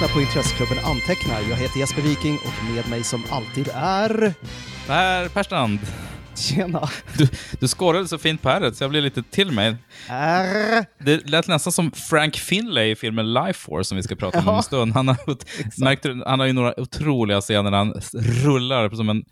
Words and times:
Lyssnar 0.00 0.14
på 0.14 0.20
Intresseklubben 0.20 0.84
Antecknar. 0.84 1.40
Jag 1.50 1.56
heter 1.56 1.78
Jesper 1.78 2.02
Viking 2.02 2.34
och 2.34 2.74
med 2.74 2.88
mig 2.88 3.04
som 3.04 3.24
alltid 3.30 3.68
är... 3.74 4.34
Per 4.86 5.28
Perstrand, 5.28 5.78
Tjena! 6.34 6.88
du, 7.18 7.28
du 7.60 7.68
skårade 7.68 8.08
så 8.08 8.18
fint 8.18 8.42
på 8.42 8.48
ärret 8.48 8.76
så 8.76 8.84
jag 8.84 8.90
blev 8.90 9.02
lite 9.02 9.22
till 9.22 9.52
mig. 9.52 9.76
Är... 10.08 10.84
Det 11.04 11.30
lät 11.30 11.48
nästan 11.48 11.72
som 11.72 11.92
Frank 11.92 12.36
Finlay 12.36 12.90
i 12.90 12.96
filmen 12.96 13.32
Life 13.32 13.60
Force 13.60 13.84
som 13.88 13.96
vi 13.96 14.02
ska 14.02 14.16
prata 14.16 14.38
om 14.38 14.48
om 14.48 14.52
Ja, 14.52 14.56
en 14.56 14.62
stund. 14.62 14.92
Han 14.92 15.08
har, 15.08 15.16
märkte, 15.84 16.08
du? 16.08 16.22
han 16.26 16.40
har 16.40 16.46
ju 16.46 16.52
några 16.52 16.80
otroliga 16.80 17.40
scener 17.40 17.70
där 17.70 17.78
han 17.78 17.94
rullar 18.44 18.90
som 18.90 19.08
en 19.08 19.24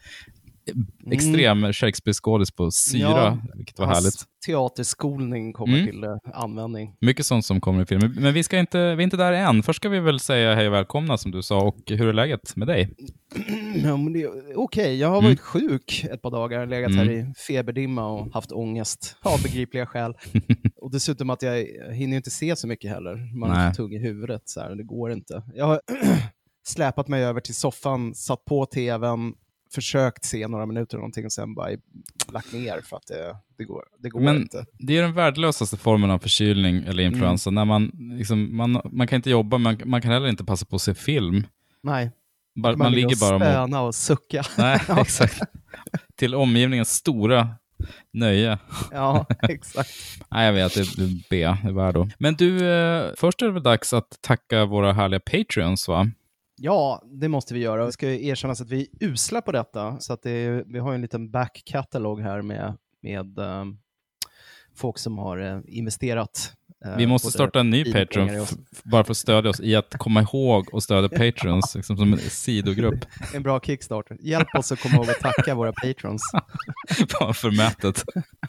extrem 1.13 1.73
Shakespeare-skådis 1.73 2.51
på 2.51 2.71
syra, 2.71 3.09
Ja, 3.09 3.39
vilket 3.55 3.79
var 3.79 3.87
härligt. 3.87 4.15
teaterskolning 4.47 5.53
kommer 5.53 5.75
Mm. 5.79 5.87
till 5.91 6.05
eh, 6.05 6.17
användning. 6.35 6.97
Mycket 7.01 7.27
sånt 7.27 7.45
som 7.45 7.61
kommer 7.61 7.83
i 7.83 7.87
filmen. 7.87 8.17
Men 8.21 8.35
vi, 8.35 8.43
ska 8.43 8.59
inte, 8.59 8.79
vi 8.95 9.03
är 9.03 9.05
inte 9.05 9.17
där 9.17 9.33
än. 9.33 9.63
Först 9.63 9.77
ska 9.77 9.89
vi 9.89 10.01
väl 10.01 10.21
säga 10.21 10.55
hej 10.55 10.67
och 10.69 10.73
välkomna 10.75 11.19
som 11.19 11.31
du 11.31 11.43
sa 11.43 11.61
och 11.63 11.77
hur 11.87 12.09
är 12.09 12.13
läget 12.13 12.57
med 12.57 12.69
dig? 12.69 12.95
Ja, 13.85 13.99
Okej, 14.57 14.97
jag 14.97 15.09
har 15.09 15.19
Mm. 15.19 15.31
varit 15.31 15.41
sjuk 15.41 16.05
ett 16.11 16.23
par 16.23 16.31
dagar, 16.31 16.67
legat 16.67 16.95
här 16.95 17.03
Mm. 17.03 17.15
i 17.31 17.35
feberdimma 17.49 18.07
och 18.07 18.33
haft 18.33 18.53
ångest 18.53 19.17
av 19.23 19.43
begripliga 19.43 19.87
skäl. 19.87 20.15
och 20.77 20.91
dessutom 20.93 21.31
att 21.31 21.43
jag 21.43 21.67
hinner 21.93 22.17
inte 22.17 22.31
se 22.31 22.57
så 22.57 22.67
mycket 22.67 22.91
heller. 22.91 23.39
Man 23.39 23.51
för 23.51 23.75
tung 23.83 23.93
i 23.93 23.99
huvudet, 23.99 24.43
så 24.45 24.61
här, 24.61 24.75
det 24.75 24.83
går 24.83 25.13
inte. 25.13 25.43
Jag 25.55 25.67
har 25.67 25.81
släpat 26.69 27.09
mig 27.09 27.25
över 27.25 27.41
till 27.41 27.55
soffan, 27.55 28.15
satt 28.15 28.45
på 28.45 28.67
tvn, 28.67 29.33
försökt 29.75 30.25
se 30.25 30.49
några 30.49 30.67
minuter 30.67 30.97
eller 30.97 31.01
någonting 31.01 31.25
och 31.25 31.33
sen 31.33 31.55
bara 31.55 31.69
lagt 32.33 32.53
ner 32.53 32.81
för 32.81 32.97
att 32.97 33.07
det, 33.07 33.37
det 33.59 33.65
går, 33.65 33.85
det 33.99 34.09
går 34.09 34.21
Men 34.21 34.37
inte. 34.37 34.67
det 34.79 34.97
är 34.97 35.03
den 35.03 35.15
värdelösaste 35.15 35.77
formen 35.77 36.11
av 36.11 36.19
förkylning 36.19 36.77
eller 36.87 37.03
influensa. 37.03 37.51
När 37.51 37.65
man, 37.65 37.93
liksom, 38.19 38.57
man, 38.57 38.81
man 38.93 39.07
kan 39.07 39.17
inte 39.17 39.31
jobba, 39.31 39.59
man, 39.59 39.81
man 39.85 40.03
kan 40.03 40.11
heller 40.13 40.29
inte 40.29 40.45
passa 40.45 40.67
på 40.67 40.77
att 40.77 40.83
se 40.83 40.95
film. 40.95 41.47
Nej, 41.83 42.11
Bara, 42.63 42.77
man, 42.77 42.93
ligger 42.93 43.21
bara 43.21 43.35
och 43.37 43.41
och... 43.43 43.47
stöna 43.47 43.81
och 43.83 43.95
sucka. 43.95 44.43
Nej, 44.59 44.81
exakt. 44.99 45.41
Till 46.17 46.35
omgivningens 46.35 46.95
stora 46.95 47.49
nöje. 48.13 48.59
ja, 48.93 49.27
exakt. 49.43 49.91
Nej, 50.31 50.47
jag 50.47 50.53
vet, 50.53 50.75
det 50.75 50.81
är 50.81 51.09
B, 51.31 51.57
det 51.63 51.69
är 51.69 51.73
värdo. 51.73 52.09
Men 52.19 52.35
du, 52.35 52.69
eh, 52.71 53.11
först 53.17 53.43
är 53.43 53.47
det 53.47 53.53
väl 53.53 53.63
dags 53.63 53.93
att 53.93 54.19
tacka 54.21 54.65
våra 54.65 54.93
härliga 54.93 55.21
Patreons, 55.21 55.89
va? 55.89 56.11
Ja, 56.61 57.03
det 57.05 57.29
måste 57.29 57.55
vi 57.55 57.61
göra. 57.61 57.87
Det 57.87 57.93
ska 57.93 58.11
ju 58.11 58.27
erkännas 58.27 58.61
att 58.61 58.71
vi 58.71 58.81
är 58.81 59.07
usla 59.07 59.43
på 59.43 59.53
detta, 59.53 60.01
så 60.01 60.13
att 60.13 60.23
det 60.23 60.31
är, 60.31 60.65
vi 60.67 60.79
har 60.79 60.91
ju 60.91 60.95
en 60.95 61.01
liten 61.01 61.31
back-catalog 61.31 62.21
här 62.21 62.43
med, 62.43 62.77
med 63.03 63.39
um, 63.39 63.79
folk 64.75 64.99
som 64.99 65.19
har 65.19 65.39
eh, 65.39 65.61
investerat 65.67 66.55
eh, 66.85 66.97
Vi 66.97 67.07
måste 67.07 67.31
starta 67.31 67.61
en 67.61 67.71
ny 67.71 67.93
Patreon, 67.93 68.47
bara 68.83 69.05
för 69.05 69.11
att 69.11 69.17
stödja 69.17 69.51
oss 69.51 69.61
i 69.61 69.77
att 69.77 69.95
komma 69.99 70.23
ihåg 70.23 70.75
och 70.75 70.83
stödja 70.83 71.09
Patreons, 71.19 71.75
liksom 71.75 71.97
som 71.97 72.13
en 72.13 72.19
sidogrupp. 72.19 73.05
En 73.35 73.43
bra 73.43 73.61
kickstarter. 73.61 74.17
Hjälp 74.21 74.55
oss 74.55 74.73
att 74.73 74.81
komma 74.81 74.95
ihåg 74.95 75.11
att 75.11 75.21
tacka 75.21 75.55
våra 75.55 75.73
patrons. 75.73 76.23
Fan 77.19 77.35
förmätet. 77.35 78.05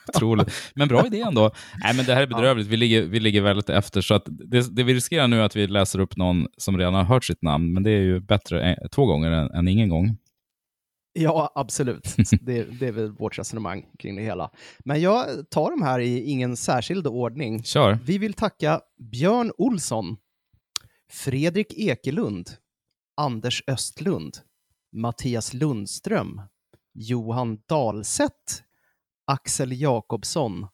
Otroligt. 0.07 0.53
Men 0.75 0.87
bra 0.87 1.05
idé 1.05 1.21
ändå. 1.21 1.51
Nej, 1.83 1.95
men 1.95 2.05
det 2.05 2.13
här 2.13 2.21
är 2.21 2.27
bedrövligt. 2.27 2.67
Vi 2.67 2.77
ligger, 2.77 3.01
vi 3.01 3.19
ligger 3.19 3.41
väldigt 3.41 3.69
efter. 3.69 4.01
Så 4.01 4.13
att 4.13 4.23
det, 4.25 4.75
det 4.75 4.83
vi 4.83 4.93
riskerar 4.93 5.27
nu 5.27 5.39
är 5.39 5.43
att 5.43 5.55
vi 5.55 5.67
läser 5.67 5.99
upp 5.99 6.17
någon 6.17 6.47
som 6.57 6.77
redan 6.77 6.93
har 6.93 7.03
hört 7.03 7.25
sitt 7.25 7.41
namn, 7.41 7.73
men 7.73 7.83
det 7.83 7.91
är 7.91 8.01
ju 8.01 8.19
bättre 8.19 8.63
en, 8.63 8.89
två 8.89 9.05
gånger 9.05 9.31
än, 9.31 9.51
än 9.51 9.67
ingen 9.67 9.89
gång. 9.89 10.17
Ja, 11.19 11.51
absolut. 11.55 12.15
Det, 12.41 12.63
det 12.63 12.87
är 12.87 12.91
väl 12.91 13.11
vårt 13.11 13.39
resonemang 13.39 13.85
kring 13.99 14.15
det 14.15 14.21
hela. 14.21 14.51
Men 14.79 15.01
jag 15.01 15.49
tar 15.49 15.71
de 15.71 15.81
här 15.81 15.99
i 15.99 16.23
ingen 16.23 16.57
särskild 16.57 17.07
ordning. 17.07 17.63
Kör. 17.63 17.99
Vi 18.05 18.17
vill 18.17 18.33
tacka 18.33 18.81
Björn 19.11 19.51
Olsson, 19.57 20.17
Fredrik 21.11 21.73
Ekelund, 21.77 22.49
Anders 23.17 23.63
Östlund, 23.67 24.37
Mattias 24.95 25.53
Lundström, 25.53 26.41
Johan 26.93 27.61
Dahlseth, 27.67 28.63
Axel 29.27 29.81
Jakobsson, 29.81 30.67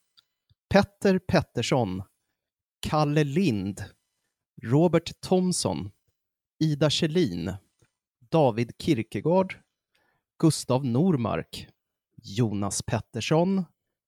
Petter 0.70 1.20
Pettersson, 1.20 2.04
Kalle 2.80 3.24
Lind, 3.24 3.84
Robert 4.64 5.22
Thomsson, 5.22 5.92
Ida 6.60 6.90
Kjellin, 6.90 7.54
David 8.32 8.72
Kirkegård, 8.78 9.60
Gustav 10.38 10.86
Normark, 10.86 11.68
Jonas 12.24 12.82
Pettersson, 12.82 13.66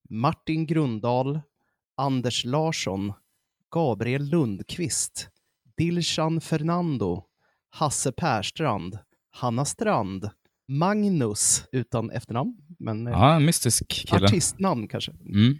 Martin 0.09 0.65
Grundal, 0.65 1.41
Anders 1.97 2.45
Larsson, 2.45 3.13
Gabriel 3.71 4.29
Lundqvist, 4.29 5.29
Dilshan 5.77 6.41
Fernando, 6.41 7.23
Hasse 7.69 8.11
Perstrand, 8.11 8.99
Hanna 9.31 9.65
Strand, 9.65 10.29
Magnus 10.67 11.63
utan 11.71 12.11
efternamn, 12.11 12.57
men 12.79 13.07
en 13.07 13.45
mystisk 13.45 13.87
kille. 13.87 14.25
artistnamn 14.25 14.87
kanske. 14.87 15.11
Mm. 15.11 15.57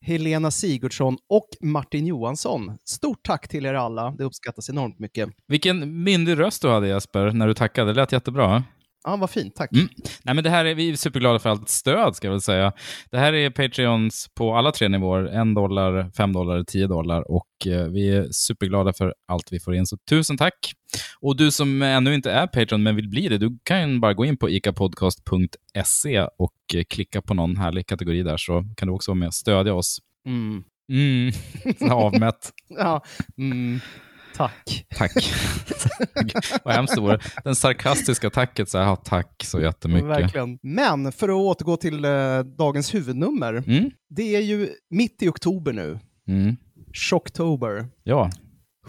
Helena 0.00 0.50
Sigurdsson 0.50 1.16
och 1.28 1.48
Martin 1.60 2.06
Johansson. 2.06 2.78
Stort 2.84 3.22
tack 3.22 3.48
till 3.48 3.66
er 3.66 3.74
alla, 3.74 4.10
det 4.10 4.24
uppskattas 4.24 4.70
enormt 4.70 4.98
mycket. 4.98 5.28
Vilken 5.46 6.02
myndig 6.02 6.38
röst 6.38 6.62
du 6.62 6.68
hade 6.68 6.88
Jesper, 6.88 7.30
när 7.30 7.46
du 7.46 7.54
tackade. 7.54 7.92
Det 7.92 8.00
lät 8.00 8.12
jättebra. 8.12 8.64
Ja, 9.06 9.16
vad 9.16 9.30
fint, 9.30 9.54
tack. 9.54 9.72
Mm. 9.72 9.88
Nej, 10.22 10.34
men 10.34 10.44
det 10.44 10.50
här 10.50 10.64
är, 10.64 10.74
vi 10.74 10.90
är 10.90 10.96
superglada 10.96 11.38
för 11.38 11.50
allt 11.50 11.68
stöd, 11.68 12.16
ska 12.16 12.26
jag 12.26 12.32
väl 12.32 12.40
säga. 12.40 12.72
Det 13.10 13.18
här 13.18 13.32
är 13.32 13.50
Patreons 13.50 14.30
på 14.34 14.54
alla 14.54 14.72
tre 14.72 14.88
nivåer. 14.88 15.24
En 15.24 15.54
dollar, 15.54 16.10
fem 16.16 16.32
dollar, 16.32 16.64
tio 16.64 16.86
dollar. 16.86 17.30
Och 17.30 17.66
eh, 17.66 17.86
vi 17.86 18.08
är 18.08 18.28
superglada 18.30 18.92
för 18.92 19.14
allt 19.28 19.52
vi 19.52 19.60
får 19.60 19.74
in, 19.74 19.86
så 19.86 19.96
tusen 20.10 20.36
tack. 20.36 20.72
Och 21.20 21.36
du 21.36 21.50
som 21.50 21.82
ännu 21.82 22.14
inte 22.14 22.32
är 22.32 22.46
Patreon 22.46 22.82
men 22.82 22.96
vill 22.96 23.08
bli 23.08 23.28
det, 23.28 23.38
du 23.38 23.58
kan 23.62 24.00
bara 24.00 24.14
gå 24.14 24.24
in 24.24 24.36
på 24.36 24.50
icapodcast.se 24.50 26.26
och 26.38 26.52
eh, 26.74 26.84
klicka 26.90 27.22
på 27.22 27.34
någon 27.34 27.56
härlig 27.56 27.86
kategori 27.86 28.22
där, 28.22 28.36
så 28.36 28.64
kan 28.76 28.88
du 28.88 28.94
också 28.94 29.10
vara 29.10 29.18
med 29.18 29.28
och 29.28 29.34
stödja 29.34 29.74
oss. 29.74 29.98
Mm. 30.26 30.64
Mm, 30.92 31.32
avmätt. 31.90 32.52
Ja, 32.68 33.04
mm. 33.38 33.80
Tack. 34.36 34.86
Tack. 34.96 35.12
Vad 36.64 36.74
hemskt 36.74 36.94
det 36.94 37.00
vore. 37.00 37.18
Den 37.44 37.54
sarkastiska 37.54 38.30
tacket, 38.30 38.68
så 38.68 38.78
här, 38.78 38.96
tack 38.96 39.44
så 39.44 39.60
jättemycket. 39.60 40.08
Verkligen. 40.08 40.58
Men 40.62 41.12
för 41.12 41.28
att 41.28 41.34
återgå 41.34 41.76
till 41.76 42.04
eh, 42.04 42.38
dagens 42.38 42.94
huvudnummer. 42.94 43.64
Mm. 43.66 43.90
Det 44.08 44.36
är 44.36 44.40
ju 44.40 44.68
mitt 44.90 45.22
i 45.22 45.28
oktober 45.28 45.72
nu. 45.72 45.98
Mm. 46.28 46.56
Shocktober. 46.92 47.86
Ja, 48.04 48.30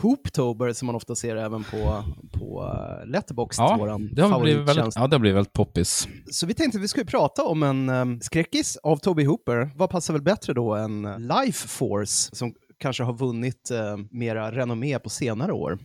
Hooptober 0.02 0.74
som 0.74 0.86
man 0.86 0.96
ofta 0.96 1.16
ser 1.16 1.36
även 1.36 1.64
på, 1.64 2.04
på 2.32 2.64
uh, 2.64 3.10
Letterboxd, 3.10 3.60
ja 3.60 3.78
våran 3.80 4.10
det 4.14 4.22
har 4.22 4.40
blivit 4.40 4.68
väldigt, 4.68 4.96
ja, 4.96 5.08
det 5.08 5.16
har 5.16 5.20
blivit 5.20 5.36
väldigt 5.36 5.54
poppis. 5.54 6.08
Så 6.32 6.46
vi 6.46 6.54
tänkte 6.54 6.78
att 6.78 6.84
vi 6.84 6.88
skulle 6.88 7.06
prata 7.06 7.44
om 7.44 7.64
en 7.64 7.90
um, 7.90 8.22
skräckis 8.22 8.78
av 8.78 8.98
Toby 8.98 9.26
Hooper. 9.26 9.72
Vad 9.76 9.90
passar 9.90 10.14
väl 10.14 10.24
bättre 10.24 10.54
då 10.54 10.76
än 10.76 11.06
eh, 11.06 11.20
Life 11.20 11.68
Force 11.68 12.36
som 12.36 12.54
kanske 12.80 13.04
har 13.04 13.14
vunnit 13.14 13.70
uh, 13.72 14.06
mera 14.12 14.52
renommé 14.52 15.00
på 15.00 15.10
senare 15.10 15.52
år. 15.54 15.80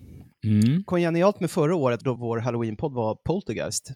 Mm. 0.45 0.85
Kongenialt 0.85 1.41
med 1.41 1.51
förra 1.51 1.75
året 1.77 2.01
då 2.01 2.15
vår 2.15 2.39
Halloween-podd 2.39 2.93
var 2.95 3.15
Poltergeist, 3.27 3.93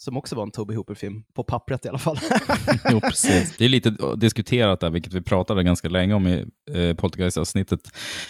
som 0.00 0.16
också 0.16 0.36
var 0.36 0.42
en 0.42 0.50
Toby 0.50 0.74
Hooper-film, 0.74 1.22
på 1.34 1.44
pappret 1.44 1.84
i 1.86 1.88
alla 1.88 1.98
fall. 1.98 2.18
Jo, 2.90 3.00
precis. 3.00 3.56
Det 3.58 3.64
är 3.64 3.68
lite 3.68 3.94
diskuterat 4.16 4.80
där, 4.80 4.90
vilket 4.90 5.12
vi 5.14 5.20
pratade 5.22 5.62
ganska 5.62 5.88
länge 5.88 6.14
om 6.14 6.26
i 6.26 6.44
eh, 6.74 6.94
Poltergeist-avsnittet. 6.96 7.80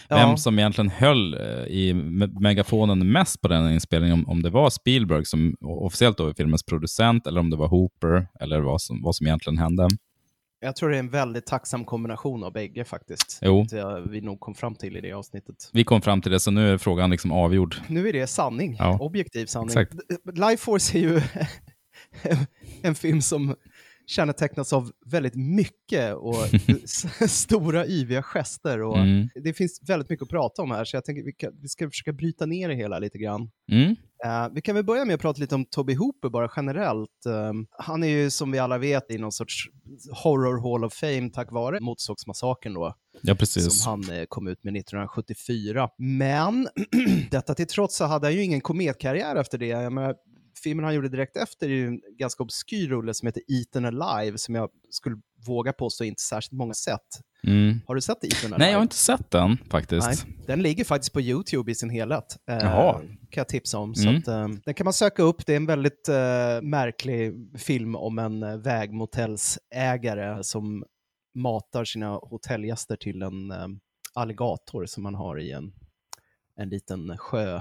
Vem 0.09 0.19
Ja. 0.31 0.37
som 0.37 0.59
egentligen 0.59 0.91
höll 0.91 1.35
eh, 1.35 1.41
i 1.67 1.93
me- 1.93 2.41
megafonen 2.41 3.13
mest 3.13 3.41
på 3.41 3.49
den 3.49 3.73
inspelningen, 3.73 4.15
om, 4.19 4.29
om 4.29 4.43
det 4.43 4.51
var 4.51 4.71
Spielberg 4.71 5.25
som 5.25 5.55
officiellt 5.61 6.19
då 6.19 6.27
är 6.29 6.35
filmens 6.35 6.63
producent, 6.63 7.27
eller 7.27 7.41
om 7.41 7.51
det 7.51 7.57
var 7.57 7.69
Hooper, 7.69 8.27
eller 8.41 8.61
vad 8.61 8.81
som, 8.83 9.03
vad 9.03 9.17
som 9.17 9.27
egentligen 9.27 9.59
hände. 9.59 9.89
Jag 10.61 10.77
tror 10.77 10.91
det 10.91 10.97
är 10.97 10.99
en 10.99 11.09
väldigt 11.11 11.47
tacksam 11.47 11.85
kombination 11.85 12.45
av 12.45 12.53
bägge 12.53 12.85
faktiskt. 12.85 13.39
Jo. 13.43 13.67
Det 13.71 14.05
vi 14.11 14.21
nog 14.21 14.41
kom 14.41 14.55
fram 14.55 14.75
till 14.75 14.97
i 14.97 15.01
det 15.01 15.13
avsnittet. 15.13 15.71
Vi 15.73 15.85
kom 15.85 16.03
fram 16.03 16.23
till 16.23 16.33
det, 16.33 16.41
så 16.41 16.51
nu 16.51 16.73
är 16.73 16.79
frågan 16.79 17.11
liksom 17.11 17.33
avgjord. 17.33 17.77
Nu 17.89 18.09
är 18.09 18.13
det 18.13 18.27
sanning, 18.27 18.77
Ja. 18.79 18.99
objektiv 18.99 19.47
sanning. 19.47 19.69
Exakt. 19.69 19.95
Life 20.35 20.57
Force 20.65 20.99
är 20.99 21.03
ju 21.03 21.21
en 22.83 22.95
film 22.95 23.23
som 23.23 23.55
kännetecknas 24.09 24.73
av 24.73 24.91
väldigt 25.07 25.35
mycket 25.35 26.15
och 26.15 26.35
stora 27.29 27.87
yviga 27.87 28.23
gester. 28.23 28.83
Och 28.83 28.99
Mm. 28.99 29.29
Det 29.45 29.53
finns 29.53 29.81
väldigt 29.89 30.11
mycket 30.11 30.23
att 30.23 30.29
prata 30.29 30.63
om 30.63 30.71
här, 30.71 30.85
så 30.85 30.97
jag 30.97 31.05
tänker 31.05 31.23
vi, 31.23 31.33
kan, 31.33 31.53
vi 31.63 31.69
ska 31.69 31.91
försöka 31.91 32.13
bryta 32.13 32.47
ner 32.47 32.69
det 32.69 32.75
hela 32.75 32.99
lite 32.99 33.19
grann. 33.19 33.51
Mm. 33.73 33.97
Eh, 34.25 34.49
vi 34.55 34.61
kan 34.61 34.75
väl 34.75 34.85
börja 34.85 35.05
med 35.05 35.15
att 35.15 35.21
prata 35.21 35.41
lite 35.41 35.55
om 35.55 35.65
Toby 35.65 35.95
Hooper 35.95 36.29
bara 36.29 36.51
generellt. 36.57 37.27
Eh, 37.27 37.53
han 37.79 38.03
är 38.03 38.09
ju 38.09 38.31
som 38.31 38.51
vi 38.51 38.59
alla 38.59 38.79
vet 38.79 39.11
i 39.11 39.19
någon 39.19 39.33
sorts 39.33 39.69
horror 40.25 40.73
hall 40.73 40.85
of 40.85 40.95
fame 40.95 41.31
tack 41.31 41.53
vare 41.53 41.81
Motorsågsmassakern 41.81 42.75
då, 42.75 42.95
Ja, 43.23 43.35
precis. 43.35 43.83
som 43.83 43.91
han 43.91 44.19
eh, 44.19 44.25
kom 44.29 44.49
ut 44.49 44.65
med 44.65 44.77
1974. 44.77 45.89
Men 45.99 46.69
detta 47.31 47.55
till 47.55 47.67
trots 47.67 47.97
så 47.97 48.05
hade 48.05 48.27
han 48.27 48.35
ju 48.35 48.43
ingen 48.43 48.61
kometkarriär 48.61 49.37
efter 49.37 49.59
det. 49.59 49.67
Jag 49.67 49.93
menar, 49.93 50.15
filmen 50.63 50.85
han 50.85 50.95
gjorde 50.95 51.09
direkt 51.09 51.37
efter 51.37 51.67
är 51.67 51.71
ju 51.71 51.87
en 51.87 52.01
ganska 52.19 52.43
obskyr 52.43 52.89
rulle 52.89 53.15
som 53.15 53.27
heter 53.27 53.43
Eaten 53.49 53.85
Alive, 53.85 54.39
som 54.39 54.55
jag 54.55 54.71
skulle 54.91 55.17
vågar 55.47 55.73
påstå 55.73 56.05
inte 56.05 56.23
särskilt 56.23 56.53
många 56.53 56.75
sett. 56.75 57.21
Mm. 57.47 57.81
Har 57.87 57.95
du 57.95 58.01
sett 58.01 58.25
Ethan 58.25 58.55
Nej, 58.59 58.71
jag 58.71 58.79
har 58.79 58.83
inte 58.83 58.97
sett 58.97 59.31
den 59.31 59.59
faktiskt. 59.71 60.07
Nej, 60.07 60.37
den 60.47 60.63
ligger 60.63 60.85
faktiskt 60.85 61.13
på 61.13 61.21
YouTube 61.21 61.73
i 61.73 61.75
sin 61.75 61.91
helhet. 61.91 62.37
Eh, 62.51 62.59
kan 63.31 63.41
jag 63.41 63.49
tipsa 63.49 63.79
om. 63.79 63.95
Mm. 63.99 64.17
Att, 64.17 64.29
eh, 64.29 64.49
den 64.65 64.75
kan 64.75 64.85
man 64.85 64.93
söka 64.93 65.23
upp. 65.23 65.47
Det 65.47 65.53
är 65.53 65.57
en 65.57 65.67
väldigt 65.67 66.09
eh, 66.09 66.63
märklig 66.63 67.33
film 67.59 67.97
om 67.97 68.19
en 68.19 68.43
eh, 68.43 68.57
vägmotellsägare 68.57 70.45
som 70.45 70.85
matar 71.35 71.85
sina 71.85 72.09
hotellgäster 72.09 72.97
till 72.97 73.23
en 73.23 73.51
eh, 73.51 73.69
alligator 74.15 74.87
som 74.87 75.03
man 75.03 75.15
har 75.15 75.41
i 75.41 75.53
en, 75.53 75.73
en 76.59 76.69
liten 76.69 77.19
sjö 77.19 77.61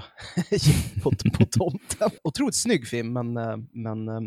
på, 1.02 1.10
på 1.10 1.44
tomten. 1.44 2.10
Otroligt 2.24 2.54
snygg 2.54 2.86
film, 2.86 3.12
men, 3.12 3.36
eh, 3.36 3.56
men 3.72 4.08
eh, 4.08 4.20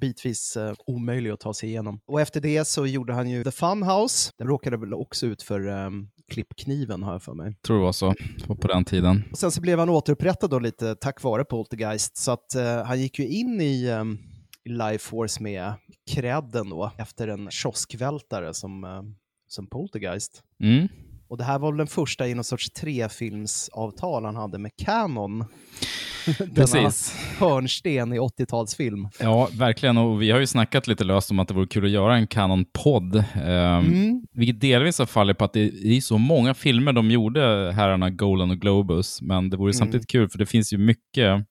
bitvis 0.00 0.56
eh, 0.56 0.74
omöjlig 0.86 1.30
att 1.30 1.40
ta 1.40 1.54
sig 1.54 1.68
igenom. 1.68 2.00
Och 2.06 2.20
efter 2.20 2.40
det 2.40 2.64
så 2.64 2.86
gjorde 2.86 3.12
han 3.12 3.30
ju 3.30 3.44
The 3.44 3.50
Funhouse. 3.50 4.32
Den 4.38 4.46
råkade 4.46 4.76
väl 4.76 4.94
också 4.94 5.26
ut 5.26 5.42
för 5.42 5.68
eh, 5.68 5.90
klippkniven 6.28 7.02
har 7.02 7.12
jag 7.12 7.22
för 7.22 7.34
mig. 7.34 7.54
Tror 7.66 7.76
det 7.76 7.84
var 7.84 7.92
så 7.92 8.14
på, 8.46 8.54
på 8.54 8.68
den 8.68 8.84
tiden. 8.84 9.24
Och 9.32 9.38
sen 9.38 9.50
så 9.50 9.60
blev 9.60 9.78
han 9.78 9.88
återupprättad 9.88 10.50
då 10.50 10.58
lite 10.58 10.94
tack 10.94 11.22
vare 11.22 11.44
Poltergeist, 11.44 12.16
så 12.16 12.32
att 12.32 12.54
eh, 12.54 12.84
han 12.84 13.00
gick 13.00 13.18
ju 13.18 13.26
in 13.28 13.60
i, 13.60 13.88
i 14.64 14.68
Life 14.68 15.08
Force 15.08 15.42
med 15.42 15.72
credden 16.10 16.70
då, 16.70 16.92
efter 16.98 17.28
en 17.28 17.50
kioskvältare 17.50 18.54
som, 18.54 18.84
eh, 18.84 19.02
som 19.48 19.66
Poltergeist. 19.66 20.42
Mm. 20.62 20.88
Och 21.28 21.36
det 21.38 21.44
här 21.44 21.58
var 21.58 21.70
väl 21.72 21.78
den 21.78 21.86
första 21.86 22.28
i 22.28 22.34
någon 22.34 22.44
sorts 22.44 22.70
trefilmsavtal 22.70 24.24
han 24.24 24.36
hade 24.36 24.58
med 24.58 24.70
Canon. 24.84 25.38
Denna 26.38 26.54
Precis. 26.54 27.14
hörnsten 27.38 28.12
i 28.12 28.18
80-talsfilm. 28.18 29.08
Ja, 29.20 29.48
verkligen. 29.52 29.98
Och 29.98 30.22
vi 30.22 30.30
har 30.30 30.40
ju 30.40 30.46
snackat 30.46 30.86
lite 30.86 31.04
löst 31.04 31.30
om 31.30 31.38
att 31.38 31.48
det 31.48 31.54
vore 31.54 31.66
kul 31.66 31.84
att 31.84 31.90
göra 31.90 32.16
en 32.16 32.26
Canon-podd. 32.26 33.16
Eh, 33.16 33.24
Mm. 33.78 34.22
Vilket 34.32 34.60
delvis 34.60 34.98
har 34.98 35.06
fallit 35.06 35.38
på 35.38 35.44
att 35.44 35.52
det 35.52 35.60
är 35.96 36.00
så 36.00 36.18
många 36.18 36.54
filmer 36.54 36.92
de 36.92 37.10
gjorde, 37.10 37.72
herrarna 37.76 38.10
Golan 38.10 38.50
och 38.50 38.56
Globus. 38.58 39.22
Men 39.22 39.50
det 39.50 39.56
vore 39.56 39.68
Mm. 39.70 39.74
samtidigt 39.78 40.06
kul, 40.08 40.28
för 40.28 40.38
det 40.38 40.46
finns 40.46 40.72
ju 40.72 40.78
mycket, 40.78 41.44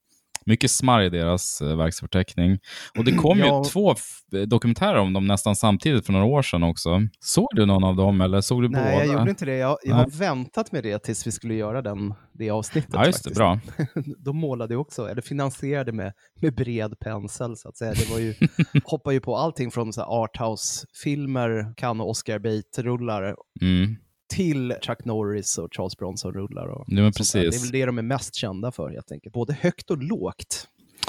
mycket 0.46 0.70
smarr 0.70 1.02
i 1.02 1.08
deras 1.10 1.60
eh, 1.60 1.76
verksförteckning. 1.76 2.58
Och 2.98 3.04
det 3.04 3.12
kom 3.12 3.38
Ja. 3.38 3.58
ju 3.58 3.70
två 3.70 3.92
f- 3.92 4.18
dokumentärer 4.46 4.96
om 4.98 5.12
dem 5.12 5.26
nästan 5.26 5.56
samtidigt 5.56 6.06
för 6.06 6.12
några 6.12 6.26
år 6.26 6.42
sedan 6.42 6.62
också. 6.62 7.00
Såg 7.20 7.48
du 7.54 7.66
någon 7.66 7.84
av 7.84 7.96
dem, 7.96 8.20
eller 8.20 8.40
såg 8.40 8.62
du 8.62 8.68
Nej, 8.68 8.82
båda? 8.92 9.04
jag 9.04 9.18
gjorde 9.18 9.30
inte 9.30 9.44
det. 9.44 9.56
Jag, 9.56 9.78
jag 9.84 9.94
Nej. 9.96 10.04
har 10.04 10.10
väntat 10.10 10.72
med 10.72 10.82
det 10.82 10.98
tills 10.98 11.26
vi 11.26 11.30
skulle 11.32 11.54
göra 11.54 11.82
den, 11.82 12.14
det 12.32 12.50
avsnittet. 12.50 12.90
Ja, 12.92 13.06
just 13.06 13.24
det. 13.24 13.34
Bra. 13.34 13.60
de 14.18 14.36
målade 14.36 14.74
ju 14.74 14.78
också, 14.80 15.08
eller 15.10 15.22
finansierade 15.22 15.92
med, 15.92 16.12
med 16.40 16.54
bred 16.54 16.98
pensel 17.00 17.56
så 17.56 17.68
att 17.68 17.76
säga. 17.76 17.92
Det 17.92 18.10
var 18.10 18.18
ju, 18.18 18.34
hoppar 18.84 19.10
ju 19.12 19.20
på 19.20 19.36
allting 19.36 19.70
från 19.70 19.92
arthouse-filmer, 19.96 21.74
och 22.00 22.10
Oscar 22.10 22.38
Bate-rullar 22.38 23.34
Mm. 23.60 23.96
Till 24.28 24.74
Chuck 24.86 25.04
Norris 25.04 25.58
och 25.58 25.74
Charles 25.76 25.96
Bronson-rullar. 25.96 26.66
Och 26.66 26.84
Ja, 26.88 26.94
där. 26.96 27.02
Det 27.02 27.08
är 27.08 27.12
precis. 27.12 27.64
väl 27.64 27.70
det 27.70 27.86
de 27.86 27.98
är 27.98 28.02
mest 28.02 28.34
kända 28.34 28.72
för 28.72 28.90
helt 28.90 29.12
enkelt. 29.12 29.34
Både 29.34 29.52
högt 29.52 29.90
och 29.90 29.98
lågt. 29.98 30.68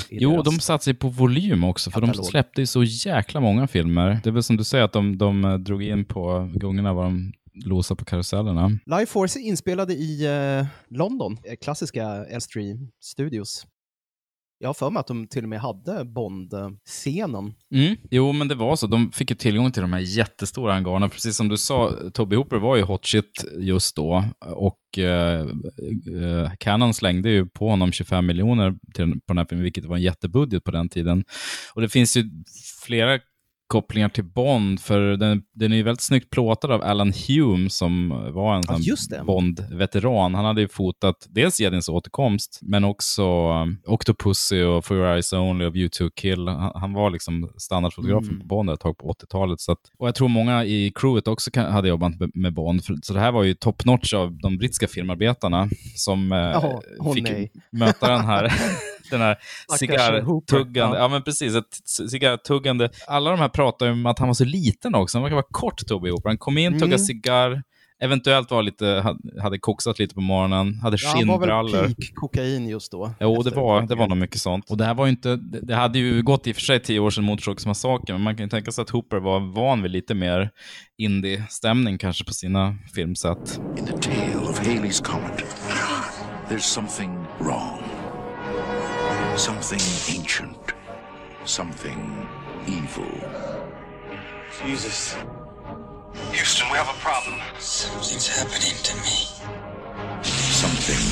Jo, 0.10 0.42
de 0.42 0.60
satsade 0.60 0.96
på 0.96 1.10
volym 1.10 1.64
också, 1.64 1.92
för 1.92 2.02
de 2.02 2.08
katalog. 2.08 2.26
släppte 2.26 2.62
ju 2.62 2.68
så 2.68 2.84
jäkla 2.84 3.40
många 3.40 3.68
filmer. 3.68 4.20
Det 4.24 4.30
är 4.30 4.34
väl 4.34 4.44
som 4.44 4.58
du 4.58 4.64
säger, 4.64 4.84
att 4.84 4.94
de, 4.94 5.18
de 5.18 5.46
eh, 5.46 5.54
drog 5.58 5.84
in 5.84 6.06
på 6.06 6.52
gångerna 6.56 6.94
var 6.94 7.04
de 7.04 7.34
losade 7.66 8.00
på 8.00 8.06
karusellerna. 8.06 8.80
Life 8.86 9.06
Force 9.06 9.40
är 9.40 9.42
inspelade 9.42 9.94
i 9.94 10.26
eh, 10.26 10.66
London, 10.98 11.38
eh, 11.44 11.56
klassiska 11.62 12.04
Elstree 12.26 12.78
Studios. 13.02 13.68
Jag 14.62 14.70
har 14.70 14.74
för 14.74 14.90
mig 14.90 15.00
att 15.00 15.08
de 15.08 15.28
till 15.28 15.44
och 15.44 15.50
med 15.50 15.60
hade 15.62 16.06
Bond-scenen. 16.06 17.54
Mm. 17.74 17.96
Jo, 18.12 18.32
men 18.32 18.48
det 18.48 18.56
var 18.56 18.76
så. 18.76 18.88
De 18.88 19.12
fick 19.12 19.30
ju 19.30 19.36
tillgång 19.36 19.72
till 19.72 19.82
de 19.82 19.94
här 19.94 20.00
jättestora 20.00 20.74
hangarerna. 20.74 21.10
Precis 21.10 21.36
som 21.38 21.48
du 21.50 21.58
sa, 21.58 21.92
Toby 22.14 22.36
Hooper 22.36 22.58
var 22.58 22.76
ju 22.76 22.84
hot 22.84 23.06
shit 23.06 23.46
just 23.58 23.96
då. 23.96 24.24
Och 24.46 24.98
eh, 25.00 25.40
eh, 25.42 26.52
Canon 26.60 26.94
slängde 26.94 27.30
ju 27.30 27.46
på 27.46 27.70
honom 27.70 27.92
25 27.92 28.26
miljoner 28.26 28.76
till- 28.94 29.12
på 29.14 29.20
den 29.28 29.38
här 29.38 29.46
filmen, 29.46 29.64
vilket 29.64 29.86
var 29.86 29.96
en 29.96 30.02
jättebudget 30.02 30.64
på 30.64 30.72
den 30.72 30.90
tiden. 30.90 31.24
Och 31.74 31.82
det 31.82 31.90
finns 31.90 32.18
ju 32.18 32.24
flera 32.86 33.20
kopplingar 33.70 34.10
till 34.10 34.24
Bond, 34.24 34.80
för 34.80 35.02
den, 35.02 35.42
den 35.54 35.72
är 35.72 35.76
ju 35.78 35.84
väldigt 35.84 36.02
snyggt 36.02 36.30
plåtad 36.30 36.72
av 36.72 36.82
Alan 36.82 37.14
Hume 37.28 37.70
som 37.70 38.10
var 38.34 38.56
en 38.56 38.64
Ja. 39.10 39.24
Bond-veteran. 39.24 40.36
Han 40.36 40.46
hade 40.46 40.62
ju 40.62 40.68
fotat 40.68 41.28
dels 41.30 41.60
Jedins 41.60 41.90
återkomst, 41.90 42.60
men 42.62 42.84
också 42.84 43.24
um, 43.52 43.78
Octopussy 43.88 44.64
och 44.64 44.86
For 44.86 44.98
Your 44.98 45.08
Eyes 45.08 45.34
Only 45.34 45.66
och 45.66 45.76
View 45.76 45.90
to 45.98 46.10
Kill. 46.22 46.48
Han, 46.48 46.72
han 46.76 46.94
var 46.94 47.10
liksom 47.10 47.50
standardfotografen 47.58 48.30
Mm. 48.30 48.40
på 48.40 48.46
Bond 48.46 48.70
ett 48.70 48.80
tag 48.80 48.98
på 48.98 49.14
80-talet. 49.14 49.60
Så 49.60 49.72
att, 49.72 49.80
och 50.00 50.08
jag 50.08 50.16
tror 50.16 50.28
många 50.28 50.66
i 50.66 50.92
crewet 50.96 51.28
också 51.28 51.52
kan, 51.52 51.72
hade 51.72 51.88
jobbat 51.90 52.20
med, 52.20 52.32
med 52.34 52.54
Bond. 52.54 52.84
För, 52.86 52.96
så 53.02 53.14
det 53.14 53.20
här 53.20 53.32
var 53.32 53.44
ju 53.44 53.54
top 53.54 53.86
notch 53.86 54.14
av 54.14 54.38
de 54.42 54.58
brittiska 54.58 54.88
filmarbetarna 54.88 55.70
som 55.96 56.32
eh, 56.32 56.38
Jaha, 56.38 56.82
åh 57.00 57.14
fick 57.14 57.24
nej. 57.24 57.52
möta 57.72 58.12
den 58.12 58.26
här, 58.26 58.44
den 59.12 59.22
här 59.22 59.38
cigarrtuggande. 59.80 60.98
Ja. 60.98 61.08
Men 61.08 61.24
precis. 61.24 61.56
Ett 61.56 61.66
cigarrtuggande. 62.10 62.90
Alla 63.08 63.30
de 63.32 63.40
här 63.40 63.50
pratar 63.50 63.86
ju 63.86 63.92
om 63.92 64.06
att 64.06 64.20
han 64.20 64.28
var 64.28 64.34
så 64.36 64.46
liten 64.46 64.96
också. 64.96 65.18
Han 65.18 65.24
verkar 65.24 65.36
vara 65.36 65.46
kort, 65.52 65.88
Toby 65.88 66.10
Hooper. 66.10 66.30
Han 66.30 66.38
kom 66.38 66.58
in, 66.58 66.72
tuggade 66.74 66.86
Mm. 66.86 67.00
cigarr, 67.00 67.64
eventuellt 68.02 68.52
var 68.52 68.64
lite, 68.64 68.86
ha- 68.86 69.42
hade 69.42 69.60
koksat 69.60 70.00
lite 70.00 70.16
på 70.16 70.22
morgonen, 70.22 70.80
hade 70.84 70.98
Ja, 71.02 71.08
han 71.10 71.28
var 71.28 71.38
skinnbrallor. 71.38 71.72
väl 71.82 71.96
peak 71.96 72.12
kokain 72.16 72.68
just 72.70 72.92
då. 72.92 73.12
Jo, 73.20 73.42
det 73.44 73.50
var, 73.50 73.82
det 73.82 73.96
var 73.96 74.08
nog 74.08 74.18
mycket 74.18 74.42
sånt. 74.42 74.70
Och 74.70 74.78
det 74.78 74.86
här 74.86 74.94
var 74.94 75.06
ju 75.06 75.10
inte, 75.12 75.36
det 75.62 75.76
hade 75.76 76.00
ju 76.00 76.22
gått 76.24 76.48
i 76.48 76.52
och 76.52 76.56
för 76.56 76.62
sig 76.62 76.80
tio 76.84 77.00
år 77.00 77.10
sedan 77.10 77.24
Motorsågsmassakern, 77.24 78.16
men 78.16 78.22
man 78.22 78.36
kan 78.38 78.46
ju 78.46 78.50
tänka 78.50 78.72
sig 78.72 78.82
att 78.82 78.90
Hooper 78.90 79.18
var 79.20 79.40
van 79.40 79.82
vid 79.82 79.92
lite 79.92 80.14
mer 80.14 80.50
indie-stämning 80.98 81.98
kanske 81.98 82.26
på 82.26 82.34
sina 82.34 82.76
filmsätt. 82.96 83.60
In 83.78 83.86
the 83.86 83.98
tail 83.98 84.38
of 84.50 84.60
Haley's 84.68 85.04
Comet, 85.04 85.46
there's 86.50 86.60
something 86.60 87.10
wrong. 87.40 87.84
Something 89.38 89.80
ancient. 90.16 90.74
Something 91.46 92.28
evil. 92.68 93.10
Jesus. 94.62 95.16
Houston, 96.32 96.70
we 96.70 96.78
have 96.78 96.90
a 96.90 97.00
problem. 97.00 97.40
Something's 97.60 98.28
happening 98.28 98.76
to 98.84 98.96
me. 98.96 99.28
Something 100.24 101.06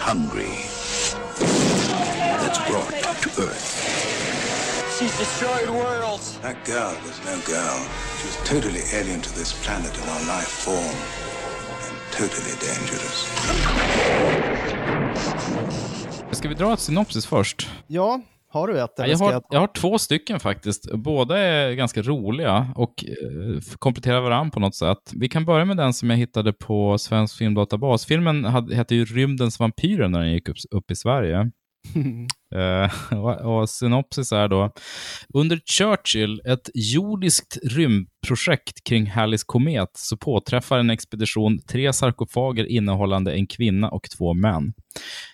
hungry. 0.00 0.66
That's 2.40 2.58
brought 2.68 2.90
to 2.90 3.42
Earth. 3.42 4.98
She's 4.98 5.16
destroyed 5.18 5.70
worlds. 5.70 6.38
That 6.40 6.64
girl 6.64 6.96
was 7.04 7.18
no 7.24 7.40
girl. 7.46 7.86
She 8.18 8.26
was 8.26 8.36
totally 8.44 8.82
alien 8.92 9.20
to 9.22 9.34
this 9.34 9.52
planet 9.64 9.96
and 9.98 10.10
our 10.10 10.24
life 10.26 10.48
form. 10.48 10.94
And 11.86 11.96
totally 12.12 12.54
dangerous. 12.60 13.26
Ska 16.40 16.48
vi 16.48 16.54
dra 16.54 16.72
ett 16.72 16.80
synopsis 16.80 17.26
först? 17.26 17.68
Ja, 17.86 18.20
har 18.48 18.68
du 18.68 18.80
ett? 18.80 18.90
Jag, 18.96 19.18
har, 19.18 19.42
jag 19.50 19.60
har 19.60 19.66
två 19.66 19.98
stycken 19.98 20.40
faktiskt. 20.40 20.92
Båda 20.92 21.38
är 21.38 21.72
ganska 21.72 22.02
roliga 22.02 22.72
och 22.76 23.04
eh, 23.04 23.62
kompletterar 23.78 24.20
varandra 24.20 24.50
på 24.50 24.60
något 24.60 24.74
sätt. 24.74 24.98
Vi 25.12 25.28
kan 25.28 25.44
börja 25.44 25.64
med 25.64 25.76
den 25.76 25.94
som 25.94 26.10
jag 26.10 26.16
hittade 26.16 26.52
på 26.52 26.98
Svensk 26.98 27.36
Filmdatabas. 27.36 28.06
Filmen 28.06 28.44
hade, 28.44 28.74
hette 28.76 28.94
ju 28.94 29.04
Rymdens 29.04 29.60
vampyrer 29.60 30.08
när 30.08 30.20
den 30.20 30.32
gick 30.32 30.48
upp, 30.48 30.56
upp 30.70 30.90
i 30.90 30.96
Sverige. 30.96 31.50
Eh, 32.54 32.90
och, 33.18 33.60
och 33.60 33.70
synopsis 33.70 34.32
är 34.32 34.48
då, 34.48 34.72
under 35.34 35.60
Churchill, 35.78 36.40
ett 36.44 36.70
jordiskt 36.74 37.58
rymdprojekt 38.26 38.84
kring 38.84 39.06
Halleys 39.06 39.44
komet, 39.44 39.90
så 39.94 40.16
påträffar 40.16 40.78
en 40.78 40.90
expedition 40.90 41.58
tre 41.58 41.92
sarkofager 41.92 42.64
innehållande 42.64 43.32
en 43.32 43.46
kvinna 43.46 43.88
och 43.88 44.10
två 44.18 44.34
män. 44.34 44.72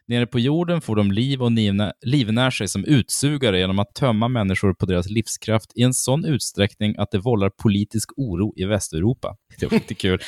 Nere 0.06 0.26
på 0.26 0.38
jorden 0.38 0.80
får 0.80 0.96
de 0.96 1.12
liv 1.12 1.42
och 1.42 1.50
livnä- 1.50 1.92
livnär 2.00 2.50
sig 2.50 2.68
som 2.68 2.84
utsugare 2.84 3.58
genom 3.58 3.78
att 3.78 3.94
tömma 3.94 4.28
människor 4.28 4.74
på 4.74 4.86
deras 4.86 5.10
livskraft 5.10 5.72
i 5.74 5.82
en 5.82 5.94
sån 5.94 6.24
utsträckning 6.24 6.94
att 6.98 7.10
det 7.10 7.18
vållar 7.18 7.50
politisk 7.50 8.10
oro 8.16 8.52
i 8.56 8.64
Västeuropa. 8.64 9.36
Det 9.60 9.66
var 9.66 9.78
lite 9.78 9.94
kul. 9.94 10.18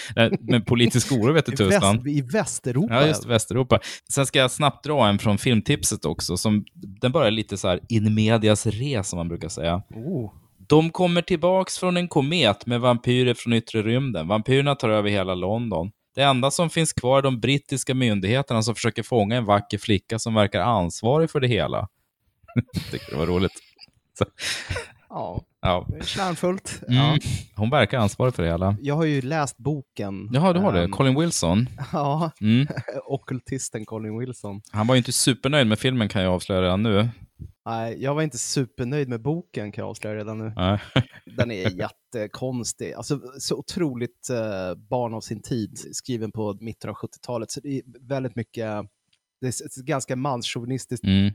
Men 0.41 0.65
politisk 0.65 1.13
oro 1.13 1.33
vet 1.33 1.47
du 1.47 1.53
tusan. 1.53 2.09
I 2.09 2.23
Västeuropa? 2.23 2.95
Ja, 2.95 3.07
just 3.07 3.27
Västeuropa. 3.27 3.81
Sen 4.13 4.27
ska 4.27 4.39
jag 4.39 4.51
snabbt 4.51 4.85
dra 4.85 5.09
en 5.09 5.19
från 5.19 5.39
filmtipset 5.39 6.05
också. 6.05 6.37
Som, 6.37 6.65
den 6.75 7.13
börjar 7.13 7.31
lite 7.31 7.57
så 7.57 7.69
här 7.69 7.81
in 7.89 8.15
medias 8.15 8.67
res, 8.67 9.09
som 9.09 9.17
man 9.17 9.29
brukar 9.29 9.49
säga. 9.49 9.83
Oh. 9.95 10.33
De 10.69 10.91
kommer 10.91 11.23
tillbaks 11.23 11.79
från 11.79 11.97
en 11.97 12.09
komet 12.09 12.67
med 12.67 12.81
vampyrer 12.81 13.35
från 13.35 13.53
yttre 13.53 13.83
rymden. 13.83 14.29
Vampyrerna 14.29 14.75
tar 14.75 14.89
över 14.89 15.11
hela 15.11 15.35
London. 15.35 15.91
Det 16.15 16.23
enda 16.23 16.51
som 16.51 16.71
finns 16.71 16.93
kvar 16.93 17.19
är 17.19 17.23
de 17.23 17.41
brittiska 17.41 17.95
myndigheterna 17.95 18.63
som 18.63 18.75
försöker 18.75 19.03
fånga 19.03 19.37
en 19.37 19.45
vacker 19.45 19.79
flicka 19.79 20.19
som 20.19 20.35
verkar 20.35 20.61
ansvarig 20.61 21.31
för 21.31 21.41
det 21.41 21.49
hela. 21.49 21.89
Tycker 22.91 23.11
det 23.11 23.17
var 23.19 23.27
roligt. 23.27 23.53
Så, 24.19 24.25
Ja, 25.11 25.41
ja. 25.61 25.87
kärnfullt. 26.05 26.81
Mm. 26.89 26.97
Ja. 26.99 27.19
Hon 27.57 27.71
verkar 27.71 27.99
ansvarig 27.99 28.35
för 28.35 28.43
det 28.43 28.49
hela. 28.49 28.77
Jag 28.81 28.95
har 28.95 29.05
ju 29.05 29.23
läst 29.23 29.59
boken. 29.59 30.29
Jaha, 30.33 30.53
du 30.53 30.61
har 30.61 30.73
det. 30.73 30.83
Ehm, 30.85 30.91
Colin 30.91 31.19
Wilson. 31.21 31.69
Ja, 31.93 32.31
Mm. 32.41 32.67
ockultisten 33.05 33.85
Colin 33.87 34.19
Wilson. 34.19 34.61
Han 34.73 34.87
var 34.87 34.95
ju 34.95 34.99
inte 34.99 35.13
supernöjd 35.13 35.67
med 35.67 35.79
filmen 35.79 36.09
kan 36.09 36.23
jag 36.23 36.33
avslöja 36.35 36.63
redan 36.63 36.83
nu. 36.83 37.09
Nej, 37.69 38.03
jag 38.03 38.15
var 38.15 38.23
inte 38.23 38.39
supernöjd 38.39 39.09
med 39.09 39.23
boken 39.23 39.73
kan 39.73 39.83
jag 39.83 39.91
avslöja 39.91 40.17
redan 40.17 40.39
nu. 40.39 40.53
Nej. 40.57 40.81
Den 41.37 41.51
är 41.51 41.71
jättekonstig. 42.15 42.93
Alltså, 42.93 43.21
så 43.39 43.57
otroligt 43.57 44.31
eh, 44.31 44.75
barn 44.75 45.15
av 45.15 45.21
sin 45.21 45.43
tid, 45.43 45.79
skriven 45.93 46.33
på 46.33 46.57
mitten 46.61 46.91
av 46.91 46.97
70-talet. 46.97 47.51
Så 47.51 47.61
det 47.61 47.69
är 47.79 47.83
väldigt 48.09 48.37
mycket, 48.37 48.67
det 49.41 49.47
är 49.47 49.83
ganska 49.83 50.17
manschauvinistiskt. 50.17 51.05
Mm. 51.05 51.33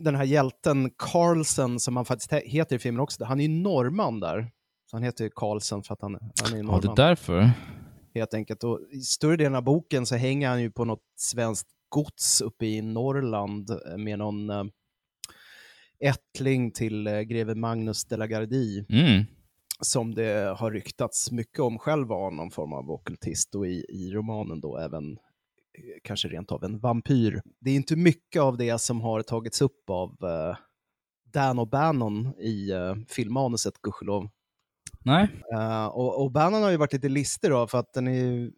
Den 0.00 0.14
här 0.14 0.24
hjälten 0.24 0.90
Carlsen, 0.96 1.80
som 1.80 1.96
han 1.96 2.04
faktiskt 2.04 2.32
he- 2.32 2.46
heter 2.48 2.76
i 2.76 2.78
filmen 2.78 3.00
också, 3.00 3.24
han 3.24 3.40
är 3.40 3.44
ju 3.44 3.48
norrman 3.62 4.20
där. 4.20 4.50
Så 4.90 4.96
han 4.96 5.02
heter 5.02 5.24
ju 5.24 5.30
Carlsen 5.34 5.82
för 5.82 5.94
att 5.94 6.02
han, 6.02 6.18
han 6.42 6.52
är 6.52 6.56
Ja, 6.56 6.62
norrman. 6.62 6.80
det 6.96 7.02
är 7.02 7.08
därför. 7.08 7.50
helt 8.14 8.34
enkelt. 8.34 8.64
Och 8.64 8.80
I 8.92 9.00
större 9.00 9.36
delen 9.36 9.54
av 9.54 9.62
boken 9.62 10.06
så 10.06 10.16
hänger 10.16 10.48
han 10.48 10.62
ju 10.62 10.70
på 10.70 10.84
något 10.84 11.02
svenskt 11.16 11.68
gods 11.88 12.40
uppe 12.40 12.66
i 12.66 12.82
Norrland 12.82 13.70
eh, 13.70 13.96
med 13.98 14.18
någon 14.18 14.50
eh, 14.50 14.64
ättling 16.00 16.70
till 16.70 17.06
eh, 17.06 17.20
greve 17.20 17.54
Magnus 17.54 18.04
de 18.04 18.16
la 18.16 18.26
Gardie 18.26 18.84
Mm. 18.88 19.24
som 19.80 20.14
det 20.14 20.56
har 20.58 20.70
ryktats 20.70 21.30
mycket 21.30 21.60
om 21.60 21.78
själv 21.78 22.06
var 22.08 22.30
någon 22.30 22.50
form 22.50 22.72
av 22.72 22.90
ockultist 22.90 23.54
och 23.54 23.66
i, 23.66 23.84
i 23.88 24.10
romanen 24.12 24.60
då 24.60 24.78
även 24.78 25.12
eh, 25.12 25.18
kanske 26.04 26.28
rent 26.28 26.52
av 26.52 26.64
en 26.64 26.78
vampyr. 26.78 27.42
Det 27.60 27.70
är 27.70 27.74
inte 27.74 27.96
mycket 27.96 28.42
av 28.42 28.56
det 28.56 28.78
som 28.80 29.00
har 29.00 29.22
tagits 29.22 29.62
upp 29.62 29.90
av 29.90 30.10
eh, 30.22 30.56
Dan 31.32 31.58
O'Bannon 31.60 32.34
i 32.40 32.72
uh, 32.72 32.94
filmmanuset, 33.08 33.74
gudskelov. 33.82 34.28
Nej. 35.04 35.28
Uh, 35.54 35.86
och, 35.86 36.22
och 36.22 36.32
Bannon 36.32 36.62
har 36.62 36.70
ju 36.70 36.76
varit 36.76 36.92
lite 36.92 37.08
listig 37.08 37.50
då, 37.50 37.66
för 37.66 37.78
att 37.78 37.92
den 37.92 38.08
är 38.08 38.12
ju, 38.12 38.52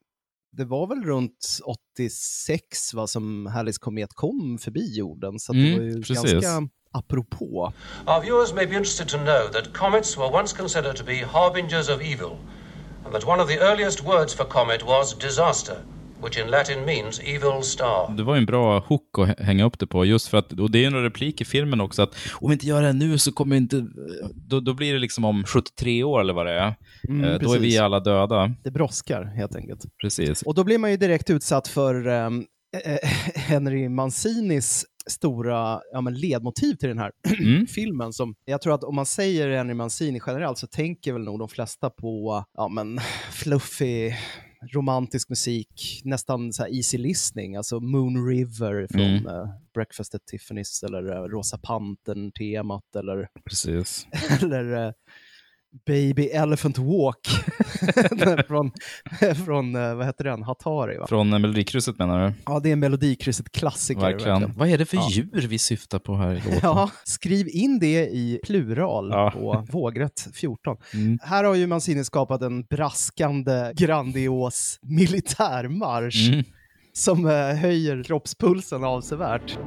det 0.52 0.64
var 0.64 0.86
väl 0.86 1.02
runt 1.04 1.58
86 1.64 2.94
va, 2.94 3.06
som 3.06 3.46
Hallis 3.46 3.78
komet 3.78 4.12
kom 4.14 4.58
förbi 4.58 4.96
jorden, 4.98 5.38
så 5.38 5.52
att 5.52 5.56
det 5.58 5.62
Mm, 5.68 5.78
var 5.78 5.84
ju 5.84 5.96
precis. 6.02 6.32
ganska 6.32 6.68
apropå. 6.92 7.72
Our 8.06 8.20
viewers 8.22 8.52
may 8.54 8.66
be 8.66 8.72
interested 8.76 9.08
to 9.08 9.16
know 9.18 9.48
that 9.52 9.72
comets 9.72 10.16
were 10.16 10.30
once 10.32 10.56
considered 10.56 10.96
to 10.96 11.04
be 11.04 11.24
harbingers 11.32 11.88
of 11.88 12.02
evil, 12.02 12.36
and 13.04 13.14
that 13.14 13.26
one 13.26 13.42
of 13.42 13.48
the 13.48 13.58
earliest 13.58 14.04
words 14.04 14.34
for 14.34 14.44
comet 14.44 14.86
was 14.86 15.18
disaster, 15.18 15.76
which 16.22 16.38
in 16.38 16.46
Latin 16.50 16.84
means 16.84 17.20
evil 17.20 17.62
star. 17.62 18.14
Det 18.16 18.22
var 18.22 18.34
ju 18.34 18.38
en 18.38 18.46
bra 18.46 18.78
hook 18.80 19.18
att 19.18 19.28
hä- 19.28 19.42
hänga 19.42 19.64
upp 19.64 19.78
det 19.78 19.86
på, 19.86 20.04
just 20.04 20.28
för 20.28 20.38
att, 20.38 20.52
och 20.52 20.70
det 20.70 20.82
är 20.84 20.86
en 20.86 21.02
replik 21.02 21.40
i 21.40 21.44
filmen 21.44 21.80
också, 21.80 22.02
att 22.02 22.14
om 22.34 22.50
vi 22.50 22.52
inte 22.54 22.66
gör 22.66 22.80
det 22.80 22.86
här 22.86 22.94
nu 22.94 23.18
så 23.18 23.32
kommer 23.32 23.56
inte, 23.56 23.86
då, 24.34 24.60
då 24.60 24.74
blir 24.74 24.92
det 24.92 24.98
liksom 24.98 25.24
om 25.24 25.44
73 25.44 26.04
år 26.04 26.20
eller 26.20 26.32
vad 26.34 26.46
det 26.46 26.52
är. 26.52 26.74
Mm, 27.08 27.24
Eh, 27.24 27.38
då 27.38 27.54
är 27.54 27.58
vi 27.58 27.78
alla 27.78 28.00
döda. 28.00 28.50
Det 28.64 28.70
brådskar 28.70 29.24
helt 29.24 29.56
enkelt. 29.56 29.80
Precis. 30.00 30.42
Och 30.42 30.54
då 30.54 30.64
blir 30.64 30.78
man 30.78 30.90
ju 30.90 30.96
direkt 30.96 31.30
utsatt 31.30 31.68
för 31.68 32.06
eh, 32.08 32.30
Henry 33.34 33.88
Mancinis 33.88 34.84
stora 35.06 35.80
ja, 35.92 36.00
men 36.00 36.14
ledmotiv 36.14 36.74
till 36.74 36.88
den 36.88 36.98
här 36.98 37.12
Mm. 37.40 37.66
filmen. 37.66 38.12
Som, 38.12 38.34
jag 38.44 38.60
tror 38.62 38.74
att 38.74 38.84
om 38.84 38.94
man 38.94 39.06
säger 39.06 39.56
Henry 39.56 39.74
Mancini 39.74 40.20
generellt 40.26 40.58
så 40.58 40.66
tänker 40.66 41.12
väl 41.12 41.22
nog 41.22 41.38
de 41.38 41.48
flesta 41.48 41.90
på 41.90 42.44
ja, 42.56 42.68
men, 42.68 42.98
fluffig 43.32 44.14
romantisk 44.74 45.28
musik, 45.28 46.00
nästan 46.04 46.52
så 46.52 46.66
easy 46.66 46.98
listening, 46.98 47.56
alltså 47.56 47.80
Moon 47.80 48.26
River 48.28 48.86
från 48.90 49.00
Mm. 49.02 49.26
eh, 49.26 49.48
Breakfast 49.74 50.14
at 50.14 50.20
Tiffany's 50.32 50.84
eller 50.86 51.12
eh, 51.16 51.22
Rosa 51.28 51.58
Pantern-temat 51.58 52.96
eller, 52.98 53.28
Precis. 53.44 54.06
eller 54.42 54.86
eh, 54.86 54.92
Baby 55.86 56.26
Elephant 56.26 56.78
Walk 56.78 57.28
från, 58.48 58.70
från 59.44 59.76
eh, 59.76 59.94
vad 59.94 60.06
heter 60.06 60.24
den, 60.24 60.42
Hatari 60.42 60.98
va? 60.98 61.06
Från 61.06 61.32
eh, 61.32 61.38
Melodikrysset 61.38 61.98
menar 61.98 62.26
du? 62.28 62.32
Ja, 62.46 62.60
det 62.60 62.68
är 62.68 62.72
en 62.72 62.80
Melodikrysset-klassiker. 62.80 64.00
Verkligen. 64.00 64.52
Vad 64.56 64.68
är 64.68 64.78
det 64.78 64.86
för 64.86 64.96
Ja. 64.96 65.08
djur 65.10 65.46
vi 65.48 65.58
syftar 65.58 65.98
på 65.98 66.16
här 66.16 66.30
i 66.32 66.34
låten? 66.36 66.58
Ja, 66.62 66.90
skriv 67.04 67.48
in 67.48 67.78
det 67.78 68.06
i 68.06 68.40
plural 68.44 69.08
Ja. 69.10 69.30
på 69.30 69.66
vågrätt 69.70 70.28
14. 70.34 70.76
Mm. 70.94 71.18
Här 71.22 71.44
har 71.44 71.54
ju 71.54 71.66
Mancini 71.66 72.04
skapat 72.04 72.42
en 72.42 72.62
braskande, 72.62 73.72
grandios 73.76 74.78
militärmarsch 74.82 76.28
Mm. 76.32 76.44
som 76.92 77.26
eh, 77.26 77.32
höjer 77.56 78.02
kroppspulsen 78.02 78.84
avsevärt. 78.84 79.58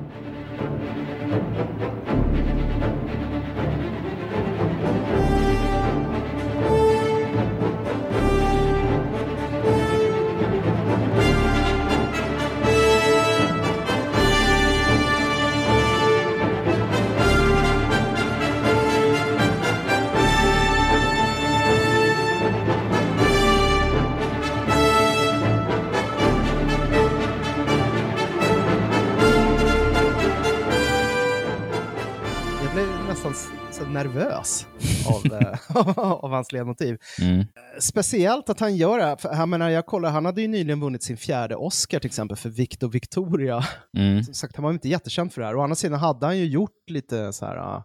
Blev 33.35 33.63
nästan 33.63 33.69
s- 33.69 33.77
så 33.77 33.85
nervös 33.85 34.67
av, 35.07 35.33
eh, 35.41 35.97
av 35.97 36.31
hans 36.31 36.51
ledmotiv. 36.51 36.97
Mm. 37.21 37.45
Speciellt 37.79 38.49
att 38.49 38.59
han 38.59 38.75
gör 38.75 38.97
det, 38.97 39.03
här, 39.05 39.17
jag 39.23 39.49
menar, 39.49 39.69
jag 39.69 39.85
kollar, 39.85 40.11
han 40.11 40.25
hade 40.25 40.41
ju 40.41 40.47
nyligen 40.47 40.79
vunnit 40.79 41.03
sin 41.03 41.17
fjärde 41.17 41.55
Oscar 41.55 41.99
till 41.99 42.07
exempel 42.07 42.37
för 42.37 42.49
Victor 42.49 42.89
Victoria. 42.89 43.63
Mm. 43.97 44.23
Som 44.23 44.33
sagt, 44.33 44.55
han 44.55 44.63
var 44.63 44.71
ju 44.71 44.73
inte 44.73 44.89
jättekänd 44.89 45.33
för 45.33 45.41
det 45.41 45.47
här. 45.47 45.55
Å 45.55 45.61
andra 45.61 45.75
sidan 45.75 45.99
hade 45.99 46.25
han 46.25 46.37
ju 46.37 46.45
gjort 46.45 46.89
lite 46.89 47.33
så 47.33 47.45
här 47.45 47.57
uh, 47.77 47.83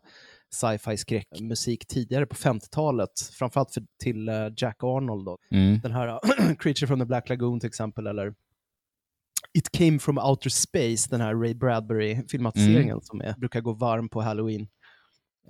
sci-fi 0.55 0.97
skräckmusik 0.97 1.87
tidigare 1.87 2.27
på 2.27 2.35
50-talet, 2.35 3.11
framförallt 3.39 3.75
för, 3.75 3.83
till 4.03 4.29
uh, 4.29 4.35
Jack 4.57 4.77
Arnold. 4.83 5.25
Då. 5.27 5.39
Mm. 5.53 5.81
Den 5.81 5.93
här 5.93 6.19
Creature 6.59 6.87
from 6.87 6.99
the 7.01 7.07
Black 7.07 7.29
Lagoon 7.29 7.61
till 7.61 7.69
exempel, 7.69 8.07
eller 8.07 8.35
It 9.59 9.71
came 9.73 9.99
from 9.99 10.19
outer 10.19 10.51
space, 10.51 11.11
den 11.11 11.21
här 11.21 11.35
Ray 11.35 11.55
Bradbury-filmatiseringen 11.55 12.91
Mm. 12.91 13.01
som 13.03 13.21
är, 13.21 13.35
brukar 13.39 13.61
gå 13.61 13.73
varm 13.73 14.09
på 14.09 14.21
Halloween. 14.23 14.67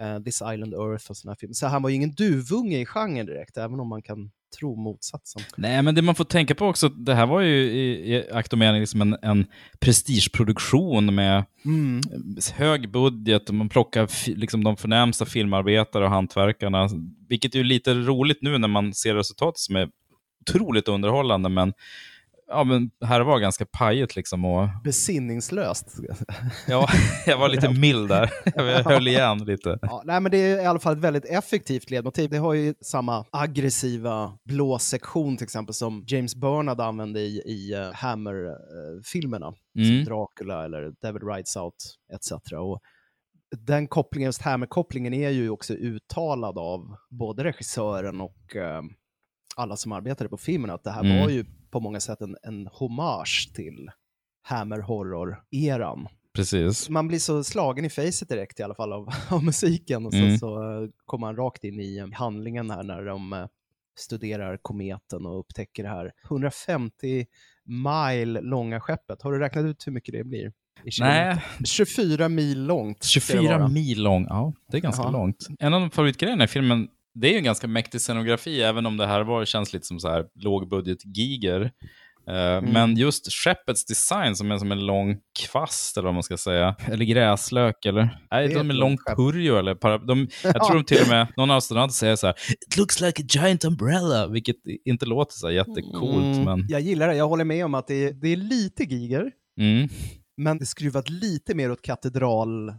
Uh, 0.03 0.23
This 0.25 0.43
Island 0.53 0.75
Earth 0.75 1.11
och 1.11 1.17
sådana 1.17 1.37
filmer. 1.37 1.55
Så 1.55 1.67
han 1.67 1.83
var 1.83 1.91
ju 1.91 1.97
ingen 1.97 2.11
duvunge 2.15 2.79
i 2.81 2.87
genren 2.87 3.27
direkt, 3.27 3.57
även 3.57 3.81
om 3.81 3.89
man 3.89 4.03
kan 4.03 4.31
tro 4.59 4.77
motsatsen. 4.77 5.43
Nej, 5.57 5.83
men 5.83 5.95
det 5.95 6.03
man 6.03 6.15
får 6.15 6.25
tänka 6.25 6.55
på 6.55 6.67
också, 6.67 6.89
det 6.89 7.15
här 7.15 7.27
var 7.27 7.41
ju 7.41 7.57
i, 7.63 8.15
i 8.15 8.31
akt 8.33 8.53
och 8.53 8.59
mening 8.59 8.81
liksom 8.81 9.01
en, 9.03 9.17
en 9.23 9.47
prestigeproduktion 9.81 11.15
med 11.15 11.45
Mm. 11.65 12.01
hög 12.55 12.91
budget 12.91 13.49
och 13.49 13.55
man 13.55 13.69
plockar 13.69 14.07
fi- 14.07 14.35
liksom 14.35 14.65
de 14.65 14.77
förnämsta 14.77 15.27
filmarbetare 15.27 16.05
och 16.05 16.11
hantverkarna, 16.11 16.89
vilket 17.29 17.55
är 17.55 17.59
ju 17.59 17.65
lite 17.65 17.95
roligt 17.95 18.39
nu 18.43 18.59
när 18.59 18.69
man 18.69 18.95
ser 18.95 19.15
resultatet 19.15 19.59
som 19.59 19.77
är 19.77 19.89
otroligt 20.41 20.89
underhållande, 20.89 21.49
men 21.49 21.73
ja, 22.51 22.65
men 22.65 22.91
här 23.05 23.21
var 23.21 23.39
ganska 23.41 23.67
pajigt 23.67 24.17
liksom. 24.17 24.45
Och, 24.45 24.69
Besinningslöst. 24.85 25.87
ja, 26.69 26.89
jag 27.27 27.39
var 27.39 27.49
lite 27.49 27.71
mild 27.71 28.09
där. 28.09 28.31
Jag 28.55 28.65
höll 28.85 29.09
igen 29.09 29.39
lite. 29.45 29.79
Ja, 29.83 30.03
nej, 30.05 30.21
men 30.21 30.31
det 30.33 30.39
är 30.39 30.63
i 30.63 30.67
alla 30.67 30.79
fall 30.79 30.93
ett 30.93 30.99
väldigt 31.05 31.25
effektivt 31.25 31.91
ledmotiv. 31.91 32.31
Det 32.31 32.37
har 32.39 32.55
ju 32.55 32.75
samma 32.81 33.25
aggressiva 33.31 34.39
blåsektion 34.49 35.37
till 35.37 35.45
exempel 35.45 35.75
som 35.75 36.05
James 36.07 36.35
Bernard 36.37 36.81
använde 36.81 37.21
i, 37.21 37.43
i 37.47 37.75
uh, 37.77 37.93
Hammer-filmerna. 37.95 39.53
Mm. 39.79 39.89
Som 39.89 40.05
Dracula 40.15 40.65
eller 40.65 40.93
Devil 41.03 41.23
Rides 41.23 41.57
Out 41.57 41.75
etc. 42.15 42.33
Och 42.53 42.81
den 43.67 43.89
kopplingen, 43.89 44.29
just 44.29 44.43
Hammer-kopplingen 44.43 45.15
är 45.15 45.31
ju 45.31 45.51
också 45.51 45.75
uttalad 45.75 46.59
av 46.59 46.81
både 47.11 47.45
regissören 47.45 48.21
och 48.21 48.57
eh, 48.57 48.83
alla 49.57 49.77
som 49.77 49.93
arbetade 49.93 50.31
på 50.31 50.37
filmen 50.37 50.71
att 50.71 50.85
det 50.85 50.91
här 50.91 51.05
Mm. 51.05 51.21
var 51.21 51.29
ju 51.29 51.45
på 51.71 51.81
många 51.81 52.01
sätt 52.01 52.21
en, 52.21 52.37
en 52.43 52.67
hommage 52.67 53.51
till 53.55 53.91
Hammer-horror-eran 54.49 56.07
Precis. 56.35 56.89
man 56.89 57.09
blir 57.09 57.19
så 57.19 57.45
slagen 57.45 57.85
i 57.85 57.91
facet 57.91 58.29
direkt 58.29 58.61
i 58.61 58.63
alla 58.63 58.75
fall 58.75 58.93
av, 58.93 59.09
av 59.31 59.45
musiken 59.45 60.07
och 60.07 60.13
så, 60.13 60.19
Mm. 60.19 60.39
så 60.39 60.59
kommer 61.05 61.27
man 61.27 61.37
rakt 61.37 61.65
in 61.65 61.81
i 61.81 61.97
eh, 61.99 62.07
handlingen 62.13 62.71
här 62.71 62.83
när 62.83 63.05
de 63.05 63.33
eh, 63.33 63.47
studerar 63.99 64.57
kometen 64.63 65.27
och 65.27 65.41
upptäcker 65.41 65.83
det 65.83 65.89
här 65.89 66.13
150 66.25 67.27
mile 67.65 68.41
långa 68.41 68.81
skeppet. 68.81 69.23
Har 69.23 69.33
du 69.33 69.39
räknat 69.39 69.65
ut 69.65 69.87
hur 69.87 69.93
mycket 69.93 70.13
det 70.13 70.25
blir? 70.25 70.53
Nej, 71.01 71.43
24 71.65 72.29
mil 72.29 72.65
långt. 72.67 73.03
ska 73.05 73.21
det 73.21 73.27
24 73.39 73.59
vara. 73.59 73.69
mil 73.69 74.03
lång. 74.03 74.27
Ja, 74.29 74.53
det 74.69 74.77
är 74.77 74.81
ganska 74.81 75.03
Jaha. 75.03 75.11
långt. 75.13 75.47
En 75.59 75.75
av 75.75 75.91
favoritgrejerna 75.91 76.45
i 76.45 76.49
filmen, 76.49 76.89
det 77.15 77.29
är 77.29 77.33
ju 77.33 77.39
en 77.39 77.45
ganska 77.45 77.67
mäktig 77.69 78.01
scenografi, 78.01 78.63
även 78.63 78.87
om 78.87 78.97
det 78.97 79.07
här 79.07 79.21
var, 79.25 79.45
känns 79.45 79.73
lite 79.73 79.87
som 79.87 80.01
så 80.01 80.09
här 80.09 80.25
lågbudget-giger. 80.35 81.71
Eh, 82.29 82.63
Men 82.63 82.97
just 82.97 83.33
skeppets 83.33 83.85
design 83.85 84.37
som 84.37 84.51
är 84.51 84.59
som 84.59 84.73
en 84.73 84.87
lång 84.87 85.17
kvast, 85.41 85.97
eller 85.97 86.05
vad 86.07 86.15
man 86.15 86.23
ska 86.23 86.37
säga. 86.37 86.77
Eller 86.87 87.05
gräslök, 87.05 87.85
eller? 87.87 88.19
Nej, 88.31 88.49
Det 88.49 88.55
är 88.55 88.59
de 88.59 88.71
är 88.71 88.75
ett 88.75 88.81
lång 88.81 88.99
purjo, 89.17 89.57
eller 89.57 89.75
para, 89.75 89.99
de, 89.99 90.29
Jag 90.45 90.67
tror 90.67 90.75
de 90.75 90.85
till 90.85 91.03
och 91.03 91.09
med, 91.09 91.27
någon 91.37 91.51
astronaut 91.51 91.93
säger 91.93 92.17
så 92.17 92.27
här, 92.27 92.35
It 92.67 92.77
looks 92.77 93.01
like 93.01 93.23
a 93.23 93.27
giant 93.29 93.65
umbrella, 93.65 94.27
vilket 94.27 94.57
inte 94.85 95.07
låter 95.07 95.35
så 95.35 95.47
här 95.47 95.55
jättecoolt, 95.55 96.25
Mm, 96.37 96.45
men... 96.45 96.67
Jag 96.69 96.81
gillar 96.81 97.09
det, 97.09 97.15
jag 97.17 97.29
håller 97.29 97.45
med 97.45 97.65
om 97.65 97.75
att 97.75 97.87
det 97.87 98.05
är, 98.05 98.13
det 98.13 98.29
är 98.29 98.37
lite 98.37 98.85
giger, 98.85 99.31
Mm, 99.61 99.89
men 100.37 100.59
det 100.59 100.65
är 100.65 100.67
skruvat 100.67 101.09
lite 101.11 101.55
mer 101.55 101.71
åt 101.71 101.83
katedralhållet 101.83 102.77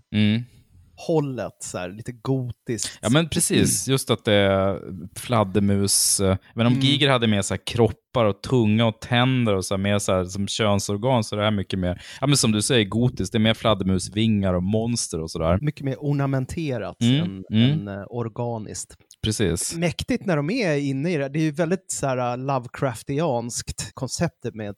hållet, 1.08 1.53
så 1.60 1.77
här, 1.77 1.89
lite 1.89 2.12
gotiskt. 2.12 3.00
Ja 3.01 3.10
men 3.10 3.29
precis, 3.29 3.88
just 3.88 4.10
att 4.10 4.25
det 4.25 4.34
är 4.34 4.79
fladdermus. 5.20 6.20
eh, 6.20 6.38
Men 6.55 6.67
om 6.67 6.74
Mm. 6.74 6.86
Giger 6.86 7.10
hade 7.10 7.27
mer 7.27 7.41
så 7.41 7.53
här 7.53 7.62
kroppar 7.65 8.25
och 8.25 8.41
tunga 8.43 8.86
och 8.86 9.00
tänder 9.01 9.55
och 9.55 9.65
så 9.65 9.74
här, 9.75 9.81
mer 9.81 10.00
så 10.00 10.12
här, 10.13 10.25
som 10.25 10.48
könsorgan 10.48 11.24
så 11.24 11.36
är 11.36 11.38
det 11.38 11.43
här 11.43 11.51
mycket 11.51 11.79
mer, 11.79 12.01
ja 12.22 12.27
men 12.27 12.38
som 12.38 12.51
du 12.51 12.62
säger, 12.62 12.86
gotiskt. 12.86 13.31
Det 13.31 13.38
är 13.38 13.39
mer 13.39 13.53
fladdermusvingar 13.53 14.53
och 14.53 14.63
monster 14.63 15.22
och 15.22 15.31
sådär. 15.31 15.60
Mycket 15.62 15.86
mer 15.86 15.96
ornamenterat 16.00 17.01
Mm, 17.01 17.15
än, 17.22 17.43
mm. 17.53 17.72
än 17.72 17.88
eh, 17.88 18.03
organiskt. 18.10 18.96
Precis. 19.24 19.75
Mäktigt 19.75 20.25
när 20.25 20.36
de 20.38 20.50
är 20.50 20.75
inne 20.77 21.13
i 21.13 21.17
det. 21.17 21.29
Det 21.29 21.39
är 21.39 21.43
ju 21.43 21.51
väldigt 21.51 21.91
så 21.91 22.08
här, 22.08 22.38
Lovecraftianskt 22.38 23.91
konceptet 23.93 24.55
med 24.55 24.75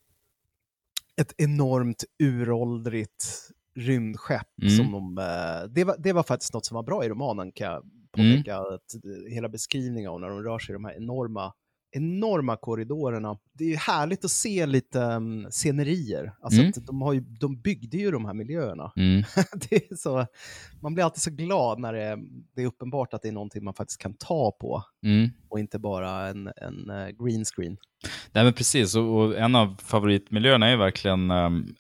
ett 1.22 1.34
enormt 1.38 2.04
uråldrigt 2.24 3.26
rymdskepp. 3.76 4.48
Mm. 4.62 4.78
Som 4.78 4.92
de, 4.92 5.18
eh, 5.18 5.70
det, 5.70 5.84
var, 5.84 5.96
det 6.00 6.14
var 6.14 6.24
faktiskt 6.24 6.54
något 6.54 6.66
som 6.66 6.76
var 6.76 6.84
bra 6.84 7.06
i 7.06 7.10
romanen 7.10 7.52
kan 7.52 7.68
jag 7.68 7.84
påpeka. 8.12 8.58
Att 8.58 8.94
eh, 8.96 9.34
hela 9.34 9.50
beskrivningen 9.50 10.12
av 10.12 10.22
när 10.22 10.30
de 10.30 10.44
rör 10.44 10.60
sig 10.60 10.74
i 10.74 10.74
de 10.74 10.86
här 10.86 10.98
enorma 10.98 11.54
enorma 11.96 12.56
korridorerna. 12.58 13.38
Det 13.58 13.64
är 13.64 13.70
ju 13.70 13.76
härligt 13.76 14.26
att 14.26 14.32
se 14.32 14.66
lite 14.66 15.00
um, 15.00 15.48
scenerier. 15.52 16.34
Alltså 16.42 16.60
Mm. 16.62 16.74
de, 16.86 17.02
har 17.02 17.14
ju, 17.14 17.20
de 17.40 17.62
byggde 17.62 17.98
ju 17.98 18.12
de 18.12 18.26
här 18.26 18.34
miljöerna. 18.34 18.92
Mm. 18.96 19.24
det 19.70 19.76
är 19.76 19.96
så, 19.96 20.26
man 20.82 20.94
blir 20.94 21.04
alltid 21.04 21.22
så 21.22 21.32
glad 21.32 21.80
när 21.80 21.94
det 21.94 22.04
är, 22.04 22.18
det 22.56 22.62
är 22.62 22.66
uppenbart 22.66 23.14
att 23.14 23.22
det 23.22 23.28
är 23.28 23.32
någonting 23.32 23.64
man 23.64 23.74
faktiskt 23.74 24.02
kan 24.02 24.14
ta 24.14 24.52
på 24.62 24.84
Mm. 25.06 25.30
och 25.50 25.60
inte 25.60 25.80
bara 25.80 26.28
en, 26.28 26.48
en 26.48 26.90
eh, 26.90 27.08
green 27.26 27.46
screen. 27.46 27.78
Nej 28.32 28.44
men 28.44 28.54
precis, 28.54 28.96
och, 28.96 29.18
och 29.18 29.38
en 29.38 29.56
av 29.56 29.76
favoritmiljöerna 29.84 30.68
är 30.68 30.78
verkligen 30.78 31.32
um, 31.32 31.76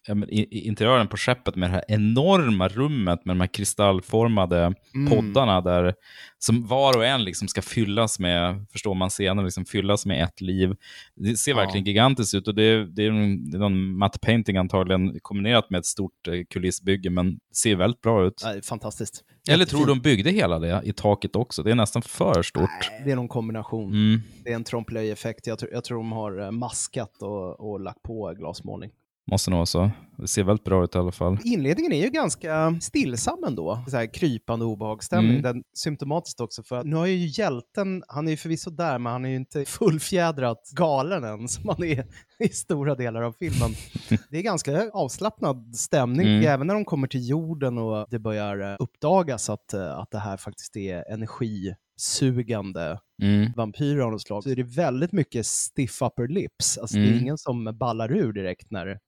interiören 0.51 1.07
på 1.07 1.17
skeppet 1.17 1.55
med 1.55 1.69
det 1.69 1.73
här 1.73 1.83
enorma 1.87 2.67
rummet 2.67 3.25
med 3.25 3.35
de 3.35 3.39
här 3.39 3.47
kristallformade 3.47 4.73
Mm. 4.95 5.09
poddarna 5.11 5.61
där 5.61 5.93
som 6.39 6.67
var 6.67 6.97
och 6.97 7.05
en 7.05 7.23
liksom 7.23 7.47
ska 7.47 7.61
fyllas 7.61 8.19
med, 8.19 8.65
förstår 8.71 8.93
man 8.95 9.11
senare, 9.11 9.45
liksom 9.45 9.65
fyllas 9.65 10.05
med 10.05 10.23
ett 10.23 10.41
liv. 10.41 10.75
Det 11.15 11.37
ser 11.37 11.51
Ja. 11.51 11.57
Verkligen 11.65 11.85
gigantiskt 11.85 12.33
ut 12.35 12.47
och 12.47 12.55
det, 12.55 12.63
är- 12.63 12.83
det, 12.85 13.03
är, 13.05 13.11
det 13.51 13.57
är 13.57 13.59
någon 13.59 13.97
matte 13.97 14.19
painting 14.19 14.57
antagligen 14.57 15.19
kombinerat 15.21 15.69
med 15.69 15.79
ett 15.79 15.85
stort 15.85 16.27
eh, 16.27 16.33
kulissbygge 16.49 17.09
men 17.09 17.39
ser 17.55 17.75
väldigt 17.75 18.01
bra 18.01 18.25
ut. 18.27 18.41
Nej, 18.45 18.61
fantastiskt. 18.61 19.23
Eller 19.49 19.65
tror 19.65 19.81
Jättefint. 19.81 20.03
de 20.03 20.09
byggde 20.09 20.29
hela 20.31 20.59
det 20.59 20.81
i 20.85 20.93
taket 20.93 21.35
också? 21.35 21.63
Det 21.63 21.71
är 21.71 21.75
nästan 21.75 22.01
för 22.01 22.41
stort. 22.43 22.69
Det 23.05 23.11
är 23.11 23.15
någon 23.15 23.27
kombination. 23.27 23.91
Mm. 23.93 24.21
Det 24.43 24.51
är 24.51 24.55
en 24.55 24.63
trompe-l'œil-effekt. 24.63 25.39
Jag, 25.47 25.59
tror- 25.59 25.71
jag 25.73 25.83
tror 25.83 25.97
de 25.97 26.11
har 26.11 26.39
eh, 26.41 26.51
maskat 26.51 27.21
och, 27.21 27.71
och 27.71 27.79
lagt 27.79 28.03
på 28.03 28.33
glasmålning. 28.37 28.91
Måste 29.31 29.49
nog 29.49 29.57
vara 29.57 29.65
så. 29.65 29.91
Det 30.17 30.27
ser 30.27 30.43
väldigt 30.43 30.63
bra 30.65 30.83
ut 30.83 30.95
i 30.95 30.97
alla 30.97 31.11
fall. 31.11 31.37
Inledningen 31.43 31.91
är 31.91 32.01
ju 32.03 32.09
ganska 32.09 32.77
stillsam 32.81 33.43
ändå. 33.47 33.83
Så 33.87 33.97
här 33.97 34.13
krypande 34.13 34.65
obehagsstämning. 34.65 35.31
Mm. 35.39 35.41
Den 35.41 35.63
symptomatiskt 35.73 36.39
också 36.39 36.63
för 36.63 36.75
att 36.79 36.85
nu 36.85 36.95
har 36.95 37.05
ju 37.05 37.15
hjälten, 37.41 38.03
han 38.07 38.27
är 38.27 38.31
ju 38.31 38.37
förvisso 38.37 38.69
där, 38.69 38.99
men 38.99 39.11
han 39.11 39.25
är 39.25 39.29
ju 39.29 39.35
inte 39.35 39.65
fullfjädrat 39.65 40.69
galen 40.75 41.23
än 41.23 41.47
som 41.47 41.69
han 41.69 41.83
är 41.83 42.05
i 42.39 42.49
stora 42.49 42.95
delar 42.95 43.21
av 43.21 43.35
filmen. 43.39 43.71
Det 44.29 44.37
är 44.37 44.41
ganska 44.41 44.89
avslappnad 44.93 45.75
stämning, 45.75 46.27
Mm. 46.27 46.45
även 46.47 46.67
när 46.67 46.73
de 46.73 46.85
kommer 46.85 47.07
till 47.07 47.29
jorden 47.29 47.77
och 47.77 48.07
det 48.09 48.19
börjar 48.19 48.71
eh, 48.71 48.75
uppdagas 48.79 49.49
att, 49.49 49.73
eh, 49.73 49.97
att 49.99 50.11
det 50.11 50.19
här 50.19 50.37
faktiskt 50.37 50.77
är 50.77 51.11
energisugande 51.13 52.99
Mm. 53.21 53.51
vampyrer 53.55 53.99
av 54.01 54.11
något 54.11 54.21
slag, 54.21 54.43
så 54.43 54.49
är 54.49 54.55
det 54.55 54.63
väldigt 54.63 55.11
mycket 55.11 55.45
stiff 55.45 56.01
upper 56.01 56.27
lips. 56.27 56.77
Alltså 56.77 56.97
det 56.97 57.03
Mm. 57.03 57.15
är 57.15 57.19
ingen 57.21 57.37
som 57.37 57.77
ballar 57.79 58.11
ur 58.11 58.33
direkt 58.33 58.71
när, 58.71 58.99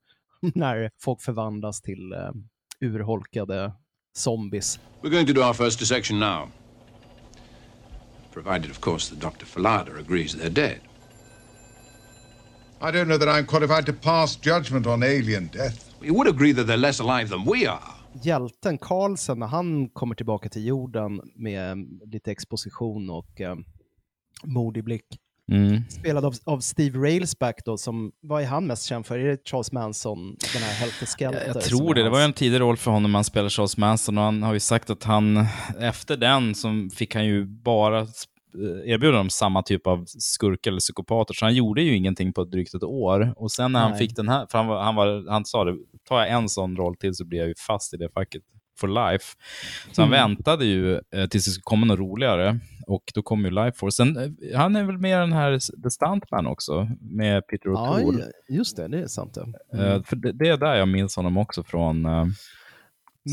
när 0.55 0.89
folk 1.01 1.21
förvandlas 1.21 1.81
till 1.81 2.13
uh, 2.13 2.31
urholkade 2.79 3.73
zombies. 4.17 4.79
We're 5.01 5.09
going 5.09 5.27
to 5.27 5.33
do 5.33 5.41
our 5.41 5.53
first 5.53 5.79
dissection 5.79 6.19
now. 6.19 6.49
Provided, 8.33 8.71
of 8.71 8.81
course, 8.81 9.09
that 9.09 9.19
Dr. 9.19 9.45
Falada 9.45 9.91
agrees 9.99 10.35
they're 10.35 10.49
dead. 10.49 10.79
I 12.81 12.91
don't 12.91 13.07
know 13.07 13.17
that 13.17 13.29
I'm 13.29 13.45
qualified 13.45 13.85
to 13.85 13.93
pass 13.93 14.35
judgment 14.35 14.87
on 14.87 15.03
alien 15.03 15.47
death. 15.47 15.93
You 16.01 16.13
would 16.13 16.27
agree 16.27 16.53
that 16.53 16.67
they're 16.67 16.77
less 16.77 16.99
alive 16.99 17.29
than 17.29 17.45
we 17.45 17.67
are. 17.67 17.95
Hjälten 18.23 18.77
Carlsen, 18.77 19.39
när 19.39 19.47
han 19.47 19.89
kommer 19.89 20.15
tillbaka 20.15 20.49
till 20.49 20.65
jorden 20.65 21.21
med 21.35 21.71
eh, 21.71 21.75
lite 22.11 22.31
exposition 22.31 23.09
och 23.09 23.41
uh, 23.41 23.55
modig 24.43 24.83
blick, 24.83 25.05
Mm. 25.51 25.83
spelad 25.89 26.25
av, 26.25 26.33
av 26.43 26.59
Steve 26.59 26.99
Railsback 26.99 27.65
då, 27.65 27.77
som, 27.77 28.11
vad 28.21 28.41
är 28.41 28.45
han 28.45 28.67
mest 28.67 28.85
känd 28.85 29.05
för? 29.05 29.19
Är 29.19 29.27
det 29.27 29.49
Charles 29.49 29.71
Manson, 29.71 30.37
den 30.53 30.61
här 30.61 30.73
Helter 30.73 31.05
Skelter? 31.05 31.47
Jag, 31.47 31.55
jag 31.55 31.63
tror 31.63 31.93
det. 31.93 32.03
Det 32.03 32.09
var 32.09 32.19
ju 32.19 32.25
en 32.25 32.33
tidig 32.33 32.59
roll 32.59 32.77
för 32.77 32.91
honom. 32.91 33.15
Han 33.15 33.23
spelar 33.23 33.49
Charles 33.49 33.77
Manson 33.77 34.17
och 34.17 34.23
han 34.23 34.43
har 34.43 34.53
ju 34.53 34.59
sagt 34.59 34.89
att 34.89 35.03
han, 35.03 35.45
efter 35.79 36.17
den 36.17 36.55
så 36.55 36.89
fick 36.95 37.15
han 37.15 37.25
ju 37.25 37.45
bara 37.45 37.99
eh, 37.99 38.07
erbjuda 38.85 39.17
dem 39.17 39.29
samma 39.29 39.63
typ 39.63 39.87
av 39.87 40.05
skurkar 40.05 40.71
eller 40.71 40.79
psykopater, 40.79 41.33
så 41.33 41.45
han 41.45 41.55
gjorde 41.55 41.81
ju 41.81 41.95
ingenting 41.95 42.33
på 42.33 42.43
drygt 42.43 42.73
ett 42.73 42.83
år. 42.83 43.33
Och 43.37 43.51
sen 43.51 43.71
när 43.71 43.79
han 43.79 43.91
Nej. 43.91 43.99
fick 43.99 44.15
den 44.15 44.29
här, 44.29 44.47
för 44.51 44.57
han, 44.57 44.67
var, 44.67 44.83
han, 44.83 44.95
var, 44.95 45.31
han 45.31 45.45
sa 45.45 45.63
det, 45.63 45.77
tar 46.07 46.19
jag 46.19 46.29
en 46.29 46.49
sån 46.49 46.75
roll 46.77 46.95
till 46.95 47.15
så 47.15 47.25
blir 47.25 47.39
jag 47.39 47.47
ju 47.47 47.55
fast 47.67 47.93
i 47.93 47.97
det 47.97 48.09
facket 48.13 48.43
for 48.79 48.87
life. 49.11 49.25
Så 49.91 50.01
han 50.01 50.13
Mm. 50.13 50.29
väntade 50.29 50.65
ju 50.65 50.93
eh, 50.95 51.25
tills 51.29 51.45
det 51.45 51.51
skulle 51.51 51.61
komma 51.63 51.85
något 51.85 51.99
roligare. 51.99 52.59
Och 52.87 53.03
då 53.13 53.21
kom 53.21 53.45
ju 53.45 53.51
Life 53.51 53.77
Force. 53.77 53.95
Sen, 53.95 54.17
eh, 54.17 54.57
han 54.59 54.75
är 54.75 54.83
väl 54.83 54.97
med 54.97 55.11
i 55.17 55.19
den 55.19 55.33
här 55.33 55.59
The 55.83 55.89
Stuntman 55.89 56.47
också, 56.47 56.87
med 57.01 57.47
Peter 57.47 57.69
Ja, 57.69 57.99
O'Toole. 57.99 58.23
just 58.49 58.77
det, 58.77 58.87
det 58.87 58.99
är 58.99 59.07
sant. 59.07 59.37
Ja. 59.71 59.77
Eh, 59.79 60.03
för 60.03 60.15
det, 60.15 60.31
det 60.31 60.47
är 60.49 60.57
där 60.57 60.75
jag 60.75 60.87
minns 60.87 61.15
honom 61.15 61.37
också 61.37 61.63
från. 61.63 62.05
eh. 62.05 62.25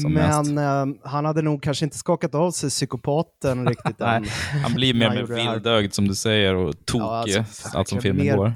Men 0.09 0.59
eh, 0.59 0.87
han 1.05 1.25
hade 1.25 1.43
nog 1.43 1.63
kanske 1.63 1.85
inte 1.85 1.99
skakat 1.99 2.35
av 2.35 2.51
sig 2.51 2.71
psykopaten 2.71 3.69
riktigt 3.69 4.01
än. 4.01 4.25
Han 4.63 4.75
blir 4.75 4.95
mer 4.95 5.23
vildögd 5.23 5.93
som 5.95 6.09
du 6.09 6.15
säger 6.15 6.55
och 6.55 6.87
tokig, 6.87 7.05
Ja, 7.05 7.39
alltså, 7.41 7.69
allt 7.79 7.89
som 7.89 8.01
filmen 8.01 8.27
mer- 8.27 8.37
går. 8.37 8.55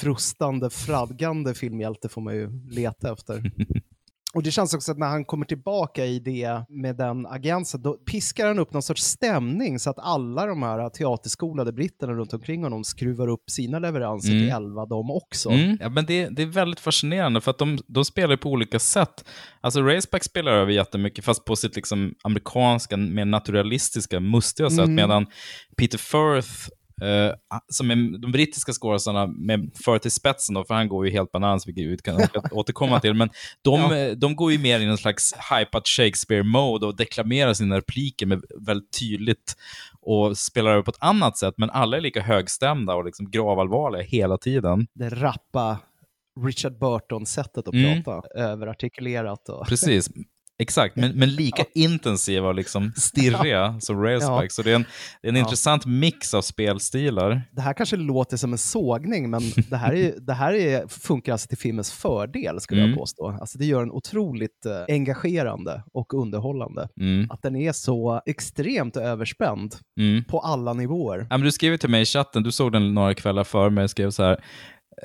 frustande, 0.00 0.70
fradgande 0.70 1.54
filmhjälte 1.54 2.08
får 2.08 2.20
man 2.20 2.34
ju 2.34 2.50
leta 2.70 3.12
efter. 3.12 3.50
Och 4.34 4.42
det 4.42 4.50
känns 4.50 4.74
också 4.74 4.92
att 4.92 4.98
när 4.98 5.06
han 5.06 5.24
kommer 5.24 5.46
tillbaka 5.46 6.06
i 6.06 6.18
det 6.18 6.64
med 6.68 6.96
den 6.96 7.26
agensen, 7.26 7.82
då 7.82 7.92
piskar 7.92 8.46
han 8.46 8.58
upp 8.58 8.72
någon 8.72 8.82
sorts 8.82 9.02
stämning 9.02 9.78
så 9.78 9.90
att 9.90 9.98
alla 9.98 10.46
de 10.46 10.62
här 10.62 10.88
teaterskolade 10.90 11.72
britterna 11.72 12.12
runt 12.12 12.32
omkring 12.32 12.62
honom 12.64 12.84
skruvar 12.84 13.28
upp 13.28 13.50
sina 13.50 13.78
leveranser 13.78 14.30
Mm. 14.32 14.42
till 14.42 14.52
11 14.52 14.86
de 14.86 15.10
också. 15.10 15.50
Mm. 15.50 15.78
Ja, 15.80 15.88
men 15.88 16.06
det, 16.06 16.28
det 16.28 16.42
är 16.42 16.46
väldigt 16.46 16.80
fascinerande 16.80 17.40
för 17.40 17.50
att 17.50 17.58
de, 17.58 17.78
de 17.86 18.04
spelar 18.04 18.36
på 18.36 18.50
olika 18.50 18.78
sätt. 18.78 19.24
Alltså 19.60 19.82
Raceback 19.82 20.24
spelar 20.24 20.52
över 20.52 20.72
jättemycket 20.72 21.24
fast 21.24 21.44
på 21.44 21.56
sitt 21.56 21.76
liksom 21.76 22.14
amerikanska, 22.24 22.96
mer 22.96 23.24
naturalistiska, 23.24 24.20
mustiga 24.20 24.70
sätt. 24.70 24.78
Mm. 24.78 24.94
Medan 24.94 25.26
Peter 25.76 25.98
Firth, 25.98 26.68
eh, 27.02 27.32
som 27.68 27.90
är 27.90 28.18
de 28.18 28.32
brittiska 28.32 28.72
skådespelarna 28.72 29.26
med 29.26 29.70
Firth 29.84 30.06
i 30.06 30.10
spetsen, 30.10 30.54
då, 30.54 30.64
för 30.64 30.74
han 30.74 30.88
går 30.88 31.06
ju 31.06 31.12
helt 31.12 31.32
bananas, 31.32 31.68
vilket 31.68 31.84
vi 31.86 31.96
kan 31.96 32.20
återkomma 32.52 33.00
till. 33.00 33.14
Men 33.14 33.30
de, 33.62 33.80
Ja. 33.80 33.96
eh, 33.96 34.12
de 34.12 34.36
går 34.36 34.52
ju 34.52 34.58
mer 34.58 34.80
i 34.80 34.86
någon 34.86 34.98
slags 34.98 35.34
hypat 35.50 35.86
Shakespeare-mode 35.88 36.86
och 36.86 36.96
deklamerar 36.96 37.54
sina 37.54 37.76
repliker 37.76 38.26
med 38.26 38.42
väldigt 38.66 38.98
tydligt 39.00 39.56
och 40.00 40.38
spelar 40.38 40.70
över 40.70 40.82
på 40.82 40.90
ett 40.90 40.96
annat 41.02 41.38
sätt. 41.38 41.54
Men 41.56 41.70
alla 41.70 41.96
är 41.96 42.00
lika 42.00 42.20
högstämda 42.22 42.94
och 42.94 43.04
liksom 43.04 43.30
gravallvarliga 43.30 44.02
hela 44.02 44.38
tiden. 44.38 44.86
Det 44.94 45.08
rappa 45.08 45.78
Richard 46.46 46.78
Burton-sättet 46.78 47.68
att 47.68 47.74
Mm. 47.74 48.02
prata, 48.04 48.28
överartikulerat 48.40 49.48
och... 49.48 49.66
Precis. 49.68 50.08
Exakt, 50.58 50.96
men, 50.96 51.12
men 51.18 51.28
lika 51.34 51.64
intensiva 51.74 52.48
och 52.48 52.54
liksom 52.54 52.92
stirriga 52.96 53.76
som 53.80 54.02
Railsback. 54.02 54.44
Ja. 54.44 54.48
Så 54.50 54.62
det 54.62 54.70
är 54.70 54.74
en, 54.74 54.84
det 55.22 55.28
är 55.28 55.32
en 55.32 55.36
Ja. 55.36 55.42
intressant 55.42 55.86
mix 55.86 56.34
av 56.34 56.42
spelstilar. 56.42 57.42
Det 57.52 57.60
här 57.60 57.72
kanske 57.72 57.96
låter 57.96 58.36
som 58.36 58.52
en 58.52 58.58
sågning, 58.58 59.30
men 59.30 59.42
det 59.70 59.76
här, 59.76 59.94
är, 59.94 60.14
det 60.20 60.32
här 60.32 60.52
är, 60.54 60.86
funkar 60.88 61.32
alltså 61.32 61.48
till 61.48 61.58
filmens 61.58 61.92
fördel, 61.92 62.60
skulle 62.60 62.80
Mm. 62.80 62.90
jag 62.90 62.98
påstå. 62.98 63.28
Alltså 63.40 63.58
det 63.58 63.64
gör 63.66 63.80
den 63.80 63.90
otroligt 63.90 64.66
eh, 64.66 64.94
engagerande 64.94 65.82
och 65.92 66.14
underhållande. 66.14 66.88
Mm. 67.00 67.30
Att 67.30 67.42
den 67.42 67.56
är 67.56 67.72
så 67.72 68.20
extremt 68.26 68.96
överspänd 68.96 69.74
Mm. 70.00 70.24
på 70.24 70.40
alla 70.40 70.72
nivåer. 70.72 71.18
Ja, 71.30 71.36
men 71.38 71.44
du 71.44 71.52
skrev 71.52 71.76
till 71.76 71.90
mig 71.90 72.02
i 72.02 72.04
chatten, 72.04 72.42
du 72.42 72.52
såg 72.52 72.72
den 72.72 72.94
några 72.94 73.14
kvällar 73.14 73.44
före 73.44 73.70
mig, 73.70 73.88
skrev 73.88 74.10
så 74.10 74.22
här. 74.22 74.44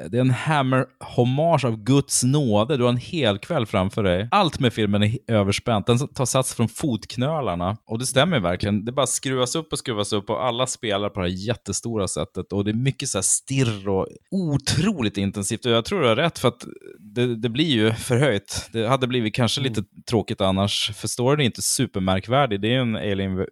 Det 0.09 0.17
är 0.17 0.21
en 0.21 0.31
Hammer-hommage 0.31 1.65
av 1.65 1.83
Guds 1.83 2.23
nåde. 2.23 2.77
Du 2.77 2.83
har 2.83 2.89
en 2.89 2.97
hel 2.97 3.37
kväll 3.37 3.65
framför 3.65 4.03
dig. 4.03 4.27
Allt 4.31 4.59
med 4.59 4.73
filmen 4.73 5.03
är 5.03 5.17
överspänt. 5.27 5.85
Den 5.85 6.07
tar 6.07 6.25
sats 6.25 6.53
från 6.53 6.69
fotknölarna. 6.69 7.77
Och 7.85 7.99
det 7.99 8.05
stämmer 8.05 8.39
verkligen. 8.39 8.85
Det 8.85 8.91
bara 8.91 9.07
skruvas 9.07 9.55
upp 9.55 9.71
och 9.71 9.79
skruvas 9.79 10.13
upp 10.13 10.29
och 10.29 10.45
alla 10.45 10.67
spelar 10.67 11.09
på 11.09 11.19
det 11.19 11.29
här 11.29 11.35
jättestora 11.35 12.07
sättet. 12.07 12.53
Och 12.53 12.65
det 12.65 12.71
är 12.71 12.75
mycket 12.75 13.09
så 13.09 13.17
här 13.17 13.23
stirr 13.23 13.89
och 13.89 14.07
otroligt 14.31 15.17
intensivt. 15.17 15.65
Och 15.65 15.71
jag 15.71 15.85
tror 15.85 16.01
du 16.01 16.07
har 16.07 16.15
rätt 16.15 16.39
för 16.39 16.47
att 16.47 16.65
det, 16.99 17.35
det 17.35 17.49
blir 17.49 17.65
ju 17.65 17.93
förhöjt. 17.93 18.69
Det 18.73 18.87
hade 18.87 19.07
blivit 19.07 19.35
kanske 19.35 19.61
lite 19.61 19.83
tråkigt 20.09 20.41
annars. 20.41 20.91
För 20.95 21.07
storyn 21.07 21.39
är 21.39 21.45
inte 21.45 21.61
supermärkvärdig. 21.61 22.61
Det 22.61 22.67
är 22.67 22.71
ju 22.71 22.81
en 22.81 22.95
alien 22.95 23.45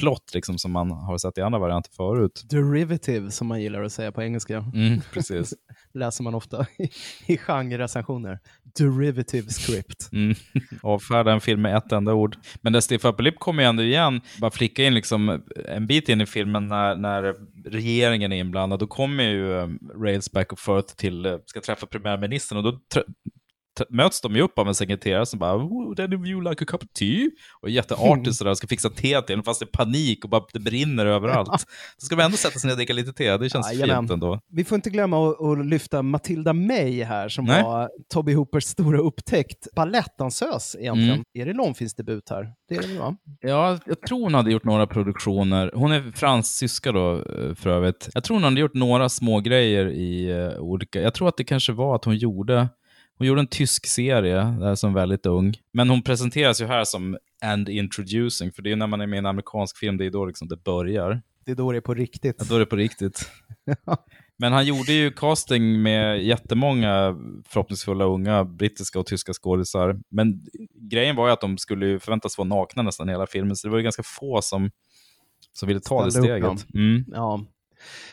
invasion-plott 0.00 0.34
liksom, 0.34 0.58
som 0.58 0.72
man 0.72 0.90
har 0.90 1.18
sett 1.18 1.38
i 1.38 1.40
andra 1.40 1.58
varianter 1.58 1.90
förut. 1.92 2.44
Derivative, 2.50 3.30
som 3.30 3.46
man 3.46 3.62
gillar 3.62 3.82
att 3.82 3.92
säga 3.92 4.12
på 4.12 4.22
engelska. 4.22 4.64
Mm, 4.74 5.00
precis. 5.12 5.54
läser 5.94 6.24
man 6.24 6.34
ofta 6.34 6.66
i, 6.78 6.90
i 7.32 7.36
genrerecensioner. 7.36 8.38
Derivative 8.78 9.48
script. 9.48 10.08
Mm. 10.12 10.34
Avfärda 10.82 11.32
en 11.32 11.40
film 11.40 11.62
med 11.62 11.76
ett 11.76 11.92
enda 11.92 12.14
ord. 12.14 12.36
Men 12.60 12.72
där 12.72 12.80
Steve 12.80 13.08
Uppelip 13.08 13.38
kommer 13.38 13.62
ju 13.62 13.68
ändå 13.68 13.82
igen, 13.82 14.20
bara 14.40 14.50
flicka 14.50 14.84
in 14.84 14.94
liksom 14.94 15.42
en 15.68 15.86
bit 15.86 16.08
in 16.08 16.20
i 16.20 16.26
filmen 16.26 16.68
när, 16.68 16.96
när 16.96 17.34
regeringen 17.64 18.32
är 18.32 18.36
inblandad, 18.36 18.80
då 18.80 18.86
kommer 18.86 19.24
ju 19.24 19.52
um, 19.52 19.78
Rails 20.02 20.32
back 20.32 20.52
och 20.52 20.58
forth 20.58 20.94
till, 20.94 21.26
uh, 21.26 21.38
ska 21.46 21.60
träffa 21.60 21.86
premiärministern 21.86 22.58
och 22.58 22.64
då 22.64 22.80
möts 23.90 24.20
de 24.20 24.36
ju 24.36 24.42
upp 24.42 24.58
av 24.58 24.68
en 24.68 24.74
sekreterare 24.74 25.26
som 25.26 25.38
bara 25.38 25.54
"Ooh, 25.56 25.94
“Then 25.94 26.12
if 26.12 26.26
you 26.28 26.42
like 26.42 26.64
a 26.64 26.66
cup 26.68 26.82
of 26.82 26.88
tea?” 26.98 27.30
och 27.62 27.68
är 27.68 27.72
jätteartig 27.72 28.34
sådär 28.34 28.50
och 28.50 28.56
ska 28.56 28.66
fixa 28.66 28.90
te 28.90 29.22
till 29.22 29.36
en 29.36 29.42
fast 29.42 29.60
det 29.60 29.64
är 29.64 29.84
panik 29.84 30.24
och 30.24 30.30
bara 30.30 30.42
det 30.52 30.60
brinner 30.60 31.06
överallt. 31.06 31.48
Då 31.50 32.06
ska 32.06 32.16
vi 32.16 32.22
ändå 32.22 32.36
sätta 32.36 32.58
sig 32.58 32.68
ner 32.68 32.72
och 32.72 32.76
dricka 32.76 32.92
lite 32.92 33.12
te, 33.12 33.36
det 33.36 33.50
känns 33.50 33.72
Jajamän. 33.72 34.02
fint 34.04 34.10
ändå. 34.10 34.40
Vi 34.52 34.64
får 34.64 34.76
inte 34.76 34.90
glömma 34.90 35.30
att, 35.30 35.66
lyfta 35.66 36.02
Matilda 36.02 36.52
May 36.52 37.02
här 37.02 37.28
som 37.28 37.44
Nej. 37.44 37.62
var 37.62 37.90
Toby 38.12 38.34
Hoopers 38.34 38.64
stora 38.64 38.98
upptäckt. 38.98 39.66
Balettdansös 39.76 40.76
egentligen. 40.78 41.10
Mm. 41.10 41.24
Är 41.34 41.46
det 41.46 41.52
långfilmsdebut 41.52 42.30
här? 42.30 42.52
Det 42.68 42.74
är 42.74 42.82
det 42.88 42.98
va? 42.98 43.16
Ja, 43.40 43.78
jag 43.86 44.02
tror 44.02 44.22
hon 44.22 44.34
hade 44.34 44.50
gjort 44.50 44.64
några 44.64 44.86
produktioner. 44.86 45.70
Hon 45.74 45.92
är 45.92 46.12
fransyska 46.12 46.92
då, 46.92 47.12
eh, 47.16 47.54
för 47.54 47.70
övrigt. 47.70 48.08
Jag 48.14 48.24
tror 48.24 48.36
hon 48.36 48.44
hade 48.44 48.60
gjort 48.60 48.74
några 48.74 49.08
små 49.08 49.40
grejer 49.40 49.86
i 49.86 50.32
uh, 50.32 50.58
olika... 50.58 51.00
Jag 51.00 51.14
tror 51.14 51.28
att 51.28 51.36
det 51.36 51.44
kanske 51.44 51.72
var 51.72 51.94
att 51.94 52.04
hon 52.04 52.16
gjorde... 52.16 52.68
Hon 53.20 53.26
gjorde 53.26 53.40
en 53.40 53.46
tysk 53.46 53.86
serie 53.86 54.56
där 54.60 54.74
som 54.74 54.94
väldigt 54.94 55.26
ung. 55.26 55.54
Men 55.72 55.90
hon 55.90 56.02
presenteras 56.02 56.60
ju 56.60 56.66
här 56.66 56.84
som 56.84 57.18
and 57.44 57.68
introducing, 57.68 58.52
för 58.52 58.62
det 58.62 58.68
är 58.68 58.70
ju 58.70 58.76
när 58.76 58.86
man 58.86 59.00
är 59.00 59.06
med 59.06 59.16
i 59.16 59.18
en 59.18 59.26
amerikansk 59.26 59.78
film, 59.78 59.96
det 59.96 60.06
är 60.06 60.10
då 60.10 60.24
liksom 60.24 60.48
det 60.48 60.56
börjar. 60.56 61.22
Det 61.44 61.50
är 61.52 61.56
då 61.56 61.72
det 61.72 61.78
är 61.78 61.80
på 61.80 61.94
riktigt. 61.94 62.36
Ja, 62.38 62.44
då 62.48 62.54
är 62.54 62.58
det 62.58 62.66
på 62.66 62.76
riktigt. 62.76 63.30
Men 64.38 64.52
han 64.52 64.66
gjorde 64.66 64.92
ju 64.92 65.10
casting 65.10 65.82
med 65.82 66.22
jättemånga 66.22 67.16
förhoppningsfulla 67.48 68.04
unga 68.04 68.44
brittiska 68.44 69.00
och 69.00 69.06
tyska 69.06 69.32
skådisar. 69.32 70.00
Men 70.10 70.44
grejen 70.90 71.16
var 71.16 71.26
ju 71.26 71.32
att 71.32 71.40
de 71.40 71.58
skulle 71.58 71.86
ju 71.86 71.98
förväntas 71.98 72.38
vara 72.38 72.48
nakna 72.48 72.82
nästan 72.82 73.08
hela 73.08 73.26
filmen, 73.26 73.56
så 73.56 73.66
det 73.66 73.70
var 73.70 73.78
ju 73.78 73.84
ganska 73.84 74.02
få 74.02 74.42
som, 74.42 74.70
som 75.52 75.68
ville 75.68 75.80
ta 75.80 76.04
det 76.04 76.10
Ställde 76.10 76.36
upp 76.36 76.58
steget. 76.58 76.74
Mm. 76.74 77.04
Ja. 77.08 77.44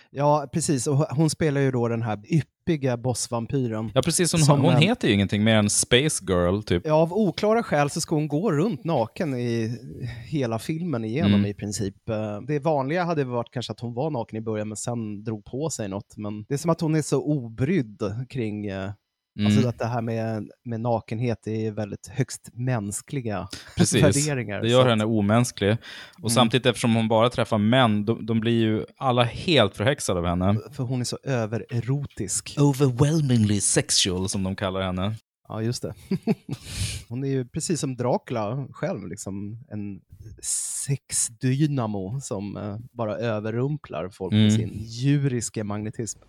ja, 0.09 0.49
precis. 0.53 0.87
Och 0.87 0.97
hon 0.97 1.29
spelar 1.29 1.61
ju 1.61 1.71
då 1.71 1.87
den 1.87 2.01
här 2.01 2.21
yppiga 2.67 2.97
bossvampyren. 2.97 3.91
Ja, 3.95 4.01
precis. 4.01 4.31
Hon, 4.33 4.41
Som 4.41 4.61
hon 4.61 4.73
en- 4.73 4.81
heter 4.81 5.07
ju 5.07 5.13
ingenting 5.13 5.43
mer 5.43 5.55
än 5.55 5.69
Space 5.69 6.23
Girl, 6.27 6.61
typ. 6.61 6.81
Ja, 6.87 6.93
av 6.93 7.13
oklara 7.13 7.63
skäl 7.63 7.89
så 7.89 8.01
ska 8.01 8.15
hon 8.15 8.27
gå 8.27 8.51
runt 8.51 8.83
naken 8.83 9.33
i 9.33 9.77
hela 10.25 10.59
filmen 10.59 11.05
igenom 11.05 11.33
Mm. 11.33 11.45
i 11.45 11.53
princip. 11.53 12.09
Eh, 12.09 12.41
Det 12.47 12.59
vanliga 12.59 13.03
hade 13.03 13.23
varit 13.23 13.51
kanske 13.51 13.71
att 13.71 13.79
hon 13.79 13.93
var 13.93 14.09
naken 14.11 14.37
i 14.37 14.41
början 14.41 14.67
men 14.67 14.77
sen 14.77 15.23
drog 15.23 15.45
på 15.45 15.69
sig 15.69 15.89
något. 15.89 16.17
Men 16.17 16.45
det 16.47 16.53
är 16.53 16.57
som 16.57 16.69
att 16.71 16.81
hon 16.81 16.95
är 16.95 17.01
så 17.01 17.21
obrydd 17.23 18.01
kring 18.29 18.65
eh, 18.67 18.91
Mm. 19.37 19.45
Alltså 19.47 19.67
att 19.69 19.79
det 19.79 19.85
här 19.85 20.01
med, 20.01 20.49
med 20.65 20.81
nakenhet 20.81 21.47
är 21.47 21.71
väldigt 21.71 22.07
högst 22.07 22.49
mänskliga 22.53 23.47
Precis, 23.77 24.03
värderingar. 24.03 24.61
det 24.61 24.69
gör 24.69 24.81
att- 24.81 24.87
henne 24.89 25.05
omänsklig. 25.05 25.71
Och 26.13 26.19
Mm. 26.19 26.29
samtidigt, 26.29 26.65
eftersom 26.65 26.95
hon 26.95 27.07
bara 27.07 27.29
träffar 27.29 27.57
män, 27.57 28.05
de, 28.05 28.25
de 28.25 28.39
blir 28.39 28.59
ju 28.61 28.85
alla 28.97 29.23
helt 29.23 29.75
förhäxade 29.75 30.19
av 30.19 30.25
henne. 30.25 30.57
För 30.71 30.83
hon 30.83 30.99
är 31.01 31.05
så 31.05 31.17
övererotisk. 31.23 32.55
Overwhelmingly 32.59 33.61
sexual, 33.61 34.29
som 34.29 34.43
de 34.43 34.55
kallar 34.55 34.81
henne. 34.81 35.15
Ja, 35.49 35.61
just 35.61 35.81
det. 35.81 35.93
Hon 37.09 37.23
är 37.23 37.27
ju 37.27 37.45
precis 37.45 37.79
som 37.79 37.95
Dracula 37.95 38.67
själv, 38.71 39.07
liksom 39.07 39.59
en 39.71 39.99
sexdynamo 40.41 42.19
som 42.21 42.57
eh, 42.57 42.77
bara 42.91 43.17
överrumplar 43.17 44.09
folk 44.09 44.31
med 44.33 44.39
Mm. 44.41 44.51
sin 44.57 44.71
djuriska 44.83 45.63
magnetism. 45.63 46.19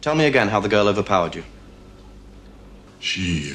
Tell 0.00 0.16
me 0.16 0.26
again 0.26 0.48
how 0.48 0.62
the 0.62 0.68
girl 0.76 0.88
overpowered 0.88 1.36
you. 1.36 1.44
She 3.00 3.54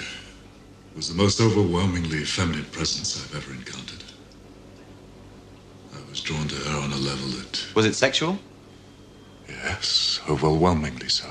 was 0.95 1.07
the 1.09 1.15
most 1.15 1.39
overwhelmingly 1.41 2.25
feminine 2.25 2.65
presence 2.71 3.17
I've 3.17 3.37
ever 3.37 3.51
encountered. 3.53 4.03
I 5.93 6.09
was 6.09 6.21
drawn 6.23 6.47
to 6.47 6.55
her 6.55 6.77
on 6.77 6.91
a 6.93 6.97
level 6.97 7.27
that, 7.37 7.75
Was 7.75 7.85
it 7.85 7.95
sexual? 7.95 8.35
yes, 9.47 10.21
overwhelmingly 10.29 11.09
so. 11.09 11.27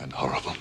And 0.00 0.12
horrible. 0.12 0.56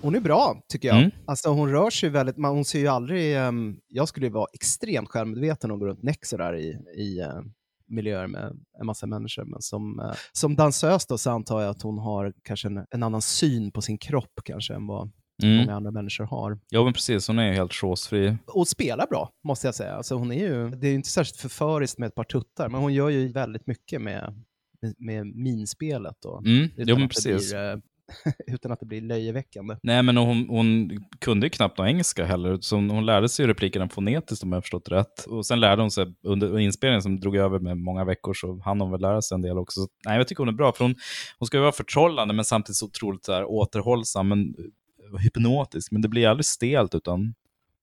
Hon 0.00 0.14
är 0.14 0.20
bra, 0.20 0.62
tycker 0.68 0.88
jag. 0.88 0.98
Mm. 0.98 1.10
Alltså 1.26 1.48
hon 1.48 1.70
rör 1.70 1.90
sig 1.90 2.08
väldigt, 2.08 2.36
man, 2.36 2.54
hon 2.54 2.64
ser 2.64 2.78
ju 2.78 2.88
aldrig, 2.88 3.36
ehm, 3.36 3.76
jag 3.88 4.08
skulle 4.08 4.26
ju 4.26 4.32
vara 4.32 4.46
extremt 4.52 5.08
självmedveten 5.08 5.70
och 5.70 5.78
gå 5.78 5.86
runt 5.86 6.02
näck 6.02 6.26
sådär 6.26 6.56
i, 6.56 6.78
i 6.94 7.18
eh, 7.20 7.40
miljöer 7.88 8.26
med 8.26 8.56
en 8.80 8.86
massa 8.86 9.06
människor. 9.06 9.44
Men 9.44 9.62
som, 9.62 10.00
eh, 10.00 10.12
som 10.32 10.56
dansös 10.56 11.06
då 11.06 11.18
så 11.18 11.30
antar 11.30 11.60
jag 11.60 11.70
att 11.70 11.82
hon 11.82 11.98
har 11.98 12.32
kanske 12.44 12.68
en, 12.68 12.86
en 12.90 13.02
annan 13.02 13.22
syn 13.22 13.72
på 13.72 13.82
sin 13.82 13.98
kropp 13.98 14.40
kanske 14.44 14.74
än 14.74 14.86
vad 14.86 15.10
Mm. 15.42 15.56
många 15.56 15.74
andra 15.76 15.90
människor 15.90 16.24
har. 16.24 16.58
Ja, 16.68 16.84
men 16.84 16.92
precis. 16.92 17.28
Hon 17.28 17.38
är 17.38 17.46
ju 17.48 17.52
helt 17.54 17.72
chosefri. 17.74 18.36
Och 18.46 18.68
spelar 18.68 19.06
bra, 19.06 19.30
måste 19.44 19.66
jag 19.66 19.74
säga. 19.74 19.94
Alltså 19.94 20.14
hon 20.14 20.32
är 20.32 20.36
ju, 20.48 20.70
det 20.70 20.86
är 20.86 20.88
ju 20.88 20.94
inte 20.94 21.08
särskilt 21.08 21.40
förföriskt 21.40 21.98
med 21.98 22.06
ett 22.06 22.14
par 22.14 22.24
tuttar, 22.24 22.68
men 22.68 22.80
hon 22.80 22.94
gör 22.94 23.08
ju 23.08 23.32
väldigt 23.32 23.66
mycket 23.66 24.00
med, 24.02 24.44
med, 24.82 24.94
med 24.98 25.26
minspelet. 25.26 26.24
Och, 26.24 26.46
Mm. 26.46 26.68
Jo, 26.76 26.98
men 26.98 27.08
precis. 27.08 27.50
Blir, 27.52 27.70
eh, 27.72 27.76
utan 28.46 28.72
att 28.72 28.80
det 28.80 28.86
blir 28.86 29.00
löjeväckande. 29.00 29.76
Nej, 29.82 30.02
men 30.02 30.16
hon, 30.16 30.46
hon 30.48 30.90
kunde 31.18 31.46
ju 31.46 31.50
knappt 31.50 31.78
någon 31.78 31.88
engelska 31.88 32.24
heller, 32.24 32.58
så 32.60 32.76
hon, 32.76 32.90
hon 32.90 33.06
lärde 33.06 33.28
sig 33.28 33.46
replikerna 33.46 33.88
fonetiskt 33.88 34.44
om 34.44 34.52
jag 34.52 34.62
förstått 34.62 34.88
rätt. 34.88 35.26
Och 35.26 35.46
sen 35.46 35.60
lärde 35.60 35.82
hon 35.82 35.90
sig 35.90 36.14
under 36.22 36.58
inspelningen 36.58 37.02
som 37.02 37.20
drog 37.20 37.36
över 37.36 37.58
med 37.58 37.76
många 37.76 38.04
veckor 38.04 38.34
så 38.34 38.60
hann 38.64 38.80
hon 38.80 38.90
väl 38.90 39.00
lära 39.00 39.22
sig 39.22 39.34
en 39.34 39.42
del 39.42 39.58
också. 39.58 39.80
Så, 39.80 39.88
nej, 40.06 40.16
jag 40.16 40.28
tycker 40.28 40.38
hon 40.38 40.48
är 40.48 40.52
bra, 40.52 40.72
för 40.72 40.84
hon, 40.84 40.94
hon 41.38 41.46
ska 41.46 41.56
ju 41.56 41.60
vara 41.60 41.72
förtrollande 41.72 42.34
men 42.34 42.44
samtidigt 42.44 42.76
så 42.76 42.86
otroligt 42.86 43.24
så 43.24 43.32
här, 43.32 43.44
återhållsam 43.44 44.28
men 44.28 44.40
eh, 44.40 45.20
hypnotisk. 45.20 45.92
Men 45.92 46.02
det 46.02 46.08
blir 46.08 46.28
aldrig 46.28 46.46
stelt 46.46 46.94
utan 46.94 47.34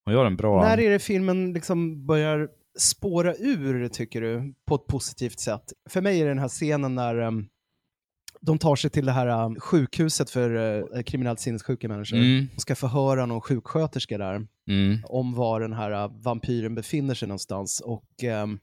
hon 0.05 0.13
gör 0.13 0.25
en 0.25 0.35
bra... 0.35 0.61
När 0.61 0.79
är 0.79 0.89
det 0.89 0.99
filmen 0.99 1.53
liksom 1.53 2.05
börjar 2.05 2.47
spåra 2.79 3.35
ur, 3.35 3.87
tycker 3.87 4.21
du, 4.21 4.53
på 4.67 4.75
ett 4.75 4.87
positivt 4.87 5.39
sätt? 5.39 5.63
För 5.89 6.01
mig 6.01 6.19
är 6.19 6.25
det 6.25 6.31
den 6.31 6.39
här 6.39 6.47
scenen 6.47 6.95
när 6.95 7.19
um, 7.19 7.47
de 8.45 8.57
tar 8.59 8.75
sig 8.75 8.89
till 8.89 9.05
det 9.05 9.11
här 9.11 9.45
um, 9.45 9.59
sjukhuset 9.59 10.29
för 10.29 10.49
uh, 10.55 11.01
kriminellt 11.03 11.39
sinnessjuka 11.39 11.87
människor 11.87 12.17
Mm. 12.17 12.47
och 12.55 12.61
ska 12.61 12.75
förhöra 12.75 13.25
någon 13.25 13.41
sjuksköterska 13.41 14.17
där 14.17 14.47
Mm. 14.69 14.99
om 15.05 15.33
var 15.33 15.59
den 15.61 15.73
här 15.73 15.91
uh, 16.05 16.21
vampyren 16.21 16.75
befinner 16.75 17.13
sig 17.15 17.27
någonstans. 17.27 17.79
Och 17.79 18.23
um, 18.43 18.59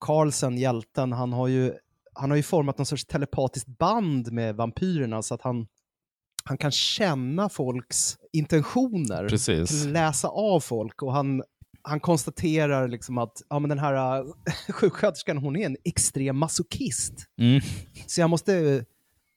Carlsen, 0.00 0.58
hjälten, 0.58 1.12
han 1.12 1.32
har 1.32 1.48
ju 1.48 1.72
han 2.14 2.30
har 2.30 2.36
ju 2.36 2.42
format 2.42 2.78
någon 2.78 2.86
sorts 2.86 3.04
telepatiskt 3.06 3.68
band 3.78 4.32
med 4.32 4.56
vampyrerna 4.56 5.22
så 5.22 5.34
att 5.34 5.42
han, 5.42 5.66
han 6.44 6.58
kan 6.58 6.70
känna 6.70 7.48
folks 7.48 8.16
intentioner, 8.32 9.28
Precis. 9.28 9.84
läsa 9.84 10.28
av 10.28 10.60
folk 10.60 11.02
och 11.02 11.12
han, 11.12 11.42
han 11.82 12.00
konstaterar 12.00 12.88
liksom 12.88 13.18
att 13.18 13.42
ja, 13.48 13.58
men 13.58 13.68
den 13.68 13.78
här 13.78 14.20
uh, 14.20 14.32
sjuksköterskan 14.72 15.36
hon 15.38 15.56
är 15.56 15.66
en 15.66 15.76
extrem 15.84 16.36
masochist. 16.38 17.14
Mm. 17.40 17.60
Så 18.06 18.20
jag 18.20 18.30
måste, 18.30 18.84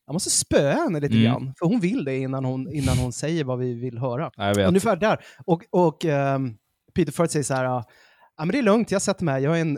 jag 0.06 0.14
måste 0.14 0.30
spöa 0.30 0.74
henne 0.74 1.00
lite 1.00 1.14
Mm. 1.14 1.24
grann, 1.26 1.54
för 1.60 1.66
hon 1.66 1.80
vill 1.80 2.06
det 2.06 2.18
innan 2.18 2.46
hon, 2.46 2.74
innan 2.74 2.98
hon 2.98 3.14
säger 3.14 3.44
vad 3.44 3.60
vi 3.60 3.74
vill 3.74 3.98
höra. 3.98 4.32
Ja, 4.36 4.48
jag 4.48 4.56
vet. 4.56 4.68
Ungefär 4.68 4.96
där. 4.96 5.20
Och, 5.46 5.64
och 5.72 6.06
ehm, 6.06 6.54
Peter 6.96 7.12
Firth 7.12 7.32
säger 7.32 7.44
så 7.44 7.54
här, 7.54 7.64
ja 7.64 7.84
men 8.38 8.48
det 8.48 8.58
är 8.58 8.64
lugnt, 8.64 8.92
jag 8.92 9.02
sätter 9.02 9.26
mig, 9.26 9.44
jag 9.44 9.58
är 9.58 9.62
en 9.62 9.78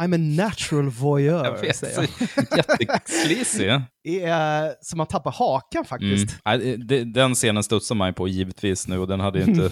I'm 0.00 0.14
a 0.14 0.18
natural 0.46 0.90
voyeur, 0.90 1.44
Jag 1.44 1.60
vet, 1.60 1.76
säger 1.76 1.96
han. 1.96 2.06
jätteslisig. 2.80 3.70
Det 4.04 4.20
är 4.24 4.72
som 4.80 5.00
att 5.00 5.10
tappa 5.10 5.30
hakan 5.30 5.78
Mm. 5.78 5.84
faktiskt. 5.84 6.36
Det- 6.88 7.04
Den 7.04 7.34
scenen 7.34 7.62
studsar 7.62 7.94
man 7.94 8.08
ju 8.08 8.12
på 8.12 8.28
givetvis 8.28 8.88
nu 8.88 8.98
och 8.98 9.08
den 9.08 9.20
hade 9.20 9.38
ju 9.38 9.44
inte, 9.44 9.60
den 9.62 9.70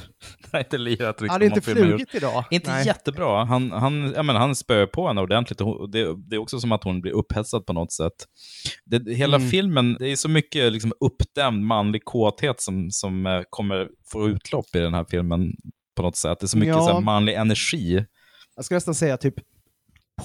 hade 0.52 0.64
inte 0.64 0.78
lirat 0.78 1.16
riktigt. 1.22 1.30
Hade 1.32 1.44
inte 1.46 1.60
flugit 1.60 2.14
idag. 2.14 2.44
Inte 2.50 2.70
Nej. 2.70 2.86
jättebra. 2.86 3.44
Han, 3.44 3.70
han, 3.72 4.12
jag 4.16 4.24
menar, 4.24 4.40
han 4.40 4.54
spöar 4.54 4.86
på 4.86 5.08
henne 5.08 5.20
ordentligt 5.20 5.60
och 5.60 5.90
det, 5.90 6.16
det 6.28 6.36
är 6.36 6.40
också 6.40 6.60
som 6.60 6.72
att 6.72 6.84
hon 6.84 7.00
blir 7.00 7.12
upphetsad 7.12 7.66
på 7.66 7.72
något 7.72 7.92
sätt. 7.92 8.12
Det, 8.84 9.14
hela 9.14 9.36
Mm. 9.36 9.50
filmen, 9.50 9.96
det 9.98 10.08
är 10.08 10.16
så 10.16 10.28
mycket 10.28 10.72
liksom, 10.72 10.92
uppdämd 11.00 11.62
manlig 11.64 12.04
kåthet 12.04 12.60
som, 12.60 12.90
som 12.90 13.26
eh, 13.26 13.40
kommer 13.50 13.88
få 14.12 14.28
utlopp 14.28 14.74
i 14.74 14.78
den 14.78 14.94
här 14.94 15.04
filmen 15.10 15.52
på 15.96 16.02
något 16.02 16.16
sätt. 16.16 16.40
Det 16.40 16.44
är 16.44 16.48
så 16.48 16.58
mycket 16.58 16.74
Ja. 16.74 16.86
så 16.86 16.92
här, 16.92 17.00
manlig 17.00 17.34
energi. 17.34 18.04
Jag 18.56 18.64
skulle 18.64 18.76
nästan 18.76 18.94
säga 18.94 19.16
typ 19.16 19.34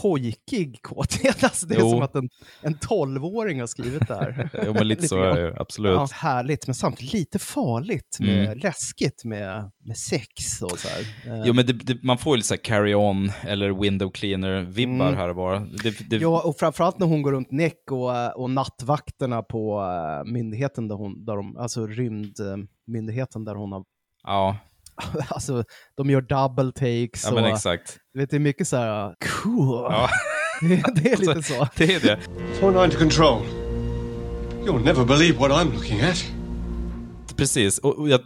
pojkig 0.02 0.80
kåthet. 0.82 1.44
Alltså, 1.44 1.66
det 1.68 1.76
är 1.76 1.80
Jo. 1.80 1.90
som 1.92 2.02
att 2.02 2.16
en, 2.16 2.30
en 2.62 2.74
tolvåring 2.80 3.60
har 3.60 3.68
skrivit 3.68 4.08
det 4.08 4.16
här. 4.16 4.50
Jo, 4.66 4.74
men 4.74 4.88
lite 4.88 5.08
så 5.08 5.24
är 5.24 5.36
det 5.42 5.60
absolut. 5.60 5.92
Ja, 5.96 6.08
härligt, 6.14 6.68
men 6.68 6.74
samtidigt 6.76 7.14
lite 7.14 7.40
farligt, 7.40 8.18
med, 8.20 8.46
Mm. 8.46 8.58
läskigt 8.60 9.24
med, 9.26 9.72
med 9.86 9.98
sex 9.98 10.62
och 10.62 10.80
så 10.80 10.88
här. 10.88 11.00
Eh, 11.40 11.44
Jo, 11.46 11.54
men 11.54 11.66
det, 11.66 11.74
det, 11.74 12.04
man 12.04 12.18
får 12.18 12.34
ju 12.34 12.38
lite 12.38 12.48
så 12.48 12.54
här 12.54 12.62
carry 12.64 12.94
on 12.94 13.32
eller 13.48 13.82
window 13.82 14.12
cleaner-vibbar 14.12 15.06
Mm. 15.08 15.16
här 15.18 15.30
och 15.30 15.36
var. 15.36 15.60
Det, 15.84 16.10
det, 16.10 16.16
Ja, 16.18 16.42
och 16.46 16.58
framförallt 16.60 17.00
när 17.00 17.08
hon 17.08 17.22
går 17.22 17.32
runt 17.32 17.52
näck 17.52 17.92
och, 17.92 18.16
eh, 18.18 18.30
och 18.30 18.50
nattvakterna 18.50 19.42
på 19.42 19.82
eh, 19.82 20.32
myndigheten, 20.32 20.88
där 20.88 20.96
hon, 20.96 21.26
där 21.26 21.36
de, 21.36 21.58
alltså 21.58 21.88
rymdmyndigheten 21.88 23.46
där 23.46 23.56
hon 23.56 23.72
har, 23.72 23.84
ja, 24.24 24.58
alltså 25.30 25.64
de 25.98 26.10
gör 26.10 26.22
double 26.22 26.72
takes 26.72 27.24
ja 27.24 27.30
och 27.30 27.36
men 27.42 27.46
exakt. 27.54 27.98
vet, 28.14 28.30
det 28.30 28.38
är 28.38 28.40
mycket 28.40 28.68
så 28.68 28.78
här 28.78 29.16
cool. 29.44 29.88
Ja. 29.92 30.10
Det, 30.62 30.84
det 30.96 31.12
är 31.12 31.18
lite 31.18 31.32
Alltså, 31.32 31.54
så. 31.54 31.68
Det 31.76 31.96
är 31.96 32.00
det. 32.00 32.20
4-9 32.62 32.90
to 32.90 32.98
control. 32.98 33.42
You'll 34.66 34.84
never 34.86 35.06
believe 35.06 35.38
what 35.40 35.52
I'm 35.52 35.74
looking 35.74 36.02
at. 36.02 36.26
Precis, 37.38 37.78
och 37.80 38.10
jag, 38.10 38.22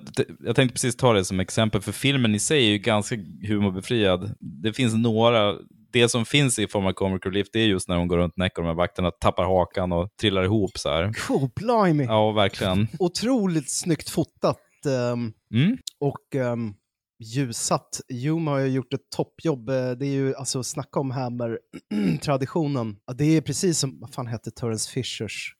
jag 0.46 0.56
tänkte 0.56 0.74
precis 0.74 0.96
ta 0.96 1.14
det 1.14 1.26
som 1.26 1.40
exempel, 1.40 1.82
för 1.82 1.92
filmen 1.92 2.36
i 2.36 2.40
sig 2.40 2.66
är 2.66 2.70
ju 2.72 2.78
ganska 2.78 3.16
humorbefriad. 3.48 4.36
Det 4.64 4.74
finns 4.74 4.94
några, 4.94 5.56
det 5.94 6.10
som 6.10 6.26
finns 6.26 6.60
i 6.60 6.68
form 6.68 6.86
av 6.86 6.94
comic 6.94 7.22
relief, 7.26 7.48
det 7.54 7.60
är 7.60 7.66
just 7.68 7.88
när 7.90 7.96
hon 7.98 8.08
går 8.08 8.18
runt 8.18 8.38
näck 8.38 8.58
och 8.58 8.64
de 8.64 8.68
här 8.68 8.76
vakterna 8.76 9.12
tappar 9.12 9.44
hakan 9.44 9.92
och 9.92 10.10
trillar 10.22 10.44
ihop 10.44 10.72
så 10.76 10.90
här. 10.90 11.14
Oh, 11.30 11.48
blimey. 11.56 12.06
Ja, 12.06 12.32
verkligen. 12.32 12.88
Otroligt 13.00 13.72
snyggt 13.72 14.10
fotat. 14.10 14.58
ehm, 14.86 15.34
Mm. 15.54 15.78
Och 16.02 16.36
um, 16.36 16.76
ljusat. 17.20 18.02
Hume 18.24 18.52
har 18.52 18.60
ju 18.60 18.68
gjort 18.68 18.94
ett 18.94 19.10
toppjobb. 19.10 19.70
Eh, 19.70 19.92
Det 19.92 20.06
är 20.06 20.12
ju, 20.12 20.36
alltså 20.36 20.64
snacka 20.64 21.00
om 21.00 21.12
Hammer-traditionen. 21.12 22.98
Det 23.16 23.26
är 23.38 23.42
precis 23.42 23.80
som, 23.80 24.00
vad 24.00 24.14
fan 24.14 24.28
hette 24.28 24.52
Terence 24.52 24.92
Fishers 24.92 25.56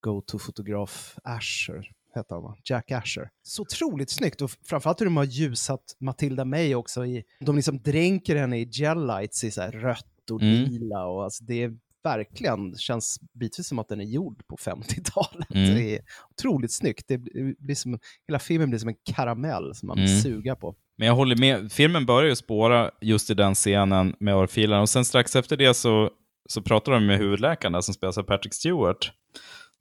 go-to-fotograf 0.00 1.18
Asher? 1.24 1.90
Hette 2.14 2.34
han 2.34 2.42
va? 2.42 2.56
Jack 2.64 2.90
Asher. 2.90 3.30
Så 3.42 3.62
otroligt 3.62 4.10
snyggt 4.10 4.40
och 4.42 4.50
framförallt 4.50 5.00
hur 5.00 5.04
de 5.06 5.16
har 5.16 5.24
ljusat 5.24 5.96
Matilda 6.00 6.44
May 6.44 6.74
också. 6.74 7.06
I, 7.06 7.24
de 7.40 7.56
liksom 7.56 7.82
dränker 7.82 8.36
henne 8.36 8.58
i 8.58 8.68
gel 8.72 9.06
lights 9.06 9.44
i 9.44 9.50
så 9.50 9.60
här 9.62 9.72
rött 9.72 10.04
och 10.30 10.42
Mm. 10.42 10.64
lila 10.64 11.06
och 11.06 11.24
alltså 11.24 11.44
det 11.44 11.62
är 11.62 11.76
verkligen, 12.08 12.76
känns 12.76 13.20
bitvis 13.40 13.66
som 13.68 13.78
att 13.78 13.88
den 13.88 14.00
är 14.00 14.04
gjord 14.04 14.46
på 14.46 14.56
50-talet. 14.56 15.54
Mm. 15.54 15.74
Det 15.74 15.94
är 15.96 16.00
otroligt 16.30 16.72
snyggt. 16.72 17.04
Det 17.08 17.18
blir 17.58 17.74
som, 17.74 17.98
hela 18.28 18.38
filmen 18.38 18.70
blir 18.70 18.78
som 18.78 18.88
en 18.88 18.94
karamell 19.14 19.74
som 19.74 19.86
man 19.86 19.98
Mm. 19.98 20.08
suger 20.20 20.54
på. 20.54 20.74
Men 20.96 21.08
jag 21.08 21.14
håller 21.14 21.36
med, 21.36 21.72
filmen 21.72 22.06
börjar 22.06 22.28
ju 22.28 22.36
spåra 22.36 22.90
just 23.00 23.30
i 23.30 23.34
den 23.34 23.54
scenen 23.54 24.14
med 24.20 24.34
örfilen 24.34 24.80
och 24.80 24.88
sen 24.88 25.04
strax 25.04 25.36
efter 25.36 25.56
det 25.56 25.74
så, 25.74 26.10
så 26.48 26.62
pratar 26.62 26.92
de 26.92 27.06
med 27.06 27.18
huvudläkaren 27.18 27.72
där 27.72 27.80
som 27.80 27.94
spelas 27.94 28.18
av 28.18 28.22
Patrick 28.22 28.54
Stewart. 28.54 29.12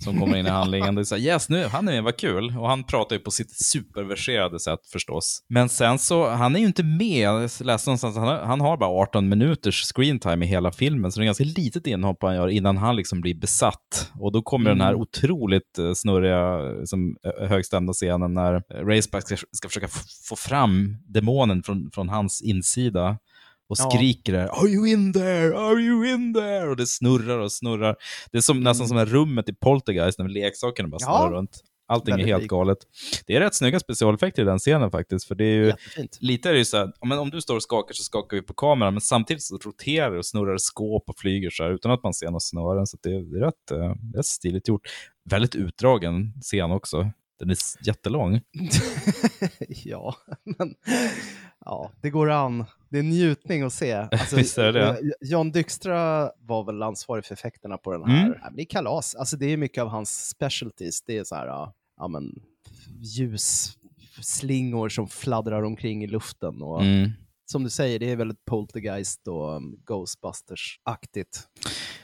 Som 0.04 0.20
kommer 0.20 0.38
in 0.38 0.46
i 0.46 0.50
handlingen. 0.50 0.96
Det 0.96 1.02
är 1.02 1.04
så 1.04 1.16
här, 1.16 1.22
yes, 1.22 1.50
nu, 1.50 1.64
han 1.64 1.88
är 1.88 1.92
med, 1.92 2.04
vad 2.04 2.18
kul. 2.18 2.58
Och 2.58 2.70
han 2.70 2.84
pratar 2.84 3.16
ju 3.16 3.20
på 3.22 3.32
sitt 3.32 3.52
superverserade 3.66 4.60
sätt 4.60 4.80
förstås. 4.92 5.44
Men 5.50 5.70
sen 5.70 6.00
så, 6.00 6.30
han 6.30 6.56
är 6.56 6.60
ju 6.60 6.66
inte 6.66 6.84
med. 6.84 7.20
Jag 7.20 7.42
läste 7.42 7.90
någonstans, 7.90 8.16
han 8.16 8.28
har, 8.28 8.40
han 8.40 8.62
har 8.62 8.78
bara 8.78 8.90
18 8.90 9.30
minuters 9.30 9.84
screentime 9.96 10.46
i 10.46 10.48
hela 10.48 10.72
filmen, 10.72 11.12
så 11.12 11.20
det 11.20 11.24
är 11.24 11.26
ganska 11.26 11.44
litet 11.44 11.88
inhopp 11.88 12.18
han 12.22 12.36
gör 12.36 12.48
innan 12.48 12.78
han 12.78 12.96
liksom 12.96 13.22
blir 13.22 13.36
besatt. 13.36 14.12
Och 14.20 14.32
då 14.32 14.42
kommer 14.42 14.70
den 14.70 14.82
här 14.82 14.90
Mm. 14.90 15.02
otroligt 15.02 15.78
eh, 15.80 15.94
snurriga, 15.94 16.60
som, 16.86 17.16
eh, 17.26 17.48
högstämda 17.48 17.94
scenen 17.94 18.34
när 18.34 18.54
eh, 18.54 18.86
Raceback 18.86 19.24
ska, 19.24 19.38
ska 19.52 19.68
försöka 19.68 19.88
få 20.30 20.36
fram 20.36 20.98
demonen 21.08 21.64
från, 21.64 21.90
från 21.94 22.10
hans 22.10 22.42
insida 22.42 23.18
och 23.70 23.76
Ja. 23.80 23.90
skriker 23.92 24.34
där 24.34 24.48
“Are 24.48 24.68
you 24.70 24.88
in 24.88 25.14
there? 25.14 25.58
Are 25.58 25.80
you 25.80 26.08
in 26.14 26.34
there?” 26.34 26.68
och 26.70 26.76
det 26.78 26.88
snurrar 26.88 27.40
och 27.40 27.52
snurrar. 27.52 27.96
Det 28.32 28.38
är 28.38 28.42
som, 28.42 28.60
nästan 28.64 28.88
som 28.88 28.98
här 28.98 29.06
rummet 29.06 29.50
i 29.50 29.54
Poltergeist 29.54 30.20
när 30.20 30.28
leksakerna 30.30 30.90
bara 30.90 30.98
Mm. 31.04 31.14
Ja. 31.14 31.20
snurrar 31.20 31.38
runt. 31.38 31.60
Allting 31.90 32.12
är 32.14 32.18
Väldigt 32.18 32.34
helt 32.34 32.42
likt. 32.42 32.50
galet. 32.50 32.78
Det 33.28 33.36
är 33.36 33.40
rätt 33.40 33.56
snygga 33.56 33.80
specialeffekter 33.80 34.42
i 34.42 34.46
den 34.46 34.60
scenen 34.60 34.92
faktiskt, 34.92 35.28
för 35.28 35.36
det 35.36 35.44
är 35.46 35.56
ju 35.56 35.66
Jättefint. 35.66 36.18
lite 36.22 36.50
är 36.50 36.54
det 36.54 36.60
ju 36.60 36.66
så 36.66 36.78
här, 36.78 36.94
ja, 37.02 37.08
men 37.08 37.20
om 37.20 37.30
du 37.30 37.42
står 37.42 37.56
och 37.56 37.64
skakar 37.64 37.94
så 37.94 38.04
skakar 38.04 38.38
vi 38.38 38.44
på 38.44 38.54
kameran, 38.54 38.94
men 38.94 39.02
samtidigt 39.02 39.44
så 39.44 39.58
roterar 39.58 40.12
och 40.16 40.26
snurrar 40.26 40.58
skåp 40.58 41.10
och 41.10 41.20
flyger 41.20 41.50
så 41.50 41.64
här 41.64 41.72
utan 41.72 41.92
att 41.92 42.04
man 42.04 42.14
ser 42.14 42.26
några 42.26 42.40
snören, 42.40 42.88
så 42.88 42.98
det, 43.04 43.10
är- 43.10 43.22
det 43.34 43.38
är 43.40 43.46
rätt, 43.46 43.72
eh, 43.72 44.16
rätt 44.18 44.26
stiligt 44.26 44.68
gjort. 44.68 44.82
Väldigt 45.30 45.56
utdragen 45.56 46.34
scen 46.42 46.72
också. 46.72 47.12
Den 47.40 47.50
är 47.50 47.58
jättelång. 47.88 48.42
ja, 49.70 50.16
men 50.58 50.74
ja, 51.66 51.92
det 52.02 52.10
går 52.10 52.30
an. 52.32 52.66
Det 52.89 53.00
är 53.00 53.04
njutning 53.04 53.62
att 53.62 53.73
se. 53.73 53.93
Alltså, 54.12 54.36
Visst 54.36 54.58
är 54.58 54.73
det. 54.73 54.89
eh, 54.89 54.95
John 55.21 55.52
Dykstra 55.52 56.32
var 56.39 56.63
väl 56.63 56.84
ansvarig 56.84 57.26
för 57.26 57.34
effekterna 57.34 57.78
på 57.78 57.91
den 57.91 58.04
här. 58.04 58.26
Mm. 58.26 58.38
Men 58.43 58.56
det 58.56 58.62
är 58.62 58.65
kalas. 58.65 59.15
Alltså, 59.15 59.38
det 59.38 59.45
är 59.45 59.58
mycket 59.58 59.82
av 59.82 59.89
hans 59.89 60.30
specialties. 60.30 61.02
Det 61.02 61.17
är 61.17 61.23
så 61.23 61.36
här, 61.36 61.47
ja, 61.97 62.08
men 62.10 62.34
ljusslingor 63.00 64.89
som 64.89 65.08
fladdrar 65.08 65.63
omkring 65.63 66.04
i 66.04 66.08
luften. 66.08 66.62
Och, 66.62 66.82
Mm. 66.84 67.12
Som 67.52 67.63
du 67.63 67.69
säger, 67.69 68.00
det 68.00 68.12
är 68.12 68.15
väldigt 68.15 68.45
poltergeist 68.45 69.28
och 69.28 69.56
um, 69.56 69.80
Ghostbusters-aktigt. 69.86 71.39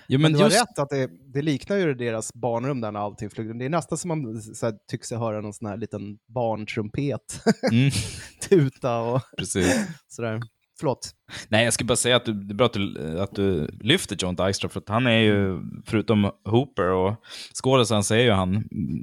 Jo, 0.07 0.19
Men, 0.19 0.21
men 0.21 0.31
du 0.31 0.37
har 0.37 0.45
just, 0.45 0.61
rätt 0.61 0.79
att 0.79 0.89
det, 0.89 1.09
det 1.33 1.41
liknar 1.41 1.75
ju 1.77 1.93
deras 1.93 2.33
barnrum 2.33 2.81
där 2.81 2.91
när 2.91 2.99
allting 2.99 3.29
flög. 3.29 3.59
Det 3.59 3.65
är 3.65 3.69
nästan 3.69 3.97
som 3.97 4.07
man 4.07 4.41
så 4.41 4.65
här, 4.65 4.75
tycker 4.87 5.05
sig 5.05 5.17
höra 5.17 5.41
någon 5.41 5.53
sån 5.53 5.67
här 5.67 5.77
liten 5.77 6.17
barntrumpet 6.27 7.41
mm, 7.71 7.91
tuta 8.49 8.99
och 8.99 9.21
precis. 9.37 9.87
sådär. 10.07 10.41
Förlåt. 10.83 11.11
Nej, 11.47 11.63
jag 11.63 11.73
skulle 11.73 11.87
bara 11.87 11.95
säga 11.95 12.15
att 12.15 12.25
du, 12.25 12.33
det 12.33 12.53
är 12.53 12.55
bra 12.55 12.65
att 12.65 12.73
du, 12.73 13.19
att 13.19 13.35
du 13.35 13.67
lyfter 13.81 14.17
John 14.19 14.35
Dykstra, 14.35 14.69
för 14.69 14.79
att 14.79 14.89
han 14.89 15.07
är 15.07 15.19
ju, 15.19 15.59
förutom 15.85 16.31
Hooper 16.45 16.89
och 16.89 17.15
skådisen, 17.63 18.03
så 18.03 18.13
är 18.13 18.19
ju 18.19 18.31
han 18.31 18.55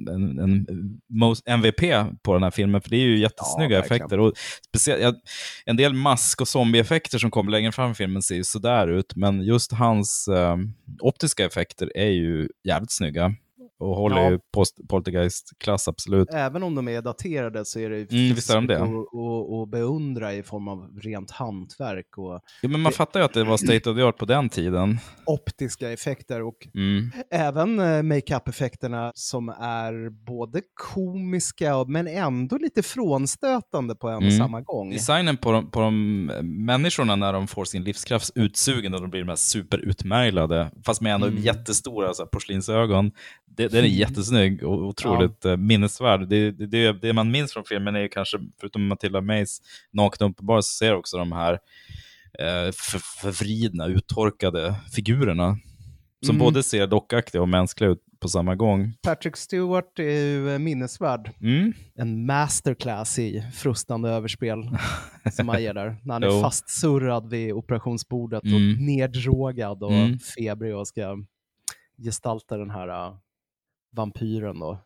en, 0.09 0.39
en 0.39 0.65
MVP 1.45 1.81
på 2.23 2.33
den 2.33 2.43
här 2.43 2.51
filmen, 2.51 2.81
för 2.81 2.89
det 2.89 2.95
är 2.95 3.05
ju 3.05 3.19
jättesnygga 3.19 3.77
Ja, 3.77 3.83
effekter. 3.83 4.19
Och 4.19 4.33
speciellt, 4.67 5.17
en 5.65 5.77
del 5.77 5.93
mask 5.93 6.41
och 6.41 6.47
zombieeffekter 6.47 7.17
som 7.17 7.31
kommer 7.31 7.51
längre 7.51 7.71
fram 7.71 7.91
i 7.91 7.95
filmen 7.95 8.21
ser 8.21 8.35
ju 8.35 8.43
sådär 8.43 8.87
ut, 8.87 9.15
men 9.15 9.41
just 9.41 9.71
hans 9.71 10.27
eh, 10.27 10.57
optiska 10.99 11.45
effekter 11.45 11.91
är 11.97 12.09
ju 12.11 12.49
jävligt 12.67 12.91
snygga. 12.91 13.35
Och 13.81 13.95
håller 13.95 14.17
Ja. 14.23 14.31
ju 14.31 14.39
post, 14.53 14.79
Poltergeist-klass, 14.89 15.87
absolut. 15.87 16.29
Även 16.33 16.63
om 16.63 16.75
de 16.75 16.87
är 16.87 17.01
daterade 17.01 17.65
så 17.65 17.79
är 17.79 17.89
det 17.89 18.11
Mm, 18.11 18.35
visst 18.35 18.49
är 18.49 18.55
de 18.55 18.67
det. 18.67 18.79
och, 18.79 19.13
och, 19.13 19.59
och 19.59 19.67
beundra 19.67 20.33
i 20.33 20.43
form 20.43 20.67
av 20.67 20.99
rent 21.01 21.31
hantverk 21.31 22.17
och 22.17 22.39
Jo, 22.61 22.69
men 22.69 22.81
man 22.81 22.91
fattar 22.91 23.19
ju 23.19 23.25
att 23.25 23.33
det 23.33 23.43
var 23.43 23.57
state 23.57 23.89
of 23.89 23.97
the 23.97 24.01
art 24.03 24.17
på 24.17 24.25
den 24.25 24.49
tiden. 24.49 24.97
optiska 25.25 25.91
effekter 25.91 26.41
och 26.41 26.67
Mm. 26.75 27.11
även 27.31 27.79
eh, 27.79 28.03
makeup-effekterna 28.03 29.11
som 29.15 29.49
är 29.49 30.09
både 30.09 30.61
komiska 30.93 31.75
och, 31.77 31.89
men 31.89 32.07
ändå 32.07 32.57
lite 32.57 32.83
frånstötande 32.83 33.95
på 33.95 34.09
en 34.09 34.15
och 34.15 34.21
Mm. 34.21 34.37
samma 34.37 34.61
gång. 34.61 34.89
Designen 34.91 35.37
på 35.37 35.51
de, 35.51 35.71
på 35.71 35.79
de 35.79 36.29
eh, 36.29 36.41
människorna 36.43 37.15
när 37.15 37.33
de 37.33 37.47
får 37.47 37.65
sin 37.65 37.83
livskraft 37.83 38.31
utsugen 38.35 38.93
och 38.93 39.01
de 39.01 39.09
blir 39.09 39.21
de 39.21 39.29
här 39.29 39.35
superutmärglade, 39.35 40.71
fast 40.85 41.01
med 41.01 41.13
ändå 41.15 41.27
Mm. 41.27 41.43
jättestora 41.43 42.13
så 42.13 42.23
här, 42.23 42.27
porslinsögon. 42.29 43.11
Det, 43.55 43.67
den 43.67 43.83
är 43.83 43.89
jättesnygg 43.89 44.63
och 44.63 44.83
otroligt 44.85 45.39
ja. 45.43 45.57
minnesvärd. 45.57 46.27
Det, 46.29 46.51
det, 46.51 46.65
det, 46.67 46.91
det 47.01 47.13
man 47.13 47.31
minns 47.31 47.53
från 47.53 47.63
filmen 47.63 47.95
är 47.95 48.07
kanske, 48.07 48.39
förutom 48.59 48.87
Matilda 48.87 49.21
Mays 49.21 49.61
nakna 49.91 50.27
uppenbarelse, 50.27 50.69
så 50.69 50.77
ser 50.77 50.95
också 50.95 51.17
de 51.17 51.31
här 51.31 51.53
eh, 52.39 52.71
för, 52.73 52.99
förvridna, 53.21 53.85
uttorkade 53.87 54.75
figurerna. 54.95 55.57
Som 56.25 56.35
Mm. 56.35 56.45
både 56.45 56.63
ser 56.63 56.87
dockaktiga 56.87 57.41
och 57.41 57.49
mänskliga 57.49 57.89
ut 57.89 57.99
på 58.19 58.27
samma 58.27 58.55
gång. 58.55 58.93
Patrick 59.03 59.37
Stewart 59.37 59.99
är 59.99 60.03
ju 60.03 60.53
eh, 60.53 60.59
minnesvärd. 60.59 61.31
Mm. 61.41 61.73
En 61.95 62.25
masterclass 62.25 63.19
i 63.19 63.43
frustande 63.53 64.09
överspel 64.09 64.69
som 65.31 65.49
han 65.49 65.61
ger 65.63 65.73
där. 65.73 65.95
När 66.03 66.13
han 66.13 66.23
är 66.23 66.41
fastsurrad 66.41 67.29
vid 67.29 67.53
operationsbordet 67.53 68.43
Mm. 68.43 68.55
och 68.55 68.81
neddrogad 68.81 69.83
och 69.83 69.91
Mm. 69.91 70.19
febrig 70.19 70.75
och 70.75 70.87
ska 70.87 71.17
gestalta 72.03 72.57
den 72.57 72.69
här 72.69 73.13
vampyren 73.95 74.59
då, 74.59 74.79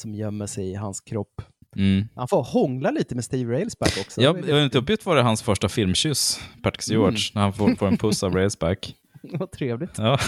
som 0.00 0.14
gömmer 0.14 0.46
sig 0.46 0.68
i 0.70 0.74
hans 0.74 1.00
kropp. 1.00 1.42
Mm. 1.76 2.08
Han 2.14 2.28
får 2.28 2.42
hångla 2.42 2.90
lite 2.90 3.14
med 3.14 3.24
Steve 3.24 3.52
Railsback 3.52 3.98
också. 4.00 4.22
Ja, 4.22 4.62
inte 4.64 4.78
uppgett 4.78 5.06
var 5.06 5.16
det 5.16 5.22
hans 5.22 5.42
första 5.42 5.68
filmkyss, 5.68 6.40
Patrick 6.62 6.82
Stewart, 6.82 7.08
Mm. 7.10 7.20
när 7.34 7.42
han 7.42 7.52
får, 7.52 7.74
får 7.74 7.86
en 7.86 7.96
puss 7.98 8.22
av 8.22 8.32
Raceback. 8.36 8.94
Vad 9.22 9.50
trevligt. 9.52 9.98
Ja, 9.98 10.18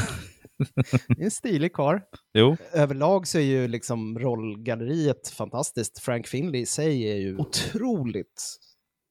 Det 1.08 1.20
är 1.20 1.24
en 1.24 1.30
stilig 1.30 1.72
karl. 1.72 1.98
jo. 2.34 2.56
Överlag 2.72 3.26
så 3.26 3.38
är 3.38 3.42
ju 3.42 3.68
liksom 3.68 4.18
rollgalleriet 4.18 5.28
fantastiskt. 5.28 5.98
Frank 5.98 6.26
Finley 6.26 6.60
i 6.60 6.66
sig 6.66 7.02
är 7.10 7.16
ju 7.16 7.36
otroligt 7.36 8.42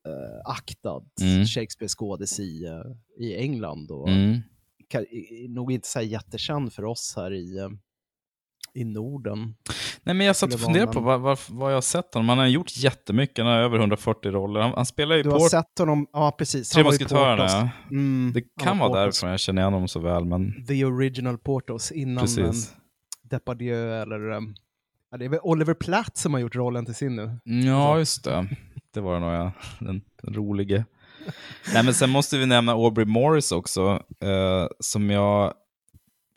eh, 0.08 0.52
aktad 0.52 1.04
Mm. 1.22 1.46
Shakespeare-skådis 1.46 2.40
i, 2.40 2.68
i 3.20 3.36
England 3.36 3.92
och 3.92 4.10
Mm. 4.10 4.42
kan, 4.88 5.06
nog 5.50 5.72
inte 5.72 5.88
så 5.88 6.02
jättekänd 6.02 6.74
för 6.74 6.86
oss 6.86 7.14
här 7.16 7.34
i, 7.34 7.58
eh, 7.58 7.70
i 8.78 8.84
Norden. 8.84 9.56
Nej, 10.04 10.16
men 10.16 10.28
jag 10.28 10.36
satt 10.36 10.54
och 10.54 10.60
funderade 10.60 10.92
på 10.94 11.00
vad, 11.00 11.22
vad, 11.22 11.40
vad 11.50 11.72
jag 11.72 11.76
har 11.78 11.82
sett 11.82 12.14
honom. 12.14 12.30
Han 12.30 12.38
har 12.38 12.46
gjort 12.48 12.78
jättemycket, 12.78 13.46
han 13.46 13.54
har 13.54 13.60
över 13.60 13.80
140 13.80 14.32
roller. 14.32 14.60
Han, 14.62 14.72
han 14.76 14.86
spelar 14.86 15.16
ju 15.16 15.24
Du 15.24 15.30
har 15.30 15.40
Port- 15.40 15.52
sett 15.52 15.80
honom, 15.80 16.08
ja 16.14 16.36
precis. 16.38 16.70
Tre 16.70 16.84
musketörerna. 16.84 17.70
Mm, 17.92 18.32
Det 18.34 18.42
kan 18.64 18.80
var 18.80 18.90
vara 18.90 19.06
Portos. 19.06 19.20
därför 19.22 19.32
jag 19.32 19.40
känner 19.40 19.62
igen 19.62 19.74
honom 19.74 19.88
så 19.88 20.00
väl, 20.00 20.26
men 20.26 20.66
The 20.68 20.86
original 20.86 21.38
Portos 21.38 21.92
innan 21.92 22.24
precis. 22.24 22.74
Depardieu 23.24 24.02
eller 24.02 24.30
um, 24.32 24.56
ja, 25.12 25.18
det 25.18 25.26
är 25.26 25.30
väl 25.30 25.40
Oliver 25.44 25.74
Platt 25.74 26.18
som 26.18 26.34
har 26.34 26.40
gjort 26.42 26.56
rollen 26.56 26.86
till 26.86 26.96
sin 26.96 27.16
nu. 27.16 27.40
Ja, 27.66 27.98
just 27.98 28.24
det. 28.24 28.48
Det 28.94 29.02
var 29.02 29.14
det 29.14 29.20
nog, 29.20 29.34
ja. 29.34 29.52
Den, 29.80 30.02
den 30.24 30.34
rolige. 30.34 30.86
Nej, 31.74 31.84
men 31.84 31.94
sen 31.94 32.10
måste 32.10 32.38
vi 32.38 32.46
nämna 32.46 32.72
Aubrey 32.72 33.06
Morris 33.06 33.52
också, 33.52 34.04
eh, 34.22 34.68
som 34.80 35.10
jag 35.10 35.54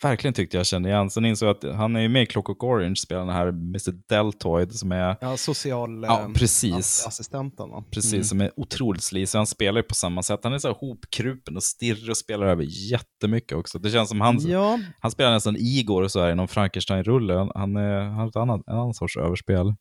verkligen 0.02 0.34
tyckte 0.34 0.56
jag 0.56 0.66
kände 0.66 0.88
igen. 0.88 1.10
Sen 1.10 1.24
insåg 1.24 1.48
jag 1.48 1.56
att 1.70 1.76
han 1.76 1.96
är 1.96 2.00
ju 2.00 2.08
med 2.08 2.22
i 2.22 2.26
Clockwork 2.26 2.62
Orange, 2.64 2.96
spelar 2.96 3.20
den 3.26 3.34
här 3.34 3.48
Mr. 3.48 3.92
Deltoid 4.08 4.72
som 4.74 4.92
är 4.92 5.16
Ja, 5.20 5.36
social 5.36 6.02
Ja, 6.02 6.20
eh, 6.22 6.32
precis. 6.32 6.74
ass- 6.74 7.06
assistenten. 7.08 7.70
Va? 7.70 7.84
Precis, 7.90 8.12
Mm. 8.12 8.24
som 8.24 8.40
är 8.40 8.50
otroligt 8.56 9.02
slisig. 9.02 9.38
Han 9.38 9.46
spelar 9.46 9.78
ju 9.78 9.82
på 9.82 9.94
samma 9.94 10.22
sätt. 10.22 10.40
Han 10.42 10.52
är 10.52 10.58
så 10.58 10.68
här 10.68 10.74
hopkrupen 10.80 11.56
och 11.56 11.62
stirrig 11.62 12.10
och 12.10 12.16
spelar 12.16 12.46
över 12.46 12.64
jättemycket 12.92 13.58
också. 13.58 13.78
Det 13.78 13.90
känns 13.90 14.08
som 14.08 14.20
han, 14.20 14.38
Ja, 14.40 14.78
han 15.00 15.10
spelar 15.10 15.30
nästan 15.32 15.56
Igor 15.58 16.08
så 16.08 16.20
här 16.20 16.30
i 16.30 16.34
någon 16.34 16.48
Frankenstein-rulle. 16.48 17.34
Han, 17.34 17.50
han, 17.54 17.76
är, 17.76 18.00
han 18.00 18.14
har 18.14 18.28
ett 18.28 18.36
annat, 18.36 18.60
en 18.66 18.74
annan 18.74 18.94
sorts 18.94 19.16
överspel. 19.16 19.74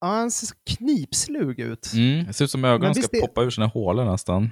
ja, 0.00 0.06
han 0.06 0.30
ser 0.30 0.46
så 0.46 0.54
knipslug 0.76 1.60
ut. 1.60 1.92
Mm. 1.94 2.26
Det 2.26 2.32
ser 2.32 2.44
ut 2.44 2.50
som 2.50 2.64
ögonen 2.64 2.94
ska 2.94 3.16
är- 3.16 3.20
poppa 3.20 3.42
ur 3.42 3.50
sina 3.50 3.66
hålor 3.66 4.04
nästan. 4.04 4.50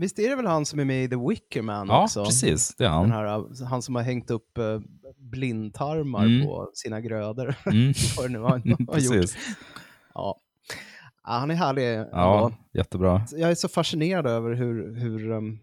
Visst 0.00 0.18
är 0.18 0.28
det 0.28 0.36
väl 0.36 0.46
han 0.46 0.66
som 0.66 0.78
är 0.80 0.84
med 0.84 1.04
i 1.04 1.08
The 1.08 1.16
Wicker 1.28 1.62
Man 1.62 1.86
Ja, 1.88 2.04
också? 2.04 2.24
precis. 2.24 2.74
Det 2.78 2.84
är 2.84 2.88
Den 2.88 3.10
han. 3.10 3.10
här, 3.10 3.64
han 3.64 3.82
som 3.82 3.94
har 3.94 4.02
hängt 4.02 4.30
upp 4.30 4.58
eh, 4.58 4.78
blindtarmar 5.18 6.24
Mm. 6.24 6.46
på 6.46 6.70
sina 6.74 7.00
grödor. 7.00 7.54
Mm. 7.66 7.92
Vad 8.16 8.24
det 8.26 8.32
nu 8.32 8.38
han 8.38 8.50
har 8.50 8.58
gjort. 8.64 8.92
precis. 8.92 9.36
Ja. 10.14 10.36
ja, 11.24 11.32
han 11.32 11.50
är 11.50 11.54
härlig. 11.54 11.98
Ja, 12.12 12.36
ändå. 12.46 12.52
jättebra. 12.72 13.22
Jag 13.36 13.50
är 13.50 13.54
så 13.54 13.68
fascinerad 13.68 14.26
över 14.26 14.54
hur, 14.54 14.94
hur, 14.96 15.30
um, 15.30 15.58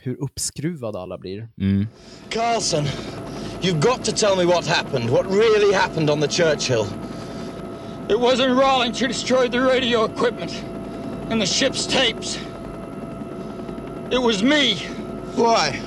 hur 0.00 0.16
uppskruvade 0.22 0.98
alla 0.98 1.18
blir. 1.18 1.48
Mm. 1.60 1.86
Carlson, 2.28 2.84
you've 3.60 3.80
got 3.80 4.04
to 4.04 4.12
tell 4.12 4.36
me 4.36 4.44
what 4.54 4.66
happened. 4.66 5.10
What 5.10 5.26
really 5.26 5.74
happened 5.74 6.10
on 6.10 6.20
the 6.20 6.28
Churchill. 6.28 6.84
It 8.08 8.18
wasn't 8.20 8.58
Rawlings 8.60 9.00
who 9.02 9.06
destroyed 9.08 9.52
the 9.52 9.60
radio 9.60 10.04
equipment 10.04 10.64
and 11.30 11.40
the 11.40 11.46
ship's 11.46 11.86
tapes. 11.86 12.38
It 14.10 14.18
was 14.20 14.42
me. 14.42 14.76
Why? 15.36 15.80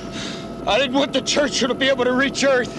I 0.66 0.78
didn't 0.78 0.94
want 0.94 1.12
the 1.12 1.20
Churchill 1.20 1.68
to 1.68 1.74
be 1.74 1.88
able 1.88 2.04
to 2.04 2.12
reach 2.12 2.42
Earth. 2.42 2.74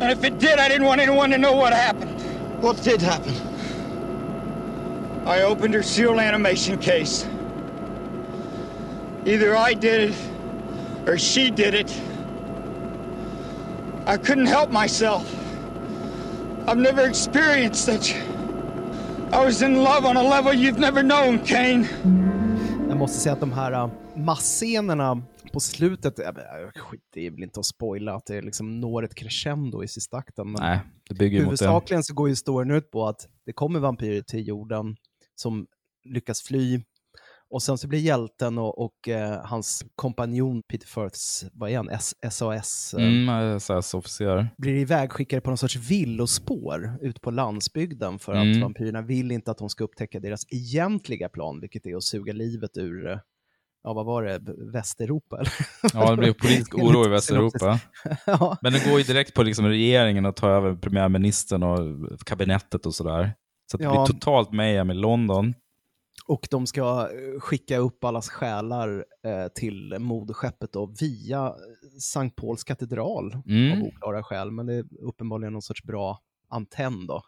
And 0.00 0.12
if 0.12 0.22
it 0.22 0.38
did, 0.38 0.60
I 0.60 0.68
didn't 0.68 0.86
want 0.86 1.00
anyone 1.00 1.30
to 1.30 1.38
know 1.38 1.52
what 1.54 1.72
happened. 1.72 2.20
What 2.62 2.80
did 2.82 3.02
happen? 3.02 3.34
I 5.26 5.42
opened 5.42 5.74
her 5.74 5.82
seal 5.82 6.20
animation 6.20 6.78
case. 6.78 7.26
Either 9.26 9.56
I 9.56 9.74
did 9.74 10.10
it 10.10 10.16
or 11.08 11.18
she 11.18 11.50
did 11.50 11.74
it. 11.74 12.00
I 14.06 14.16
couldn't 14.16 14.46
help 14.46 14.70
myself. 14.70 15.28
I've 16.68 16.78
never 16.78 17.08
experienced 17.08 17.84
such. 17.84 18.14
I 19.32 19.44
was 19.44 19.60
in 19.60 19.82
love 19.82 20.06
on 20.06 20.16
a 20.16 20.22
level 20.22 20.52
you've 20.52 20.78
never 20.78 21.02
known, 21.02 21.40
Kane. 21.44 21.88
Jag 22.98 23.00
måste 23.00 23.20
säga 23.20 23.32
att 23.32 23.40
de 23.40 23.52
här 23.52 23.84
uh, 23.84 23.90
massscenerna 24.16 25.22
på 25.52 25.60
slutet, 25.60 26.20
skit, 26.74 27.00
det 27.14 27.26
är 27.26 27.30
väl 27.30 27.42
inte 27.42 27.60
att 27.60 27.66
spoila 27.66 28.14
att 28.14 28.26
det 28.26 28.42
liksom 28.42 28.80
når 28.80 29.04
ett 29.04 29.14
crescendo 29.14 29.84
i 29.84 29.88
sista 29.88 30.16
akten. 30.16 30.52
Men 30.52 30.62
Nej, 30.62 30.80
det 31.08 31.14
bygger 31.14 31.38
ju 31.38 31.44
mot 31.44 31.58
det. 31.58 31.64
huvudsakligen 31.64 32.04
så 32.04 32.14
går 32.14 32.28
ju 32.28 32.36
storyn 32.36 32.70
ut 32.70 32.90
på 32.90 33.06
att 33.06 33.28
det 33.46 33.52
kommer 33.52 33.80
vampyrer 33.80 34.22
till 34.22 34.48
jorden 34.48 34.96
som 35.34 35.66
lyckas 36.04 36.42
fly. 36.42 36.80
Och 37.50 37.62
sen 37.62 37.78
så 37.78 37.88
blir 37.88 37.98
hjälten 37.98 38.58
och, 38.58 38.84
och 38.84 39.08
eh, 39.08 39.40
hans 39.44 39.84
kompanjon 39.96 40.62
Peter 40.62 40.86
Firths, 40.86 41.44
vad 41.52 41.70
är 41.70 41.76
han, 41.76 41.88
S- 41.88 42.14
SAS, 42.30 42.94
eh, 42.98 43.04
Mm, 43.06 43.60
SAS-officer. 43.60 44.48
blir 44.58 44.74
ivägskickade 44.74 45.40
på 45.40 45.50
någon 45.50 45.58
sorts 45.58 45.76
villospår 45.76 46.98
ut 47.00 47.20
på 47.20 47.30
landsbygden 47.30 48.18
för 48.18 48.32
att 48.32 48.42
Mm. 48.44 48.60
vampyrerna 48.60 49.02
vill 49.02 49.30
inte 49.32 49.50
att 49.50 49.58
de 49.58 49.68
ska 49.68 49.84
upptäcka 49.84 50.20
deras 50.20 50.42
egentliga 50.52 51.28
plan, 51.28 51.60
vilket 51.60 51.86
är 51.86 51.96
att 51.96 52.04
suga 52.04 52.32
livet 52.32 52.76
ur, 52.76 53.20
ja 53.84 53.92
vad 53.92 54.06
var 54.06 54.22
det, 54.24 54.40
Västeuropa? 54.72 55.36
Eller? 55.36 55.52
Ja, 55.94 56.10
det 56.10 56.16
blev 56.16 56.32
politisk 56.32 56.74
oro 56.78 57.04
i 57.06 57.08
Västeuropa. 57.08 57.80
ja. 58.26 58.56
Men 58.62 58.72
det 58.72 58.88
går 58.90 58.98
ju 58.98 59.04
direkt 59.04 59.34
på 59.34 59.42
liksom 59.42 59.66
regeringen 59.66 60.26
att 60.26 60.36
ta 60.36 60.48
över 60.50 60.74
premiärministern 60.74 61.62
och 61.62 61.78
kabinettet 62.26 62.86
och 62.86 62.94
sådär. 62.94 63.32
Så 63.70 63.76
att 63.76 63.78
det 63.78 63.84
Ja. 63.84 64.04
blir 64.04 64.14
totalt 64.14 64.52
mayhem 64.52 64.90
i 64.90 64.94
London. 64.94 65.54
Och 66.26 66.48
de 66.50 66.66
ska 66.66 67.08
eh, 67.12 67.40
skicka 67.40 67.78
upp 67.78 68.04
allas 68.04 68.28
själar 68.28 69.04
eh, 69.24 69.48
till 69.54 69.96
moderskeppet 69.98 70.72
då, 70.72 70.94
via 71.00 71.46
eh, 71.46 71.52
Sankt 72.00 72.36
Pauls 72.36 72.64
katedral 72.64 73.36
Mm. 73.46 73.72
av 73.82 73.86
oklara 73.88 74.22
skäl, 74.22 74.50
men 74.50 74.66
det 74.66 74.74
är 74.74 74.84
uppenbarligen 75.00 75.52
någon 75.52 75.62
sorts 75.62 75.82
bra 75.84 76.18
antenn 76.48 77.06
då. 77.06 77.22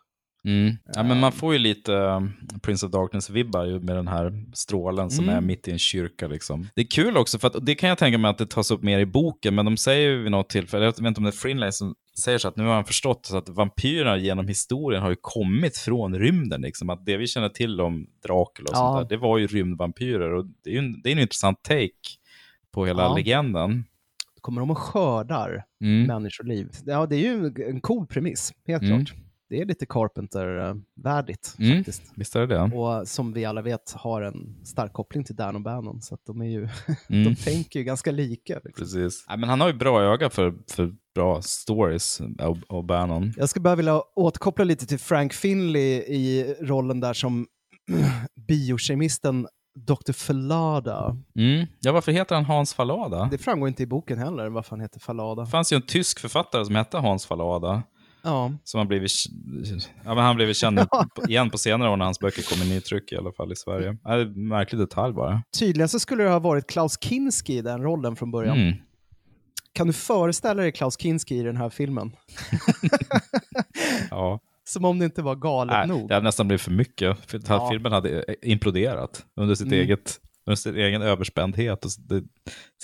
Mm. 0.44 0.76
Ja, 0.94 1.02
men 1.02 1.20
man 1.20 1.32
får 1.32 1.52
ju 1.52 1.58
lite 1.58 1.92
um, 1.92 2.32
Prince 2.62 2.86
of 2.86 2.92
Darkness-vibbar 2.92 3.64
ju 3.64 3.80
med 3.80 3.96
den 3.96 4.08
här 4.08 4.44
strålen 4.52 5.10
som 5.10 5.24
Mm. 5.24 5.36
är 5.36 5.40
mitt 5.40 5.68
i 5.68 5.70
en 5.70 5.78
kyrka. 5.78 6.28
Liksom. 6.28 6.68
Det 6.74 6.80
är 6.80 6.86
kul 6.86 7.16
också, 7.16 7.38
för 7.38 7.46
att, 7.48 7.66
det 7.66 7.74
kan 7.74 7.88
jag 7.88 7.98
tänka 7.98 8.18
mig 8.18 8.28
att 8.30 8.38
det 8.38 8.46
tas 8.50 8.70
upp 8.70 8.82
mer 8.82 8.98
i 8.98 9.06
boken, 9.06 9.54
men 9.54 9.64
de 9.64 9.76
säger 9.76 10.08
ju 10.10 10.22
vid 10.22 10.30
något 10.30 10.48
tillfälle, 10.48 10.84
jag 10.84 10.90
vet 10.92 10.98
inte 11.00 11.18
om 11.18 11.24
det 11.24 11.30
är 11.30 11.32
Frinley 11.32 11.72
som 11.72 11.94
säger 12.18 12.38
så 12.38 12.48
att 12.48 12.56
nu 12.56 12.64
har 12.64 12.74
han 12.74 12.84
förstått 12.84 13.26
så 13.26 13.36
att 13.36 13.48
vampyrerna 13.48 14.16
genom 14.16 14.48
historien 14.48 15.02
har 15.02 15.10
ju 15.10 15.16
kommit 15.20 15.76
från 15.76 16.18
rymden. 16.18 16.60
Liksom. 16.60 16.90
Att 16.90 17.06
det 17.06 17.16
vi 17.16 17.26
känner 17.26 17.48
till 17.48 17.80
om 17.80 18.06
Dracula 18.26 18.68
och 18.70 18.76
Ja. 18.76 18.78
sånt 18.96 19.08
där, 19.08 19.16
det 19.16 19.20
var 19.22 19.38
ju 19.38 19.46
rymdvampyrer. 19.46 20.32
Och 20.34 20.46
det 20.64 20.70
är 20.70 20.74
ju 20.74 20.78
en, 20.78 21.02
det 21.02 21.08
är 21.08 21.12
en 21.12 21.18
intressant 21.18 21.62
take 21.62 21.90
på 22.72 22.86
hela 22.86 23.02
Ja. 23.02 23.14
legenden. 23.16 23.84
Kommer 24.40 24.60
de 24.60 24.70
och 24.70 24.78
skördar 24.78 25.64
Mm. 25.84 26.06
människoliv? 26.06 26.68
Ja, 26.86 27.06
det 27.06 27.16
är 27.16 27.20
ju 27.20 27.52
en 27.68 27.80
cool 27.80 28.06
premiss, 28.06 28.52
helt 28.66 28.82
Mm. 28.82 29.04
klart. 29.06 29.16
Det 29.50 29.60
är 29.60 29.64
lite 29.66 29.86
Carpenter-värdigt 29.86 31.54
Mm. 31.58 31.76
faktiskt. 31.76 32.02
Visst 32.16 32.36
är 32.36 32.40
det 32.40 32.46
det? 32.46 32.76
Och 32.76 33.08
som 33.08 33.32
vi 33.32 33.44
alla 33.44 33.62
vet 33.62 33.92
har 33.92 34.22
en 34.22 34.56
stark 34.64 34.92
koppling 34.92 35.24
till 35.24 35.36
Dan 35.36 35.54
och 35.56 35.62
Bannon, 35.62 36.02
så 36.02 36.18
de, 36.26 36.40
är 36.42 36.46
ju, 36.46 36.68
Mm. 37.08 37.24
de 37.24 37.36
tänker 37.36 37.78
ju 37.78 37.84
ganska 37.84 38.10
lika. 38.10 38.54
Liksom. 38.54 38.72
Precis. 38.84 39.24
Ja, 39.28 39.36
men 39.36 39.48
han 39.48 39.60
har 39.60 39.68
ju 39.68 39.74
bra 39.74 40.02
öga 40.02 40.30
för, 40.30 40.54
för 40.70 40.92
bra 41.14 41.42
stories, 41.42 42.20
O- 42.20 42.56
O'Bannon. 42.68 43.32
Jag 43.36 43.48
skulle 43.48 43.62
bara 43.62 43.76
vilja 43.76 44.02
återkoppla 44.16 44.64
lite 44.64 44.86
till 44.86 44.98
Frank 44.98 45.32
Finley 45.32 45.92
i 45.98 46.54
rollen 46.60 47.00
där 47.00 47.12
som 47.12 47.46
biokemisten 48.48 49.46
Dr. 49.78 50.12
Fallada. 50.12 51.16
Mm. 51.36 51.66
Ja, 51.80 51.92
varför 51.92 52.12
heter 52.12 52.34
han 52.34 52.44
Hans 52.44 52.74
Fallada? 52.74 53.28
Det 53.30 53.38
framgår 53.38 53.68
inte 53.68 53.82
i 53.82 53.86
boken 53.86 54.18
heller 54.18 54.48
varför 54.48 54.70
han 54.70 54.80
heter 54.80 55.00
Fallada. 55.00 55.42
Det 55.44 55.50
fanns 55.50 55.72
ju 55.72 55.76
en 55.76 55.82
tysk 55.86 56.18
författare 56.20 56.64
som 56.64 56.74
hette 56.74 56.98
Hans 56.98 57.26
Fallada. 57.26 57.82
Ja. 58.22 58.52
Som 58.64 58.78
har 58.78 58.84
blivit, 58.84 59.10
ja, 60.04 60.14
men 60.14 60.24
han 60.24 60.36
blev 60.36 60.52
känd 60.52 60.78
på- 61.14 61.28
igen 61.28 61.50
på 61.50 61.58
senare 61.58 61.90
år 61.90 61.96
när 61.96 62.04
hans 62.04 62.18
böcker 62.20 62.42
kom 62.42 62.62
i 62.66 62.68
nytryck, 62.74 63.12
i 63.12 63.16
alla 63.16 63.32
fall 63.32 63.52
i 63.52 63.56
Sverige. 63.56 63.96
Ja, 64.04 64.10
det 64.16 64.22
är 64.22 64.26
en 64.26 64.48
märklig 64.48 64.78
detalj 64.80 65.14
bara. 65.14 65.42
Tydligen 65.58 65.88
så 65.88 66.00
skulle 66.00 66.22
det 66.24 66.30
ha 66.30 66.38
varit 66.38 66.66
Klaus 66.66 66.98
Kinski 67.00 67.56
i 67.56 67.62
den 67.62 67.82
rollen 67.82 68.16
från 68.16 68.30
början. 68.30 68.58
Mm. 68.60 68.74
Kan 69.72 69.86
du 69.86 69.92
föreställa 69.92 70.62
dig 70.62 70.72
Klaus 70.72 70.96
Kinski 71.00 71.36
i 71.38 71.42
den 71.42 71.56
här 71.56 71.68
filmen? 71.70 72.12
Ja. 74.10 74.40
Som 74.64 74.84
om 74.84 74.98
det 74.98 75.04
inte 75.04 75.22
var 75.22 75.34
galet 75.36 75.72
Nej, 75.72 75.86
nog. 75.88 76.08
det 76.08 76.14
hade 76.14 76.24
nästan 76.24 76.48
blivit 76.48 76.60
för 76.62 76.70
mycket. 76.70 77.30
För 77.30 77.40
Ja. 77.48 77.68
filmen 77.70 77.92
hade 77.92 78.24
imploderat 78.42 79.24
under, 79.36 79.54
sitt 79.54 79.66
Mm. 79.66 79.78
eget, 79.80 80.20
under 80.46 80.56
sin 80.56 80.76
egen 80.76 81.02
överspändhet 81.02 81.84
och 81.84 81.90
sin 81.90 82.28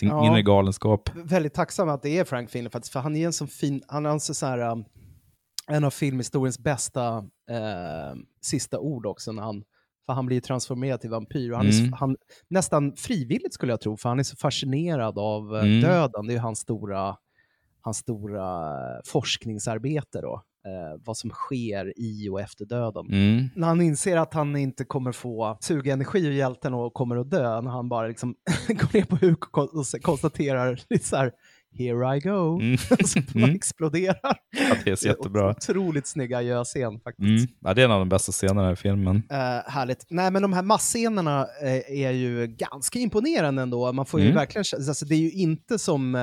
Ja. 0.00 0.26
inre 0.26 0.42
galenskap. 0.42 1.10
Väldigt 1.14 1.54
tacksam 1.54 1.88
att 1.88 2.02
det 2.02 2.18
är 2.18 2.24
Frank 2.24 2.50
Finley 2.50 2.70
faktiskt, 2.70 2.92
för 2.92 3.00
han 3.00 3.16
är 3.16 3.26
en 3.26 3.32
sån 3.32 3.48
fin, 3.48 3.82
han 3.88 4.06
är 4.06 4.10
en 4.10 4.20
så 4.20 4.46
här, 4.46 4.58
um, 4.72 4.84
en 5.70 5.84
av 5.84 5.90
filmhistoriens 5.90 6.58
bästa 6.58 7.16
eh, 7.50 8.14
sista 8.42 8.78
ord 8.78 9.06
också 9.06 9.32
när 9.32 9.42
han, 9.42 9.64
för 10.06 10.12
han 10.12 10.26
blir 10.26 10.40
transformerad 10.40 11.00
till 11.00 11.10
vampyr 11.10 11.50
och 11.50 11.56
han 11.56 11.66
är 11.66 11.78
Mm. 11.78 11.90
så, 11.90 11.96
han, 11.96 12.16
nästan 12.48 12.96
frivilligt 12.96 13.54
skulle 13.54 13.72
jag 13.72 13.80
tro, 13.80 13.96
för 13.96 14.08
han 14.08 14.18
är 14.18 14.22
så 14.22 14.36
fascinerad 14.36 15.18
av 15.18 15.56
eh, 15.56 15.62
Mm. 15.64 15.80
döden, 15.80 16.26
det 16.26 16.34
är 16.34 16.38
hans 16.38 16.58
stora, 16.58 17.16
hans 17.80 17.96
stora 17.98 18.72
forskningsarbete 19.06 20.20
då, 20.20 20.42
eh, 20.66 21.00
vad 21.04 21.16
som 21.16 21.30
sker 21.30 21.92
i 21.96 22.28
och 22.28 22.40
efter 22.40 22.64
döden. 22.64 23.06
Mm. 23.06 23.48
När 23.56 23.66
han 23.68 23.80
inser 23.80 24.16
att 24.16 24.34
han 24.34 24.56
inte 24.56 24.84
kommer 24.84 25.12
få 25.12 25.58
suga 25.60 25.92
energi 25.92 26.26
ur 26.26 26.32
hjälten 26.32 26.74
och 26.74 26.94
kommer 26.94 27.16
att 27.16 27.30
dö, 27.30 27.60
när 27.60 27.70
han 27.70 27.88
bara 27.88 28.06
liksom 28.06 28.34
går 28.68 28.94
ner 28.98 29.04
på 29.04 29.16
huk 29.16 29.56
och 29.56 29.70
konstaterar 30.02 30.80
så 31.02 31.16
här, 31.16 31.32
here 31.78 32.16
I 32.16 32.20
go, 32.20 32.60
Mm. 32.60 32.78
så 33.04 33.20
bara 33.20 33.44
Mm. 33.44 33.54
exploderar. 33.56 34.36
Ja, 34.50 34.74
det 34.84 34.90
är 34.90 34.96
så 34.96 35.06
jättebra. 35.08 35.50
Otroligt 35.50 36.06
snygga 36.06 36.42
göscen 36.42 37.00
faktiskt. 37.00 37.28
Mm. 37.28 37.46
Ja, 37.60 37.74
det 37.74 37.80
är 37.80 37.84
en 37.84 37.90
av 37.92 37.98
de 37.98 38.08
bästa 38.08 38.32
scenerna 38.32 38.72
i 38.72 38.76
filmen. 38.76 39.16
Eh, 39.30 39.36
härligt. 39.66 40.06
Nej, 40.10 40.30
men 40.30 40.42
de 40.42 40.52
här 40.52 40.62
massscenerna 40.62 41.46
eh, 41.62 42.02
är 42.04 42.10
ju 42.12 42.46
ganska 42.46 42.98
imponerande 42.98 43.62
ändå. 43.62 43.92
Man 43.92 44.06
får 44.06 44.20
ju 44.20 44.26
Mm. 44.26 44.36
verkligen, 44.36 44.64
alltså, 44.88 45.06
det 45.06 45.14
är 45.14 45.18
ju 45.18 45.30
inte 45.30 45.78
som 45.78 46.14
eh, 46.14 46.20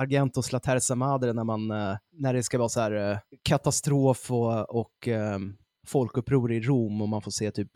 Argentos 0.00 0.52
La 0.52 0.60
Terza 0.60 0.94
Madre 0.94 1.32
när, 1.32 1.44
man, 1.44 1.70
eh, 1.70 1.96
när 2.12 2.34
det 2.34 2.42
ska 2.42 2.58
vara 2.58 2.68
så 2.68 2.80
här 2.80 3.20
katastrof 3.44 4.30
och, 4.30 4.76
och 4.80 5.08
eh, 5.08 5.38
folkuppror 5.86 6.52
i 6.52 6.60
Rom 6.60 7.02
och 7.02 7.08
man 7.08 7.22
får 7.22 7.30
se 7.30 7.50
typ 7.50 7.70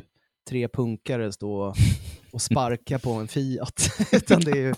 tre 0.50 0.68
punkare 0.68 1.32
stå 1.32 1.74
och 2.32 2.42
sparka 2.42 2.98
på 2.98 3.10
en 3.12 3.28
Fiat. 3.28 3.88
Utan 4.12 4.40
det, 4.40 4.50
är 4.50 4.56
ju, 4.56 4.74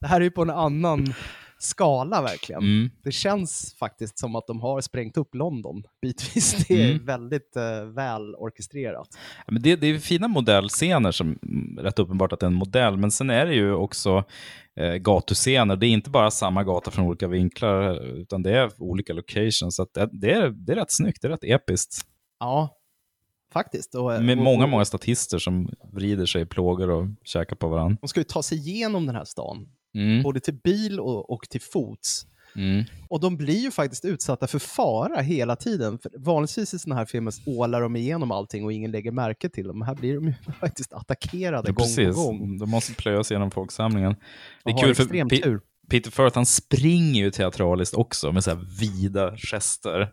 det 0.00 0.06
här 0.06 0.20
är 0.20 0.24
ju 0.24 0.30
på 0.30 0.42
en 0.42 0.50
annan 0.50 1.14
skala 1.58 2.22
verkligen. 2.22 2.62
Mm. 2.62 2.90
Det 3.04 3.12
känns 3.12 3.74
faktiskt 3.78 4.18
som 4.18 4.36
att 4.36 4.46
de 4.46 4.60
har 4.60 4.80
sprängt 4.80 5.16
upp 5.16 5.34
London 5.34 5.82
bitvis. 6.02 6.66
Det 6.68 6.82
är 6.82 6.90
Mm. 6.90 7.04
väldigt 7.06 7.56
eh, 7.56 7.84
väl 7.84 8.34
orkestrerat. 8.34 9.08
Ja, 9.46 9.52
Men 9.52 9.62
det, 9.62 9.76
det 9.76 9.86
är 9.86 9.98
fina 9.98 10.28
modellscener, 10.28 11.10
som 11.12 11.38
mm, 11.42 11.78
rätt 11.84 11.98
uppenbart 11.98 12.32
att 12.32 12.40
det 12.40 12.46
är 12.46 12.50
en 12.50 12.54
modell, 12.54 12.96
men 12.96 13.10
sen 13.10 13.30
är 13.30 13.46
det 13.46 13.54
ju 13.54 13.72
också 13.74 14.24
eh, 14.80 14.94
gatuscener. 14.94 15.76
Det 15.76 15.86
är 15.86 15.90
inte 15.90 16.10
bara 16.10 16.30
samma 16.30 16.64
gata 16.64 16.90
från 16.90 17.06
olika 17.06 17.28
vinklar, 17.28 18.04
utan 18.04 18.42
det 18.42 18.58
är 18.58 18.70
olika 18.82 19.12
locations. 19.12 19.76
Så 19.76 19.86
det, 19.94 20.08
det, 20.12 20.32
är, 20.32 20.48
det 20.50 20.72
är 20.72 20.76
rätt 20.76 20.90
snyggt, 20.92 21.22
det 21.22 21.28
är 21.28 21.32
rätt 21.32 21.44
episkt. 21.44 21.96
Ja, 22.40 22.76
faktiskt. 23.52 23.94
Och, 23.94 24.22
Med 24.22 24.38
och, 24.38 24.44
många, 24.44 24.66
många 24.66 24.84
statister 24.84 25.38
som 25.38 25.68
vrider 25.92 26.26
sig 26.26 26.42
i 26.42 26.46
plågor 26.46 26.90
och 26.90 27.06
käkar 27.24 27.56
på 27.56 27.68
varandra. 27.68 27.96
De 28.00 28.08
ska 28.08 28.20
ju 28.20 28.24
ta 28.24 28.42
sig 28.42 28.58
igenom 28.58 29.06
den 29.06 29.14
här 29.16 29.24
stan, 29.24 29.68
Mm. 29.96 30.22
både 30.22 30.40
till 30.40 30.54
bil 30.54 31.00
och, 31.00 31.30
och 31.30 31.48
till 31.48 31.60
fots. 31.60 32.26
Mm. 32.56 32.84
Och 33.08 33.20
de 33.20 33.36
blir 33.36 33.58
ju 33.58 33.70
faktiskt 33.70 34.04
utsatta 34.04 34.46
för 34.46 34.58
fara 34.58 35.20
hela 35.20 35.56
tiden. 35.56 35.98
För 35.98 36.10
vanligtvis 36.18 36.74
i 36.74 36.78
sådana 36.78 36.98
här 36.98 37.06
filmer 37.06 37.34
ålar 37.46 37.80
de 37.80 37.96
igenom 37.96 38.30
allting 38.30 38.64
och 38.64 38.72
ingen 38.72 38.90
lägger 38.90 39.10
märke 39.10 39.48
till 39.48 39.66
dem. 39.66 39.82
Här 39.82 39.94
blir 39.94 40.14
de 40.14 40.26
ju 40.26 40.34
faktiskt 40.60 40.92
attackerade 40.92 41.68
Ja, 41.68 41.72
gång 41.72 41.86
precis. 41.86 42.14
på 42.14 42.22
gång. 42.22 42.58
De 42.58 42.70
måste 42.70 42.94
plöja 42.94 43.24
sig 43.24 43.34
genom 43.34 43.50
folksamlingen. 43.50 44.16
Det 44.64 44.70
är 44.70 44.74
Och 44.74 44.80
kul 44.80 44.94
för 44.94 45.02
extrem 45.02 45.28
tur. 45.28 45.60
Peter 45.90 46.10
Firth, 46.10 46.34
han 46.34 46.46
springer 46.46 47.24
ju 47.24 47.30
teatraliskt 47.30 47.94
också 47.94 48.32
med 48.32 48.44
så 48.44 48.50
här 48.50 48.80
vida 48.80 49.36
gester. 49.36 50.08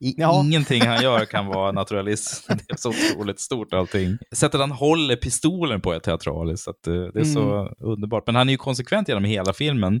I, 0.00 0.14
Ja. 0.16 0.42
Ingenting 0.44 0.82
han 0.82 1.02
gör 1.02 1.24
kan 1.24 1.46
vara 1.46 1.72
naturalist. 1.72 2.46
Det 2.48 2.72
är 2.72 2.76
så 2.76 2.88
otroligt 2.88 3.40
stort 3.40 3.74
allting. 3.74 4.18
Sättet 4.32 4.60
han 4.60 4.70
håller 4.70 5.16
pistolen 5.16 5.80
på 5.80 5.92
är 5.92 5.98
teatraliskt, 5.98 6.68
att, 6.68 6.86
eh, 6.86 6.94
det 6.94 7.20
är 7.20 7.24
så 7.24 7.74
underbart. 7.78 8.26
Men 8.26 8.34
han 8.34 8.48
är 8.48 8.52
ju 8.52 8.58
konsekvent 8.58 9.08
genom 9.08 9.24
hela 9.24 9.52
filmen. 9.52 10.00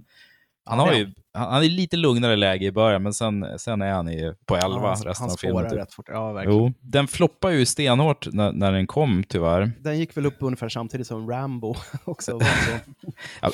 Han, 0.64 0.78
har 0.78 0.90
det 0.90 0.98
ju, 0.98 1.12
han 1.34 1.52
han 1.52 1.64
är 1.64 1.68
lite 1.68 1.96
lugnare 1.96 2.36
läge 2.36 2.66
i 2.66 2.72
början, 2.72 3.02
men 3.02 3.14
sen, 3.14 3.46
sen 3.58 3.82
är 3.82 3.92
han 3.92 4.08
i, 4.08 4.32
på 4.46 4.56
11 4.56 4.78
han, 4.80 4.90
resten 4.90 5.14
han 5.18 5.30
av 5.30 5.36
filmen. 5.36 5.70
Typ. 5.70 5.78
rätt 5.78 5.92
fort. 5.92 6.06
Ja, 6.08 6.32
verkligen. 6.32 6.58
Jo, 6.58 6.72
den 6.80 7.06
floppar 7.08 7.50
ju 7.50 7.66
stenhårt 7.66 8.32
när, 8.32 8.52
när 8.52 8.72
den 8.72 8.86
kom, 8.86 9.24
tyvärr. 9.28 9.72
Den 9.80 9.98
gick 9.98 10.16
väl 10.16 10.26
upp 10.26 10.36
ungefär 10.40 10.68
samtidigt 10.68 11.06
som 11.06 11.30
Rambo 11.30 11.74
också. 12.04 12.40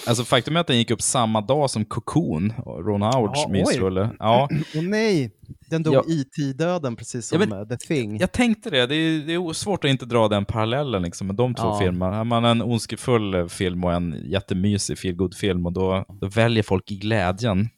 Alltså 0.06 0.24
faktum 0.24 0.56
är 0.56 0.60
att 0.60 0.66
den 0.66 0.78
gick 0.78 0.90
upp 0.90 1.02
samma 1.02 1.40
dag 1.40 1.70
som 1.70 1.84
Cocoon, 1.84 2.52
Ron 2.66 3.02
Howards 3.02 3.40
Ja, 3.44 3.48
mysrulle. 3.48 4.10
Ja, 4.18 4.48
Åh 4.76 4.82
nej, 4.82 5.30
den 5.70 5.82
dog 5.82 5.94
Ja. 5.94 6.02
IT-döden 6.06 6.96
precis 6.96 7.26
som 7.26 7.40
Ja, 7.40 7.46
men- 7.46 7.58
eh, 7.60 7.68
The 7.68 7.76
Thing. 7.76 8.18
jag 8.18 8.32
tänkte 8.32 8.70
det. 8.70 8.86
Det 8.86 8.94
är, 8.94 9.18
det 9.26 9.34
är 9.34 9.52
svårt 9.52 9.84
att 9.84 9.90
inte 9.90 10.06
dra 10.06 10.28
den 10.28 10.44
parallellen 10.44 11.02
liksom, 11.02 11.26
med 11.26 11.36
de 11.36 11.54
två 11.54 11.62
Ja. 11.64 11.78
filmerna. 11.78 12.24
Man 12.24 12.44
en 12.44 12.62
ondskefull 12.62 13.34
eh, 13.34 13.46
film 13.46 13.84
och 13.84 13.92
en 13.92 14.16
jättemysig 14.24 14.98
feelgood 14.98 15.34
film 15.34 15.66
och 15.66 15.72
då, 15.72 16.04
då 16.20 16.26
väljer 16.28 16.62
folk 16.62 16.90
i 16.90 16.96
glädjen. 16.96 17.68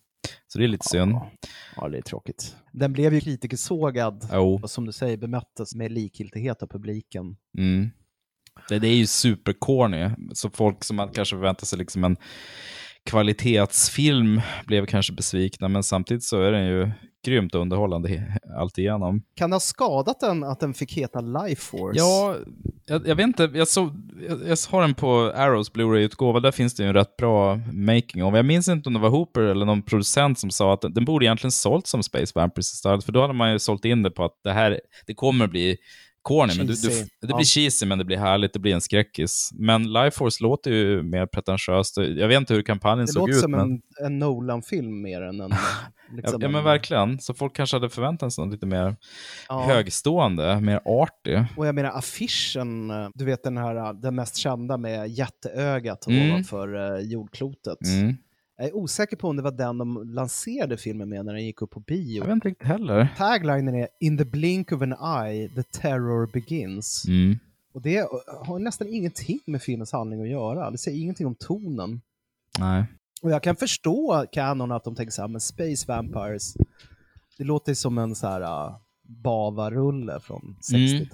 Så 0.47 0.59
det 0.59 0.65
är 0.65 0.69
lite 0.69 0.89
synd. 0.89 1.15
Ja, 1.77 1.89
det 1.89 1.99
är 1.99 2.03
tråkigt. 2.03 2.57
Den 2.73 2.93
blev 2.93 3.15
ju 3.15 3.21
kritikersågad 3.21 4.29
Jo. 4.33 4.61
och 4.63 4.71
som 4.71 4.87
du 4.87 4.93
säger 4.93 5.17
bemöttes 5.17 5.75
med 5.75 5.93
likgiltighet 5.93 6.63
av 6.63 6.67
publiken. 6.67 7.37
Mm. 7.59 7.91
Det, 8.69 8.79
det 8.79 8.89
är 8.89 8.95
ju 8.95 9.07
supercorny. 9.07 10.11
Så 10.33 10.51
folk 10.51 10.85
som 10.85 10.97
man 10.97 11.09
kanske 11.09 11.37
förväntar 11.37 11.67
sig 11.67 11.79
liksom 11.79 12.05
en 12.05 12.17
kvalitetsfilm 13.11 14.41
blev 14.67 14.87
kanske 14.87 15.13
besvikna, 15.13 15.69
men 15.69 15.83
samtidigt 15.83 16.25
så 16.25 16.43
är 16.43 16.53
den 16.53 16.67
ju 16.67 16.91
grymt 17.27 17.55
underhållande 17.55 18.09
he- 18.09 18.39
allt 18.59 18.79
igenom. 18.79 19.23
Kan 19.37 19.51
det 19.51 19.55
ha 19.55 19.61
skadat 19.61 20.21
den 20.21 20.45
att 20.45 20.61
den 20.61 20.75
fick 20.75 20.93
heta 20.93 21.21
Life 21.21 21.63
Force? 21.63 21.99
Ja, 21.99 22.37
jag, 22.87 23.09
jag 23.09 23.15
vet 23.15 23.27
inte. 23.27 23.51
Jag, 23.55 23.69
såg, 23.69 23.91
jag, 24.29 24.39
jag 24.49 24.57
har 24.71 24.83
den 24.83 24.95
på 24.95 25.33
Arrows 25.37 25.73
Blu-ray-utgåva. 25.73 26.41
Där 26.41 26.51
finns 26.51 26.75
det 26.75 26.83
ju 26.83 26.89
en 26.89 26.95
rätt 26.95 27.17
bra 27.17 27.57
making 27.73 28.25
of. 28.25 28.35
Jag 28.35 28.45
minns 28.45 28.69
inte 28.69 28.89
om 28.89 28.93
det 28.93 29.01
var 29.01 29.09
Hooper 29.09 29.41
eller 29.41 29.67
någon 29.67 29.83
producent 29.83 30.39
som 30.39 30.51
sa 30.51 30.75
att 30.75 30.81
den, 30.81 30.95
den 30.95 31.05
borde 31.05 31.25
egentligen 31.25 31.53
sålt 31.53 31.87
som 31.87 32.03
Space 32.03 32.33
Vampires 32.35 32.73
istället. 32.73 33.05
För 33.05 33.13
då 33.13 33.21
hade 33.21 33.33
man 33.35 33.53
ju 33.53 33.59
sålt 33.59 33.85
in 33.85 34.03
det 34.03 34.11
på 34.11 34.25
att 34.25 34.41
det 34.45 34.53
här, 34.53 34.81
det 35.07 35.15
kommer 35.15 35.47
bli 35.47 35.77
corny. 36.23 36.53
Men 36.59 36.67
du, 36.67 36.73
du, 36.75 36.89
det 36.89 37.07
Ja. 37.29 37.37
blir 37.37 37.47
cheesy, 37.47 37.87
men 37.87 37.99
det 37.99 38.05
blir 38.05 38.17
härligt. 38.17 38.53
Det 38.53 38.59
blir 38.59 38.75
en 38.75 38.81
skräckis. 38.81 39.51
Men 39.55 39.93
Life 39.93 40.11
Force 40.19 40.43
låter 40.43 40.71
ju 40.71 41.03
mer 41.03 41.27
pretentiöst. 41.27 41.97
Jag 41.97 42.29
vet 42.29 42.37
inte 42.37 42.55
hur 42.55 42.63
kampanjen 42.63 43.07
det 43.07 43.13
såg 43.13 43.21
låter 43.29 43.33
ut. 43.35 43.41
som 43.41 43.51
men... 43.51 43.61
en, 43.61 43.81
en 44.07 44.19
Nolan-film 44.19 45.03
mer 45.03 45.23
än 45.23 45.41
en... 45.41 45.51
Ja, 45.51 45.57
liksom 46.17 46.43
ja, 46.43 46.49
men 46.49 46.59
en- 46.59 46.65
verkligen. 46.65 47.21
Så 47.21 47.35
folk 47.35 47.57
kanske 47.57 47.77
hade 47.77 47.89
förväntat 47.89 48.33
sig 48.33 48.45
något 48.45 48.53
lite 48.53 48.67
mer 48.67 48.97
Ja. 49.49 49.65
högstående, 49.67 50.61
mer 50.61 50.81
arty. 50.85 51.39
Och 51.57 51.67
jag 51.67 51.75
menar 51.75 51.91
affischen, 51.91 52.91
eh, 52.91 53.09
du 53.15 53.25
vet 53.25 53.43
den 53.43 53.57
här, 53.57 53.77
eh, 53.77 53.93
den 53.93 54.15
mest 54.15 54.37
kända 54.37 54.77
med 54.77 55.09
jätteögat 55.09 56.07
Mm. 56.07 56.31
ovanför 56.31 56.97
eh, 56.97 57.01
jordklotet. 57.07 57.79
Mm. 57.87 58.17
Jag 58.63 58.69
är 58.69 58.77
osäker 58.77 59.17
på 59.17 59.29
om 59.29 59.37
det 59.37 59.43
var 59.43 59.51
den 59.51 59.79
de 59.79 60.11
lanserade 60.15 60.77
filmen 60.77 61.09
med 61.09 61.25
när 61.25 61.33
den 61.33 61.45
gick 61.45 61.63
upp 61.63 61.71
på 61.71 61.81
bio. 61.81 62.19
Jag 62.19 62.27
vet 62.27 62.33
inte 62.33 62.49
riktigt 62.49 62.69
heller. 62.69 63.09
Taglinen 63.17 63.75
är 63.75 63.89
“In 64.01 64.19
the 64.19 64.25
blink 64.25 64.73
of 64.73 64.83
an 64.83 64.93
eye, 64.93 65.49
the 65.49 65.63
terror 65.63 66.27
begins”. 66.33 67.05
Mm. 67.09 67.39
Och 67.73 67.83
det 67.83 68.09
har 68.47 68.59
nästan 68.59 68.89
ingenting 68.89 69.41
med 69.47 69.63
filmens 69.63 69.93
handling 69.93 70.23
att 70.23 70.29
göra. 70.29 70.71
Det 70.71 70.79
säger 70.79 70.99
ingenting 70.99 71.27
om 71.27 71.35
tonen. 71.35 72.01
Nej. 72.59 72.85
Och 73.23 73.31
jag 73.31 73.43
kan 73.43 73.57
förstå 73.57 74.27
Canon 74.33 74.73
att 74.73 74.85
de 74.85 74.95
tänker 74.95 75.13
så 75.13 75.23
här, 75.23 75.29
men 75.29 75.41
Space 75.41 75.85
Vampires, 75.89 76.55
det 77.39 77.45
låter 77.45 77.75
som 77.75 77.99
en 77.99 78.15
så 78.15 78.27
här 78.27 78.41
uh, 78.41 78.77
Bava-rulle 79.03 80.21
från 80.21 80.57
Mm. 80.73 81.07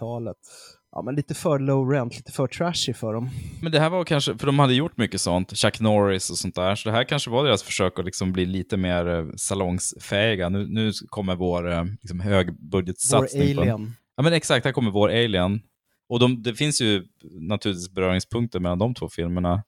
60-talet. 0.98 1.02
Ja, 1.02 1.02
men 1.02 1.14
lite 1.14 1.34
för 1.34 1.58
low 1.58 1.90
rent, 1.90 2.16
lite 2.16 2.32
för 2.32 2.46
trashy 2.46 2.92
för 2.94 3.12
dem. 3.14 3.30
Men 3.62 3.72
det 3.72 3.80
här 3.80 3.90
var 3.90 4.04
kanske, 4.04 4.38
för 4.38 4.46
de 4.46 4.58
hade 4.58 4.74
gjort 4.74 4.96
mycket 4.96 5.20
sånt, 5.20 5.56
Chuck 5.56 5.80
Norris 5.80 6.30
och 6.30 6.36
sånt 6.38 6.54
där, 6.54 6.74
så 6.74 6.88
det 6.88 6.94
här 6.94 7.04
kanske 7.04 7.30
var 7.30 7.44
deras 7.44 7.62
försök 7.62 7.98
att 7.98 8.04
liksom 8.04 8.32
bli 8.32 8.46
lite 8.46 8.76
mer 8.76 9.08
eh, 9.08 9.26
salongsfähiga. 9.36 10.48
Nu, 10.48 10.66
nu 10.66 10.92
kommer 11.08 11.36
vår 11.36 11.70
eh, 11.72 11.84
liksom, 11.84 12.18
Vår 12.18 12.24
högbudgetsatsning. 12.24 13.54
på- 13.56 13.60
alien. 13.60 13.92
Ja 14.16 14.22
men 14.22 14.32
exakt, 14.32 14.64
här 14.64 14.72
kommer 14.72 14.90
vår 14.90 15.08
Alien. 15.08 15.60
Och 16.08 16.20
de, 16.20 16.42
det 16.42 16.54
finns 16.54 16.80
ju 16.80 17.04
naturligtvis 17.40 17.90
beröringspunkter 17.90 18.60
mellan 18.60 18.78
de 18.78 18.94
två 18.94 19.08
filmerna 19.08 19.62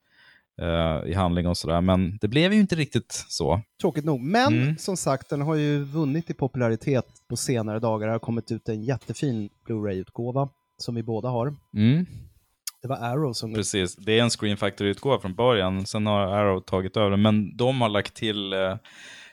eh, 0.63 1.11
i 1.11 1.15
handling 1.15 1.47
och 1.47 1.57
sådär, 1.57 1.81
men 1.81 2.19
det 2.21 2.29
blev 2.29 2.53
ju 2.53 2.61
inte 2.61 2.75
riktigt 2.77 3.25
så. 3.29 3.61
Tråkigt 3.81 4.05
nog. 4.05 4.21
Men 4.21 4.53
Mm. 4.63 4.79
som 4.79 4.97
sagt, 4.97 5.29
den 5.31 5.41
har 5.43 5.55
ju 5.55 5.83
vunnit 5.85 6.31
i 6.31 6.35
popularitet 6.35 7.07
på 7.29 7.37
senare 7.37 7.79
dagar. 7.79 8.07
Det 8.07 8.13
har 8.13 8.19
kommit 8.19 8.53
ut 8.53 8.69
en 8.69 8.83
jättefin 8.85 9.49
Blu-ray-utgåva 9.67 10.49
som 10.83 10.95
vi 10.95 11.03
båda 11.03 11.29
har. 11.29 11.57
Mm. 11.77 12.07
Det 12.83 12.89
var 12.89 12.97
Arrow 12.97 13.33
som... 13.33 13.55
Precis, 13.55 13.97
det 13.97 14.19
är 14.19 14.23
en 14.23 14.31
Screen 14.31 14.57
Factory-utgåva 14.57 15.21
från 15.21 15.35
början, 15.35 15.87
sen 15.87 16.07
har 16.07 16.21
Arrow 16.21 16.61
tagit 16.61 16.97
över, 16.97 17.17
men 17.17 17.57
de 17.57 17.81
har 17.81 17.89
lagt 17.89 18.15
till 18.15 18.53
eh, 18.53 18.77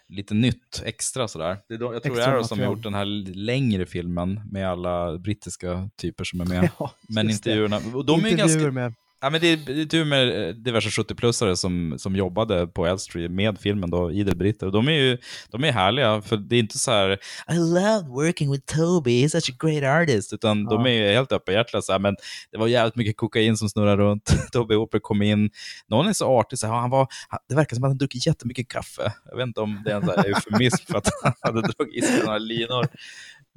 lite 0.10 0.34
nytt 0.34 0.84
extra 0.86 1.28
sådär. 1.28 1.58
Det 1.68 1.74
är 1.74 1.78
då, 1.78 1.94
jag 1.94 2.04
tror 2.04 2.16
det 2.16 2.24
är 2.24 2.28
Arrow 2.28 2.44
som 2.44 2.60
har 2.60 2.66
gjort 2.66 2.84
den 2.84 2.94
här 2.94 3.06
längre 3.36 3.86
filmen 3.86 4.42
med 4.52 4.70
alla 4.70 5.18
brittiska 5.18 5.90
typer 6.02 6.24
som 6.24 6.42
är 6.42 6.46
med. 6.46 6.70
Ja, 6.80 6.92
men 7.10 7.30
intervjuerna, 7.30 7.80
och 7.94 8.06
de 8.06 8.26
är 8.26 8.38
ganska... 8.38 8.72
med... 8.72 8.94
Ja, 9.22 9.30
men 9.30 9.42
det 9.42 9.48
är 9.48 9.86
tur 9.86 10.06
med 10.06 10.48
eh, 10.48 10.56
diverse 10.56 10.90
70-plussare 10.90 11.56
som, 11.56 11.96
som 11.98 12.16
jobbade 12.16 12.68
på 12.68 12.86
Elstree 12.88 13.30
med 13.30 13.60
filmen, 13.60 13.90
då, 13.90 14.12
idel 14.12 14.36
britter. 14.38 14.66
Och 14.66 14.72
de 14.72 14.88
är 14.88 14.92
ju 14.92 15.18
de 15.52 15.64
är 15.64 15.72
härliga, 15.72 16.22
för 16.22 16.38
det 16.38 16.56
är 16.56 16.60
inte 16.60 16.80
så 16.80 16.92
här 16.92 17.12
I 17.52 17.56
love 17.56 18.08
working 18.08 18.52
with 18.52 18.76
Toby, 18.76 19.26
he's 19.26 19.30
such 19.40 19.50
a 19.50 19.56
great 19.68 20.02
artist. 20.04 20.34
Utan 20.34 20.66
de 20.66 20.82
Ja. 20.86 20.88
är 20.92 20.94
ju 20.94 21.14
helt 21.14 21.32
öppenhjärtiga, 21.32 21.82
så 21.82 21.92
här, 21.92 22.00
men 22.00 22.16
det 22.52 22.58
var 22.58 22.68
jävligt 22.68 22.96
mycket 22.96 23.18
kokain 23.18 23.58
som 23.58 23.70
snurrade 23.70 24.04
runt. 24.04 24.34
Toby 24.52 24.76
Hooper 24.76 25.00
kom 25.00 25.22
in, 25.22 25.50
någon 25.88 26.08
är 26.08 26.14
så 26.14 26.40
artig, 26.40 26.60
så 26.60 26.68
här, 26.68 26.74
han 26.74 26.90
var, 26.90 27.08
det 27.50 27.56
verkar 27.56 27.76
som 27.76 27.84
att 27.84 27.90
han 27.90 27.98
druckit 27.98 28.28
jättemycket 28.28 28.68
kaffe. 28.68 29.14
Jag 29.26 29.38
vet 29.38 29.48
inte 29.48 29.62
om 29.62 29.82
det 29.86 29.92
är 29.92 29.96
en 29.96 30.10
eufemism 30.26 30.86
för 30.92 30.98
att 30.98 31.10
han 31.24 31.34
hade 31.42 31.62
dragit 31.62 31.96
i 32.04 32.08
sig 32.08 32.24
några 32.26 32.38
linor. 32.38 32.88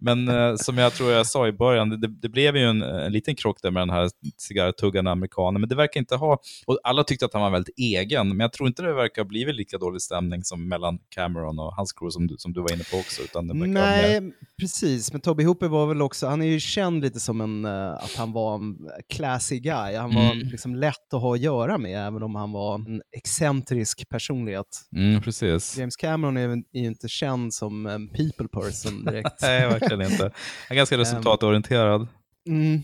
Men 0.01 0.29
eh, 0.29 0.57
som 0.57 0.79
jag 0.79 0.93
tror 0.93 1.11
jag 1.13 1.27
sa 1.27 1.49
i 1.49 1.53
början, 1.53 1.91
det, 2.01 2.09
det 2.09 2.29
blev 2.29 2.57
ju 2.57 2.63
en, 2.65 2.83
en 2.83 3.13
liten 3.13 3.35
krock 3.35 3.59
där 3.63 3.71
med 3.71 3.81
den 3.83 3.91
här 3.91 4.11
cigarrtuggande 4.39 5.11
amerikanen, 5.11 5.61
men 5.61 5.69
det 5.69 5.75
verkar 5.75 6.01
inte 6.01 6.17
ha, 6.17 6.39
och 6.67 6.79
alla 6.85 7.05
tyckte 7.05 7.25
att 7.27 7.33
han 7.33 7.43
var 7.43 7.51
väldigt 7.51 7.79
egen, 7.79 8.29
men 8.29 8.41
jag 8.41 8.53
tror 8.53 8.69
inte 8.69 8.83
det 8.83 8.93
verkar 8.95 9.23
ha 9.23 9.29
blivit 9.29 9.55
lika 9.55 9.79
dålig 9.79 10.03
stämning 10.03 10.45
som 10.45 10.69
mellan 10.69 10.99
Cameron 11.15 11.59
och 11.59 11.75
hans 11.77 11.93
crew 11.93 12.11
som 12.13 12.27
du, 12.27 12.35
som 12.39 12.53
du 12.53 12.61
var 12.61 12.73
inne 12.73 12.85
på 12.93 12.97
också. 12.99 13.23
Utan 13.23 13.49
det 13.49 13.55
ha 13.55 13.59
mer- 13.67 13.69
Nej, 13.73 14.33
precis. 14.61 15.13
Men 15.13 15.21
Toby 15.21 15.45
Hooper 15.45 15.69
var 15.69 15.87
väl 15.87 16.03
också, 16.03 16.27
han 16.27 16.43
är 16.43 16.47
ju 16.47 16.61
känd 16.61 17.03
lite 17.03 17.21
som 17.21 17.41
en, 17.41 17.65
eh, 17.65 17.91
att 17.93 18.15
han 18.17 18.33
var 18.33 18.55
en 18.55 18.77
classy 19.15 19.59
guy. 19.61 19.97
Han 19.97 20.15
var 20.15 20.21
Mm. 20.33 20.39
liksom 20.49 20.75
lätt 20.77 21.15
att 21.15 21.21
ha 21.21 21.35
att 21.35 21.41
göra 21.41 21.79
med, 21.79 22.07
även 22.07 22.23
om 22.23 22.35
han 22.35 22.53
var 22.53 22.75
en 22.75 23.03
excentrisk 23.17 24.09
personlighet. 24.09 24.67
Mm, 24.97 25.23
precis. 25.23 25.79
James 25.79 25.97
Cameron 25.97 26.37
är, 26.37 26.41
ju- 26.49 26.63
är 26.73 26.81
ju 26.81 26.87
inte 26.87 27.09
känd 27.09 27.55
som 27.55 27.87
en 27.87 28.09
people 28.09 28.49
person 28.49 29.05
direkt. 29.05 29.31
Nej, 29.43 29.67
verkligen 29.91 30.13
inte. 30.13 30.23
Han 30.25 30.31
är 30.69 30.75
ganska 30.77 30.99
resultatorienterad. 30.99 32.09
Mm. 32.49 32.81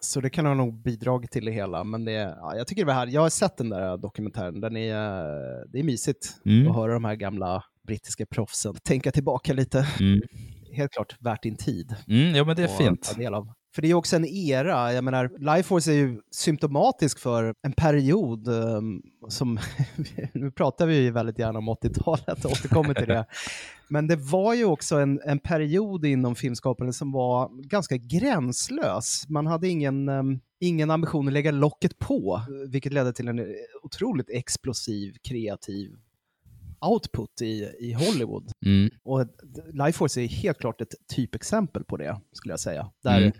Så 0.00 0.20
det 0.20 0.30
kan 0.30 0.46
ha 0.46 0.54
nog 0.54 0.82
bidragit 0.82 1.30
till 1.30 1.44
det 1.44 1.52
hela. 1.52 1.84
Men 1.84 2.04
det, 2.04 2.12
ja, 2.12 2.56
jag 2.56 2.66
tycker 2.66 2.82
det 2.82 2.86
var 2.86 2.94
här, 2.94 3.06
jag 3.06 3.20
har 3.20 3.30
sett 3.30 3.56
den 3.56 3.68
där 3.68 3.96
dokumentären, 3.96 4.60
den 4.60 4.76
är, 4.76 5.24
det 5.72 5.78
är 5.78 5.82
mysigt 5.84 6.28
Mm. 6.44 6.68
att 6.70 6.76
höra 6.76 6.92
de 6.92 7.04
här 7.04 7.14
gamla 7.14 7.64
brittiska 7.86 8.26
proffsen 8.26 8.74
tänka 8.84 9.12
tillbaka 9.12 9.52
lite. 9.52 9.86
Mm. 10.00 10.20
Helt 10.72 10.92
klart 10.92 11.16
värt 11.20 11.42
din 11.42 11.56
tid. 11.56 11.94
Mm, 12.08 12.34
ja, 12.34 12.44
men 12.44 12.56
det 12.56 12.62
är 12.62 12.68
fint. 12.68 13.14
För 13.74 13.82
det 13.82 13.90
är 13.90 13.94
också 13.94 14.16
en 14.16 14.24
era, 14.24 14.92
jag 14.92 15.04
menar, 15.04 15.30
Life 15.38 15.62
Force 15.62 15.92
är 15.92 15.94
ju 15.94 16.20
symptomatisk 16.30 17.18
för 17.18 17.54
en 17.66 17.72
period 17.72 18.48
um, 18.48 19.02
som, 19.28 19.58
nu 20.34 20.50
pratar 20.50 20.86
vi 20.86 20.96
ju 20.96 21.10
väldigt 21.10 21.38
gärna 21.38 21.58
om 21.58 21.68
80-talet, 21.68 22.44
återkommer 22.44 22.94
till 22.94 23.08
det, 23.08 23.24
men 23.92 24.06
det 24.06 24.16
var 24.16 24.54
ju 24.54 24.64
också 24.64 24.96
en, 24.96 25.20
en 25.24 25.38
period 25.38 26.04
inom 26.04 26.34
filmskapande 26.34 26.92
som 26.92 27.12
var 27.12 27.50
ganska 27.62 27.96
gränslös. 27.96 29.28
Man 29.28 29.46
hade 29.46 29.68
ingen, 29.68 30.08
um, 30.08 30.40
ingen 30.60 30.90
ambition 30.90 31.26
att 31.26 31.32
lägga 31.32 31.50
locket 31.50 31.98
på, 31.98 32.42
vilket 32.68 32.92
ledde 32.92 33.12
till 33.12 33.28
en 33.28 33.54
otroligt 33.82 34.30
explosiv, 34.30 35.14
kreativ 35.22 35.96
output 36.80 37.42
i, 37.42 37.70
i 37.80 37.92
Hollywood. 37.92 38.52
Mm. 38.66 38.90
Och 39.02 39.26
Life 39.72 39.92
Force 39.92 40.20
är 40.20 40.28
helt 40.28 40.58
klart 40.58 40.80
ett 40.80 40.94
typexempel 41.14 41.84
på 41.84 41.96
det, 41.96 42.20
skulle 42.32 42.52
jag 42.52 42.60
säga. 42.60 42.90
Där 43.02 43.18
Mm. 43.18 43.32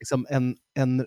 Liksom 0.00 0.26
en, 0.30 0.56
en 0.74 1.06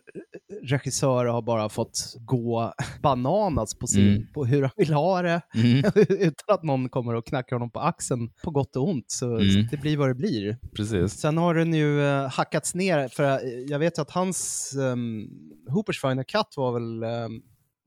regissör 0.63 1.25
har 1.25 1.41
bara 1.41 1.69
fått 1.69 2.13
gå 2.25 2.73
bananas 3.01 3.75
på, 3.79 3.87
sin, 3.87 4.07
Mm. 4.07 4.27
på 4.33 4.45
hur 4.45 4.61
han 4.61 4.71
vill 4.77 4.93
ha 4.93 5.21
det, 5.21 5.41
Mm. 5.55 5.91
utan 6.09 6.55
att 6.55 6.63
någon 6.63 6.89
kommer 6.89 7.13
och 7.15 7.25
knackar 7.27 7.55
honom 7.55 7.71
på 7.71 7.79
axeln 7.79 8.29
på 8.43 8.51
gott 8.51 8.75
och 8.75 8.89
ont. 8.89 9.05
Så 9.11 9.37
Mm. 9.37 9.67
det 9.71 9.77
blir 9.77 9.97
vad 9.97 10.09
det 10.09 10.15
blir. 10.15 10.57
Precis. 10.75 11.13
Sen 11.13 11.37
har 11.37 11.55
den 11.55 11.73
ju 11.73 11.99
uh, 11.99 12.27
hackats 12.27 12.75
ner, 12.75 13.07
för 13.07 13.23
eh, 13.23 13.37
jag 13.67 13.79
vet 13.79 13.99
att 13.99 14.11
hans 14.11 14.71
um, 14.79 15.27
Hoopers 15.69 16.01
Final 16.01 16.23
Cut 16.23 16.47
var 16.57 16.73
väl 16.73 17.03
ehm, 17.03 17.41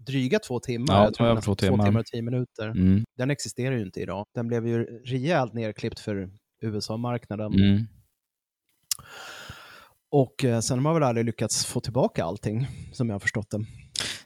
dryga 0.07 0.39
två 0.39 0.61
timmar. 0.61 0.95
Ja, 0.95 1.05
jag 1.05 1.15
tror 1.15 1.27
nästan 1.35 1.43
två 1.43 1.55
timmar. 1.55 1.77
två 1.79 1.85
timmar 1.85 2.01
och 2.01 2.07
tio 2.07 2.23
minuter. 2.23 2.69
Mm. 2.69 3.05
Den 3.19 3.31
existerar 3.31 3.77
ju 3.77 3.83
inte 3.83 4.01
idag. 4.01 4.27
Den 4.35 4.47
blev 4.49 4.67
ju 4.67 4.85
rejält 5.05 5.53
nerklippt 5.55 6.01
för 6.01 6.31
USA-marknaden. 6.63 7.53
Mm. 7.55 7.87
Och 10.17 10.45
eh, 10.45 10.61
sen 10.61 10.79
har 10.79 10.83
man 10.83 10.95
väl 10.95 11.03
aldrig 11.03 11.27
lyckats 11.27 11.67
få 11.67 11.81
tillbaka 11.81 12.25
allting, 12.25 12.67
som 12.93 13.09
jag 13.09 13.15
har 13.15 13.21
förstått 13.21 13.51
det. 13.51 13.65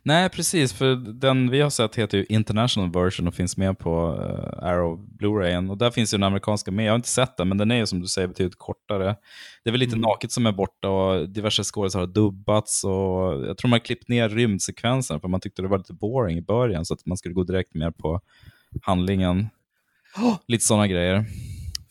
Nej, 0.03 0.29
precis. 0.29 0.73
För 0.73 0.95
den 1.21 1.51
vi 1.51 1.61
har 1.61 1.71
sett 1.71 1.97
heter 1.97 2.19
ju 2.19 2.27
International 2.29 2.93
Version 2.93 3.29
och 3.29 3.35
finns 3.35 3.57
med 3.57 3.79
på 3.79 4.13
uh, 4.13 4.65
Arrow 4.65 5.01
Blu-rayen. 5.19 5.71
Och 5.71 5.79
där 5.79 5.91
finns 5.91 6.15
ju 6.15 6.19
den 6.19 6.23
amerikanska 6.23 6.71
med. 6.71 6.85
Jag 6.85 6.93
har 6.93 6.97
inte 6.97 7.09
sett 7.09 7.37
den, 7.37 7.49
men 7.49 7.59
den 7.59 7.71
är 7.71 7.77
ju 7.77 7.87
som 7.87 8.01
du 8.01 8.07
säger 8.07 8.29
betydligt 8.29 8.59
kortare. 8.59 9.17
Det 9.65 9.71
är 9.71 9.73
väl 9.73 9.81
lite 9.81 9.97
Mm. 9.97 10.01
naket 10.01 10.33
som 10.33 10.47
är 10.47 10.53
borta 10.53 10.89
och 10.89 11.29
diverse 11.29 11.65
skådespelare 11.65 12.07
har 12.07 12.13
dubbats. 12.15 12.85
Och 12.85 13.47
jag 13.49 13.59
tror 13.59 13.69
man 13.69 13.79
har 13.79 13.85
klippt 13.85 14.09
ner 14.09 14.29
rymdsekvensen 14.29 15.21
för 15.21 15.29
man 15.29 15.41
tyckte 15.41 15.63
det 15.63 15.69
var 15.69 15.79
lite 15.79 15.93
boring 15.93 16.39
i 16.39 16.43
början 16.43 16.85
så 16.85 16.95
att 16.95 17.07
man 17.07 17.17
skulle 17.17 17.35
gå 17.35 17.45
direkt 17.45 17.75
mer 17.75 17.91
på 17.91 18.21
handlingen. 18.83 19.49
Lite 20.49 20.65
sådana 20.65 20.87
grejer. 20.87 21.25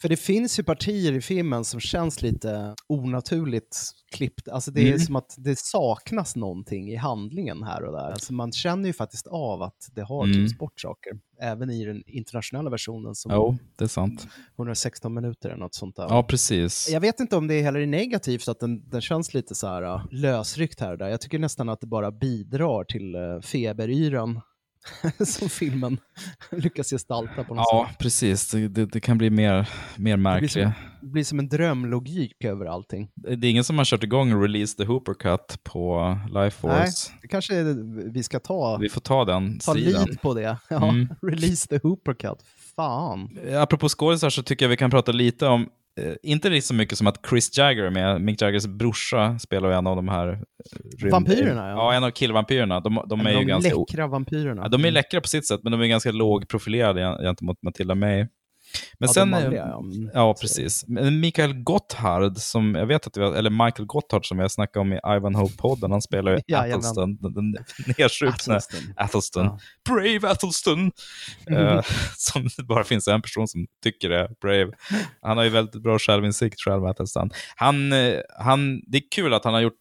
För 0.02 0.10
det 0.10 0.18
finns 0.18 0.60
ju 0.60 0.64
partier 0.64 1.14
i 1.14 1.22
filmen 1.22 1.66
som 1.66 1.80
känns 1.80 2.22
lite 2.22 2.76
onaturligt 2.88 3.78
klippt. 4.12 4.48
Alltså 4.48 4.72
det 4.72 4.82
är 4.82 4.88
Mm. 4.88 5.00
som 5.00 5.16
att 5.16 5.36
det 5.38 5.60
saknas 5.60 6.36
någonting 6.36 6.92
i 6.92 6.96
handlingen 6.96 7.64
här 7.64 7.84
och 7.84 7.92
där. 7.94 8.12
Alltså 8.12 8.34
man 8.34 8.52
känner 8.52 8.88
ju 8.88 8.94
faktiskt 8.94 9.28
av 9.28 9.62
att 9.62 9.90
det 9.96 10.02
har 10.02 10.24
Mm. 10.24 10.36
klippts 10.36 10.58
bort 10.58 10.80
saker. 10.82 11.12
Även 11.42 11.70
i 11.70 11.86
den 11.86 12.04
internationella 12.08 12.70
versionen 12.70 13.16
som 13.16 13.32
Jo, 13.36 13.58
det 13.76 13.84
är 13.84 13.88
sant. 13.88 14.28
116 14.58 15.14
minuter 15.14 15.50
eller 15.50 15.60
något 15.60 15.76
sånt 15.76 15.96
där. 15.96 16.08
Ja, 16.10 16.24
precis. 16.24 16.90
Jag 16.92 17.02
vet 17.02 17.20
inte 17.20 17.36
om 17.36 17.48
det 17.48 17.62
heller 17.62 17.80
är 17.80 17.88
negativt, 17.88 18.48
att 18.48 18.60
den, 18.60 18.90
den 18.90 19.02
känns 19.02 19.34
lite 19.34 19.56
så 19.56 19.68
här 19.68 19.84
uh, 19.84 20.06
lösryckt 20.12 20.80
här 20.80 20.92
och 20.92 20.98
där. 20.98 21.08
Jag 21.10 21.22
tycker 21.22 21.40
nästan 21.40 21.70
att 21.70 21.82
det 21.82 21.88
bara 21.88 22.12
bidrar 22.12 22.84
till 22.84 23.16
uh, 23.16 23.42
feberyran 23.42 24.42
som 25.26 25.50
filmen 25.50 25.98
lyckas 26.52 26.90
gestalta 26.90 27.44
på 27.44 27.56
något 27.56 27.66
Ja, 27.72 27.88
sätt. 27.90 28.00
precis. 28.00 28.52
Det, 28.52 28.68
det, 28.68 28.86
det 28.86 29.00
kan 29.00 29.18
bli 29.18 29.30
mer, 29.30 29.70
mer 29.98 30.12
Det 30.12 30.18
märkligt. 30.18 30.52
som, 30.52 30.72
det 31.02 31.08
blir 31.08 31.24
som 31.24 31.40
en 31.40 31.50
drömlogik 31.50 32.44
över 32.46 32.66
allting. 32.66 33.10
Det 33.16 33.48
är 33.48 33.52
ingen 33.52 33.64
som 33.64 33.78
har 33.78 33.86
kört 33.86 34.04
igång 34.04 34.44
Release 34.44 34.78
the 34.78 34.86
Hooper 34.86 35.14
Cut 35.14 35.64
på 35.64 36.18
Life 36.28 36.68
Nej, 36.68 36.78
Force. 36.82 37.12
det 37.22 37.28
kanske 37.28 37.56
är- 37.56 38.12
vi 38.14 38.24
ska 38.24 38.40
ta, 38.40 38.78
Vi 38.78 38.90
får 38.90 39.02
ta 39.02 39.26
den 39.26 39.60
ta 39.60 39.72
striden. 39.72 39.92
lead 39.92 40.22
på 40.22 40.34
det. 40.34 40.58
Ja, 40.70 40.90
Mm. 40.90 41.08
Release 41.22 41.68
the 41.68 41.80
Hooper 41.84 42.14
Cut. 42.14 42.38
Fan. 42.76 43.38
Apropå 43.56 43.90
skådisar 43.90 44.30
så 44.30 44.44
tycker 44.44 44.66
jag 44.66 44.70
vi 44.70 44.78
kan 44.78 44.92
prata 44.92 45.12
lite 45.12 45.48
om, 45.48 45.70
inte 46.24 46.50
riktigt 46.50 46.66
så 46.66 46.74
mycket 46.74 46.98
som 46.98 47.08
att 47.08 47.26
Chris 47.30 47.58
Jagger 47.58 47.90
med, 47.90 48.22
Mick 48.22 48.42
Jaggers 48.42 48.66
brorsa 48.68 49.40
spelar 49.40 49.72
en 49.72 49.88
av 49.88 49.96
de 49.96 50.08
här... 50.10 50.28
eh, 50.28 50.38
rymd- 50.98 51.12
Vampyrerna, 51.12 51.70
ja. 51.70 51.76
Ja, 51.76 51.94
en 51.94 52.04
av 52.04 52.12
killvampyrerna. 52.12 52.80
De, 52.80 53.02
de 53.10 53.20
är 53.20 53.34
de 53.34 53.40
ju 53.40 53.46
ganska... 53.46 53.76
läckra 53.76 54.08
vampyrerna. 54.08 54.62
Ja, 54.62 54.68
de 54.70 54.86
är 54.86 54.92
läckra 54.92 55.22
på 55.22 55.28
sitt 55.28 55.48
sätt, 55.48 55.60
men 55.64 55.72
de 55.72 55.82
är 55.82 55.86
ganska 55.88 56.12
lågprofilerade 56.12 57.02
gen- 57.02 57.18
gentemot 57.18 57.58
Matilda 57.64 57.96
May. 57.96 58.26
Men 59.00 59.08
Ja, 59.08 59.14
sen, 59.14 59.34
eh, 59.34 59.42
manliga, 59.42 59.68
ja. 59.68 59.80
Mm. 59.80 60.12
ja, 60.14 60.34
precis. 60.42 60.86
Mikael 61.22 61.54
Gotthard, 61.54 62.38
som 62.38 62.76
jag 62.76 62.86
vet 62.86 63.08
att 63.08 63.18
vi 63.18 63.22
har, 63.22 63.34
eller 63.34 63.50
Michael 63.50 63.86
Gotthard 63.86 64.26
som 64.26 64.40
jag 64.40 64.52
snackade 64.52 64.82
om 64.82 64.94
i 64.94 65.00
Ivanhoe-podden, 65.04 65.92
han 65.92 66.02
spelar 66.02 66.32
ju 66.32 66.40
Jajamän. 66.48 66.80
Athelston, 66.80 67.18
den, 67.18 67.34
den 67.34 67.56
nedsjukna 67.98 68.60
Athelston. 68.96 69.46
Ja. 69.46 69.60
Brave 69.90 70.32
Athelston! 70.32 70.92
Eh, 71.52 71.82
som 72.18 72.50
det 72.58 72.64
bara 72.64 72.84
finns 72.84 73.08
en 73.08 73.22
person 73.22 73.48
som 73.48 73.68
tycker 73.84 74.10
är 74.10 74.30
brave. 74.42 74.72
Han 75.22 75.38
har 75.38 75.44
ju 75.44 75.50
väldigt 75.50 75.84
bra 75.84 76.00
självinsikt 76.00 76.62
själv, 76.62 76.86
Athelston. 76.86 77.30
Han, 77.56 77.94
eh, 77.94 78.20
han, 78.40 78.82
det 78.88 78.98
är 78.98 79.04
kul 79.12 79.34
att 79.34 79.44
han 79.44 79.54
har 79.54 79.62
gjort 79.62 79.79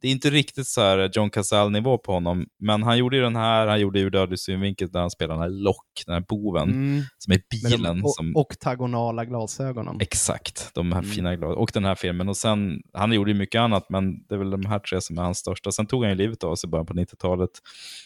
det 0.00 0.08
är 0.08 0.12
inte 0.12 0.30
riktigt 0.30 0.66
så 0.66 0.80
här 0.80 1.10
John 1.14 1.30
Cazale-nivå 1.30 1.98
på 1.98 2.12
honom, 2.12 2.46
men 2.58 2.82
han 2.82 2.98
gjorde 2.98 3.16
ju 3.16 3.22
den 3.22 3.36
här, 3.36 3.66
han 3.66 3.80
gjorde 3.80 3.98
ju 3.98 4.10
Dödlig 4.10 4.38
synvinkel 4.38 4.90
där 4.90 5.00
han 5.00 5.10
spelar 5.10 5.34
den 5.34 5.42
här 5.42 5.48
Lock, 5.50 6.02
den 6.06 6.12
här 6.14 6.24
boven, 6.28 6.68
Mm. 6.68 7.02
som 7.18 7.32
är 7.32 7.36
de 7.50 7.68
bilen. 7.68 8.04
o- 8.04 8.08
som, 8.08 8.36
oktagonala 8.36 9.24
glasögonen. 9.24 9.96
Exakt, 10.00 10.70
de 10.74 10.92
här 10.92 10.98
Mm. 10.98 11.10
fina 11.10 11.36
glas 11.36 11.56
och 11.56 11.70
den 11.74 11.84
här 11.84 11.94
filmen. 11.94 12.28
Och 12.28 12.36
sen, 12.36 12.82
han 12.92 13.12
gjorde 13.12 13.30
ju 13.30 13.36
mycket 13.38 13.58
annat, 13.58 13.86
men 13.90 14.26
det 14.26 14.34
är 14.34 14.38
väl 14.38 14.50
de 14.50 14.66
här 14.66 14.78
tre 14.78 15.00
som 15.00 15.18
är 15.18 15.22
hans 15.22 15.38
största. 15.38 15.72
Sen 15.72 15.86
tog 15.86 16.02
han 16.02 16.10
ju 16.10 16.16
livet 16.18 16.44
av 16.44 16.56
sig 16.56 16.68
i 16.68 16.70
början 16.70 16.86
på 16.86 16.94
90-talet. 16.94 17.50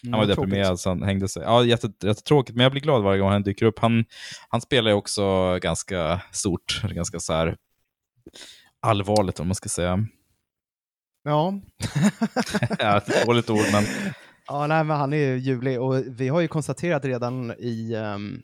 Han 0.03 0.11
var 0.11 0.17
Mm, 0.23 0.29
deprimerad, 0.29 0.65
tråkigt. 0.65 0.79
så 0.79 0.89
han 0.89 1.03
hängde 1.03 1.27
sig. 1.27 1.43
Ja, 1.43 1.63
jätte- 1.65 2.07
jättetråkigt, 2.07 2.55
men 2.55 2.63
jag 2.63 2.71
blir 2.71 2.81
glad 2.81 3.03
varje 3.03 3.19
gång 3.19 3.31
han 3.31 3.43
dyker 3.43 3.65
upp. 3.65 3.79
Han, 3.79 4.05
han 4.49 4.61
spelar 4.61 4.91
ju 4.91 4.97
också 4.97 5.57
ganska 5.61 6.21
stort, 6.31 6.81
ganska 6.89 7.19
så 7.19 7.33
här 7.33 7.55
allvarligt 8.79 9.39
om 9.39 9.47
man 9.47 9.55
ska 9.55 9.69
säga. 9.69 10.05
Ja. 11.23 11.59
ja, 12.79 12.97
ett 12.97 13.25
dåligt 13.25 13.49
ord, 13.49 13.65
men 13.71 13.83
Ja, 14.47 14.67
nej, 14.67 14.83
men 14.83 14.97
han 14.97 15.13
är 15.13 15.17
ju 15.17 15.37
ljuvlig 15.37 15.81
och 15.81 16.03
vi 16.07 16.27
har 16.27 16.41
ju 16.41 16.47
konstaterat 16.47 17.05
redan 17.05 17.51
i, 17.51 17.93
ehm, 17.95 18.41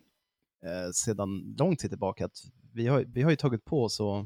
eh, 0.65 0.91
sedan 0.93 1.55
lång 1.57 1.75
tid 1.75 1.89
tillbaka 1.89 2.25
att 2.25 2.37
vi 2.73 2.87
har, 2.87 3.05
vi 3.07 3.21
har 3.21 3.29
ju 3.29 3.35
tagit 3.35 3.65
på 3.65 3.83
oss 3.83 3.99
att 3.99 4.25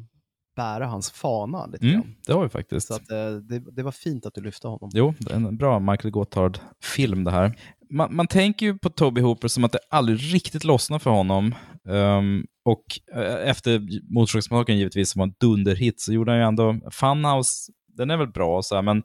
bära 0.55 0.85
hans 0.85 1.11
fana 1.11 1.65
lite 1.65 1.85
mm, 1.85 1.95
grann. 1.95 2.15
det 2.25 2.33
har 2.33 2.43
vi 2.43 2.49
faktiskt. 2.49 2.87
Så 2.87 2.93
att, 2.93 3.11
eh, 3.11 3.31
det, 3.31 3.59
det 3.59 3.83
var 3.83 3.91
fint 3.91 4.25
att 4.25 4.33
du 4.33 4.41
lyfte 4.41 4.67
honom. 4.67 4.89
Jo, 4.93 5.13
det 5.19 5.31
är 5.31 5.35
en 5.35 5.57
bra 5.57 5.79
Michael 5.79 6.11
Gotthard-film 6.11 7.23
det 7.23 7.31
här. 7.31 7.57
Man, 7.89 8.15
man 8.15 8.27
tänker 8.27 8.65
ju 8.65 8.77
på 8.77 8.89
Toby 8.89 9.21
Hooper 9.21 9.47
som 9.47 9.63
att 9.63 9.71
det 9.71 9.79
aldrig 9.89 10.33
riktigt 10.33 10.63
lossnar 10.63 10.99
för 10.99 11.11
honom. 11.11 11.55
Ehm, 11.89 12.45
och 12.65 12.83
eh, 13.15 13.49
efter 13.49 13.81
Motorsågsmassakern 14.13 14.77
givetvis 14.77 15.11
som 15.11 15.19
var 15.19 15.27
en 15.27 15.35
dunderhit 15.39 16.01
så 16.01 16.13
gjorde 16.13 16.31
han 16.31 16.39
ju 16.39 16.45
ändå 16.45 16.79
Funhouse, 16.91 17.71
den 17.93 18.09
är 18.11 18.17
väl 18.17 18.27
bra 18.27 18.61
så 18.61 18.75
här, 18.75 18.81
men 18.81 19.03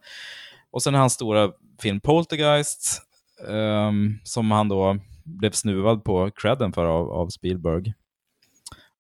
och 0.71 0.83
sen 0.83 0.95
hans 0.95 1.13
stora 1.13 1.53
film 1.81 2.01
Poltergeist 2.01 3.03
ehm, 3.49 4.19
som 4.25 4.51
han 4.51 4.69
då 4.69 4.97
blev 5.25 5.51
snuvad 5.51 6.05
på 6.05 6.31
credden 6.31 6.73
för 6.73 6.85
av, 6.87 7.11
av 7.11 7.29
Spielberg. 7.29 7.95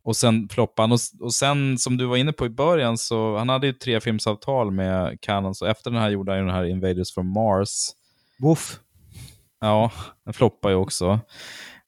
Och 0.02 0.16
sen 0.16 0.48
floppade 0.48 0.82
han. 0.82 0.92
Och, 0.92 0.98
och 1.26 1.34
sen, 1.34 1.78
som 1.78 1.96
du 1.96 2.04
var 2.06 2.16
inne 2.16 2.32
på 2.32 2.46
i 2.46 2.48
början, 2.48 2.98
så 2.98 3.36
han 3.36 3.48
hade 3.48 3.66
ju 3.66 3.72
tre 3.72 4.00
filmsavtal 4.00 4.70
med 4.70 5.20
Canon, 5.20 5.54
så 5.54 5.66
efter 5.66 5.90
den 5.90 6.00
här 6.00 6.10
gjorde 6.10 6.32
han 6.32 6.38
ju 6.38 6.44
den 6.46 6.54
här 6.54 6.64
Invaders 6.64 7.14
from 7.14 7.32
Mars. 7.32 7.90
Woof. 8.38 8.80
Ja, 9.60 9.92
den 10.24 10.34
floppade 10.34 10.74
ju 10.74 10.80
också. 10.80 11.20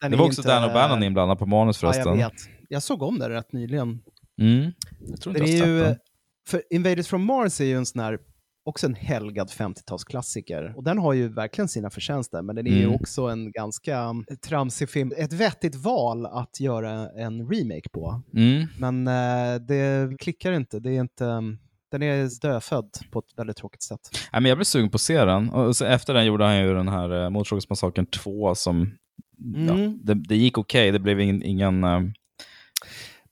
Den 0.01 0.11
det 0.11 0.17
var 0.17 0.27
också 0.27 0.41
inte- 0.41 0.61
Dan 0.61 0.71
O'Bannon 0.71 1.05
inblandad 1.05 1.39
på 1.39 1.47
manus 1.47 1.83
Ja, 1.83 1.89
jag 1.89 1.95
förresten. 1.95 2.19
vet. 2.19 2.33
Jag 2.69 2.83
såg 2.83 3.03
om 3.03 3.19
det 3.19 3.29
rätt 3.29 3.53
nyligen. 3.53 4.03
Mm. 4.41 4.73
Jag 5.01 5.21
tror 5.21 5.37
inte 5.37 5.51
Den 5.51 5.59
jag 5.59 5.69
är 5.69 5.73
har 5.73 5.79
ju, 5.79 5.85
sett 5.85 5.89
den. 5.89 5.99
För 6.51 6.63
Invaders 6.71 7.07
from 7.07 7.25
Mars 7.25 7.61
är 7.61 7.65
ju 7.65 7.77
en 7.77 7.87
sån 7.87 8.03
här, 8.03 8.19
också 8.65 8.87
en 8.87 8.95
helgad 8.95 9.49
50-talsklassiker. 9.51 10.75
Och 10.77 10.85
den 10.85 10.99
har 10.99 11.13
ju 11.13 11.29
verkligen 11.29 11.69
sina 11.69 11.91
förtjänster, 11.91 12.43
men 12.43 12.57
den 12.57 12.67
är 12.67 12.71
ju 12.71 12.83
Mm. 12.85 12.95
också 12.95 13.23
en 13.23 13.53
ganska 13.53 14.15
tramsig 14.49 14.91
film. 14.91 15.13
Ett 15.17 15.33
vettigt 15.33 15.75
val 15.77 16.27
att 16.27 16.61
göra 16.61 17.09
en 17.11 17.49
remake 17.53 17.89
på. 17.93 18.23
Mm. 18.35 18.67
Men 18.79 19.07
eh, 19.09 19.61
det 19.61 20.17
klickar 20.19 20.53
inte. 20.53 20.81
Det 20.81 20.91
är 20.97 21.01
inte 21.01 21.25
den 21.91 22.03
är 22.03 22.41
dödfödd 22.43 22.91
på 23.13 23.19
ett 23.19 23.25
väldigt 23.37 23.57
tråkigt 23.57 23.83
sätt. 23.83 24.01
Nej, 24.33 24.43
men 24.43 24.49
jag 24.49 24.59
blev 24.59 24.65
sugen 24.65 24.91
på 24.91 24.95
att 24.95 25.01
se 25.01 25.25
den. 25.25 25.51
Och 25.51 25.77
så 25.77 25.85
efter 25.85 26.15
den 26.15 26.27
gjorde 26.27 26.45
han 26.45 26.59
ju 26.61 26.75
den 26.75 26.89
här 26.89 27.13
uh, 27.25 27.31
Motorsågsmassakern 27.31 28.07
2 28.07 28.55
som 28.55 28.91
ja, 29.55 29.73
Mm. 29.75 29.99
det, 30.03 30.15
det 30.15 30.37
gick 30.37 30.59
okej. 30.59 30.91
Det 30.93 30.99
blev 30.99 31.21
ingen, 31.21 31.43
ingen, 31.43 31.85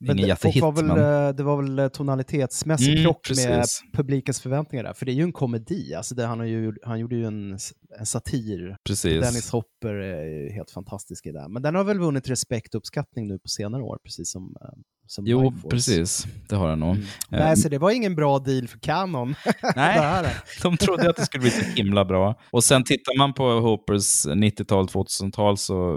eh, 0.07 0.11
ingen 0.11 0.27
jättehit. 0.27 0.61
var 0.61 0.71
väl, 0.71 0.85
men... 0.85 1.27
eh, 1.27 1.35
det 1.35 1.43
var 1.43 1.61
väl 1.61 1.79
eh, 1.79 1.87
tonalitetsmässig 1.87 2.91
Mm, 2.91 3.03
krock 3.03 3.29
med 3.45 3.65
publikens 3.93 4.41
förväntningar 4.41 4.83
där. 4.83 4.93
För 4.93 5.05
det 5.05 5.11
är 5.11 5.13
ju 5.13 5.23
en 5.23 5.33
komedi. 5.33 5.93
Alltså 5.95 6.15
det, 6.15 6.25
han, 6.25 6.39
har 6.39 6.45
ju, 6.45 6.73
han 6.83 6.99
gjorde 6.99 7.15
ju 7.15 7.25
en, 7.25 7.57
en 7.99 8.05
satir. 8.05 8.77
Precis. 8.87 9.21
Dennis 9.21 9.49
Hopper 9.51 9.93
är 9.93 10.53
helt 10.53 10.71
fantastisk 10.71 11.25
i 11.25 11.31
det. 11.31 11.45
Men 11.49 11.61
den 11.61 11.75
har 11.75 11.83
väl 11.83 11.99
vunnit 11.99 12.29
respekt 12.29 12.75
och 12.75 12.79
uppskattning 12.79 13.27
nu 13.27 13.39
på 13.39 13.47
senare 13.47 13.83
år, 13.83 13.97
precis 14.03 14.31
som, 14.31 14.55
eh, 14.61 14.69
som 15.07 15.25
Jo, 15.27 15.53
precis. 15.69 16.25
Det 16.49 16.55
har 16.55 16.69
han 16.69 16.79
nog. 16.79 16.95
Eh, 16.95 17.01
Nej, 17.29 17.57
så 17.57 17.69
det 17.69 17.77
var 17.77 17.91
ingen 17.91 18.15
bra 18.15 18.39
deal 18.39 18.67
för 18.67 18.79
Canon. 18.79 19.35
Nej. 19.75 20.25
De 20.63 20.77
trodde 20.77 21.09
att 21.09 21.15
det 21.15 21.25
skulle 21.25 21.41
bli 21.41 21.51
så 21.51 21.61
himla 21.65 22.05
bra. 22.05 22.35
Och 22.51 22.63
sen 22.63 22.83
tittar 22.83 23.17
man 23.17 23.33
på 23.33 23.43
Hopers 23.43 24.25
90-tal, 24.25 24.87
2000-tal 24.87 25.57
så 25.57 25.93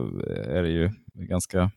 är 0.47 0.63
det 0.63 0.71
ju 0.71 0.91
ganska 1.15 1.71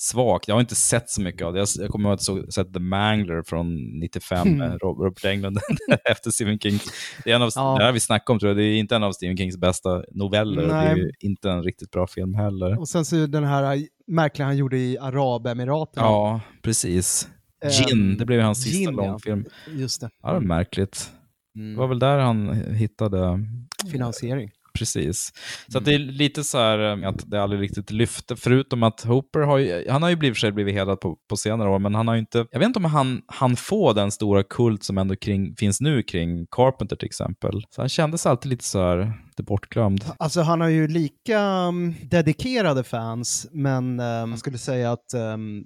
svagt. 0.00 0.48
Jag 0.48 0.54
har 0.54 0.60
inte 0.60 0.74
sett 0.74 1.10
så 1.10 1.20
mycket 1.22 1.42
av 1.46 1.52
det. 1.52 1.58
Jag, 1.58 1.68
jag 1.78 1.90
kommer 1.90 2.08
ihåg 2.08 2.14
att 2.14 2.28
jag 2.28 2.52
sett 2.52 2.72
The 2.74 2.80
Mangler 2.80 3.42
från 3.42 3.74
95 4.00 4.46
Mm. 4.48 4.58
med 4.58 4.70
Rob- 4.80 4.98
Robert 5.04 5.24
Englund 5.24 5.58
efter 6.10 6.30
Stephen 6.30 6.58
King. 6.58 6.78
Det 7.24 7.30
är 7.30 7.34
en 7.36 7.42
av, 7.42 7.50
Ja. 7.54 7.74
det 7.78 7.84
här 7.84 7.92
vi 7.92 8.00
snackat 8.00 8.30
om 8.30 8.38
tror 8.38 8.50
jag. 8.50 8.56
Det 8.56 8.64
är 8.64 8.78
inte 8.78 8.96
en 8.96 9.02
av 9.02 9.12
Stephen 9.12 9.36
Kings 9.36 9.56
bästa 9.56 10.02
noveller. 10.12 10.62
Det 10.66 10.72
är 10.74 10.94
Nej. 10.94 10.98
ju 10.98 11.10
inte 11.28 11.50
en 11.50 11.62
riktigt 11.62 11.90
bra 11.90 12.06
film 12.06 12.34
heller. 12.34 12.78
Och 12.80 12.88
sen 12.88 13.04
så 13.04 13.26
den 13.26 13.44
här 13.44 13.76
äh, 13.76 13.82
märkliga 14.06 14.46
han 14.46 14.56
gjorde 14.56 14.78
i 14.78 14.98
Arabemiraten. 14.98 16.02
Ja, 16.04 16.40
precis. 16.62 17.28
Ehm, 17.64 17.70
Gin, 17.70 18.16
det 18.18 18.24
blev 18.26 18.40
hans 18.40 18.62
sista 18.62 18.78
Gin, 18.78 18.94
ja. 18.98 19.06
långfilm. 19.06 19.44
Just 19.68 20.00
det. 20.00 20.10
Ja, 20.22 20.28
det 20.28 20.34
var 20.34 20.40
märkligt. 20.40 21.10
Mm. 21.56 21.72
Det 21.72 21.78
var 21.78 21.86
väl 21.88 21.98
där 21.98 22.18
han 22.18 22.48
hittade 22.74 23.44
Finansiering. 23.92 24.50
Precis. 24.80 25.32
Så 25.68 25.78
att 25.78 25.84
det 25.84 25.94
är 25.94 25.98
lite 25.98 26.44
så 26.44 26.58
här 26.58 27.02
eh, 27.02 27.08
att 27.08 27.30
det 27.30 27.42
aldrig 27.42 27.62
riktigt 27.62 27.90
lyfte, 27.90 28.36
förutom 28.36 28.82
att 28.82 29.04
Hooper 29.04 29.40
har 29.40 29.58
ju, 29.58 29.88
han 29.90 30.02
har 30.02 30.10
ju 30.10 30.16
blivit, 30.16 30.38
sig 30.38 30.52
blivit 30.52 30.74
hedrad 30.74 31.00
på, 31.00 31.16
på 31.28 31.36
senare 31.36 31.68
år, 31.68 31.78
men 31.78 31.94
han 31.94 32.08
har 32.08 32.14
ju 32.14 32.20
inte, 32.20 32.46
jag 32.50 32.58
vet 32.58 32.66
inte 32.66 32.78
om 32.78 32.84
han, 32.84 33.22
han 33.26 33.56
får 33.56 33.94
den 33.94 34.10
stora 34.10 34.42
kult 34.42 34.84
som 34.84 34.98
ändå 34.98 35.16
kring, 35.16 35.56
finns 35.56 35.80
nu 35.80 36.02
kring 36.02 36.46
Carpenter 36.50 36.96
till 36.96 37.06
exempel. 37.06 37.62
Så 37.70 37.82
han 37.82 37.88
kändes 37.88 38.26
alltid 38.26 38.50
lite 38.50 38.64
så 38.64 38.80
här, 38.80 39.12
lite 39.26 39.42
bortglömd. 39.42 40.04
Alltså 40.18 40.40
han 40.40 40.60
har 40.60 40.68
ju 40.68 40.88
lika 40.88 41.40
um, 41.40 41.94
dedikerade 42.02 42.84
fans, 42.84 43.46
men 43.52 44.00
um, 44.00 44.30
jag 44.30 44.38
skulle 44.38 44.58
säga 44.58 44.92
att 44.92 45.14
um, 45.14 45.64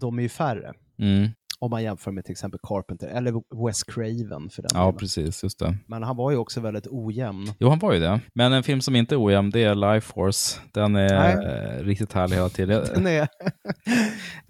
de 0.00 0.18
är 0.18 0.22
ju 0.22 0.28
färre. 0.28 0.72
Mm. 0.98 1.28
Om 1.58 1.70
man 1.70 1.82
jämför 1.82 2.10
med 2.10 2.24
till 2.24 2.32
exempel 2.32 2.60
Carpenter, 2.62 3.06
eller 3.08 3.32
Wes 3.66 3.82
Craven 3.82 4.50
för 4.50 4.62
den 4.62 4.70
Ja, 4.74 4.80
delen. 4.80 4.96
precis, 4.96 5.42
just 5.42 5.58
det. 5.58 5.76
Men 5.86 6.02
han 6.02 6.16
var 6.16 6.30
ju 6.30 6.36
också 6.36 6.60
väldigt 6.60 6.86
ojämn. 6.90 7.46
Jo, 7.58 7.68
han 7.68 7.78
var 7.78 7.92
ju 7.92 8.00
det. 8.00 8.20
Men 8.34 8.52
en 8.52 8.62
film 8.62 8.80
som 8.80 8.96
inte 8.96 9.14
är 9.14 9.24
ojämn, 9.24 9.50
det 9.50 9.62
är 9.64 9.74
Life 9.74 10.12
Force. 10.12 10.60
Den 10.72 10.96
är 10.96 11.36
Nej. 11.36 11.76
eh, 11.78 11.84
riktigt 11.84 12.12
härlig 12.12 12.36
hela 12.36 12.48
tiden. 12.48 12.84
Den 12.94 13.06
är, 13.06 13.28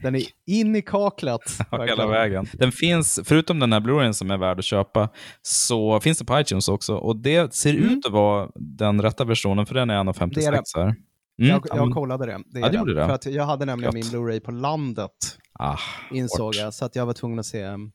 den 0.02 0.14
är 0.14 0.22
in 0.46 0.76
i 0.76 0.82
kaklet. 0.82 1.40
Ja, 1.70 1.82
hela 1.84 2.06
vägen. 2.06 2.46
Den 2.52 2.72
finns, 2.72 3.20
förutom 3.24 3.58
den 3.58 3.72
här 3.72 3.80
Blu-rayen 3.80 4.12
som 4.14 4.30
är 4.30 4.36
värd 4.38 4.58
att 4.58 4.64
köpa, 4.64 5.08
så 5.42 6.00
finns 6.00 6.18
det 6.18 6.24
på 6.24 6.40
iTunes 6.40 6.68
också. 6.68 6.94
Och 6.96 7.16
det 7.16 7.54
ser 7.54 7.74
ut 7.74 8.06
att 8.06 8.12
vara 8.12 8.48
den 8.54 9.02
rätta 9.02 9.24
versionen, 9.24 9.66
för 9.66 9.74
den 9.74 9.90
är 9.90 9.94
1,56 10.04 10.22
Mm. 10.22 10.30
Det 10.34 10.46
är 10.46 10.52
det. 10.52 10.62
här. 10.76 10.94
Mm, 11.38 11.50
Jag, 11.50 11.66
ja, 11.68 11.76
jag 11.76 11.90
kollade 11.94 12.26
det. 12.26 12.38
det, 12.46 12.60
Ja, 12.60 12.68
det 12.84 12.94
det. 12.94 13.06
För 13.06 13.12
att 13.14 13.26
jag 13.26 13.44
hade 13.44 13.64
nämligen 13.64 13.96
Gött. 13.96 14.12
min 14.12 14.20
Blu-ray 14.22 14.40
på 14.40 14.50
landet, 14.50 15.10
Ah, 15.58 15.78
insåg 16.10 16.40
hårt. 16.40 16.56
jag. 16.56 16.74
Så 16.74 16.84
att 16.84 16.96
jag 16.96 17.06
var 17.06 17.12
tvungen 17.12 17.38
att 17.38 17.46
se 17.46 17.64
um, 17.64 17.92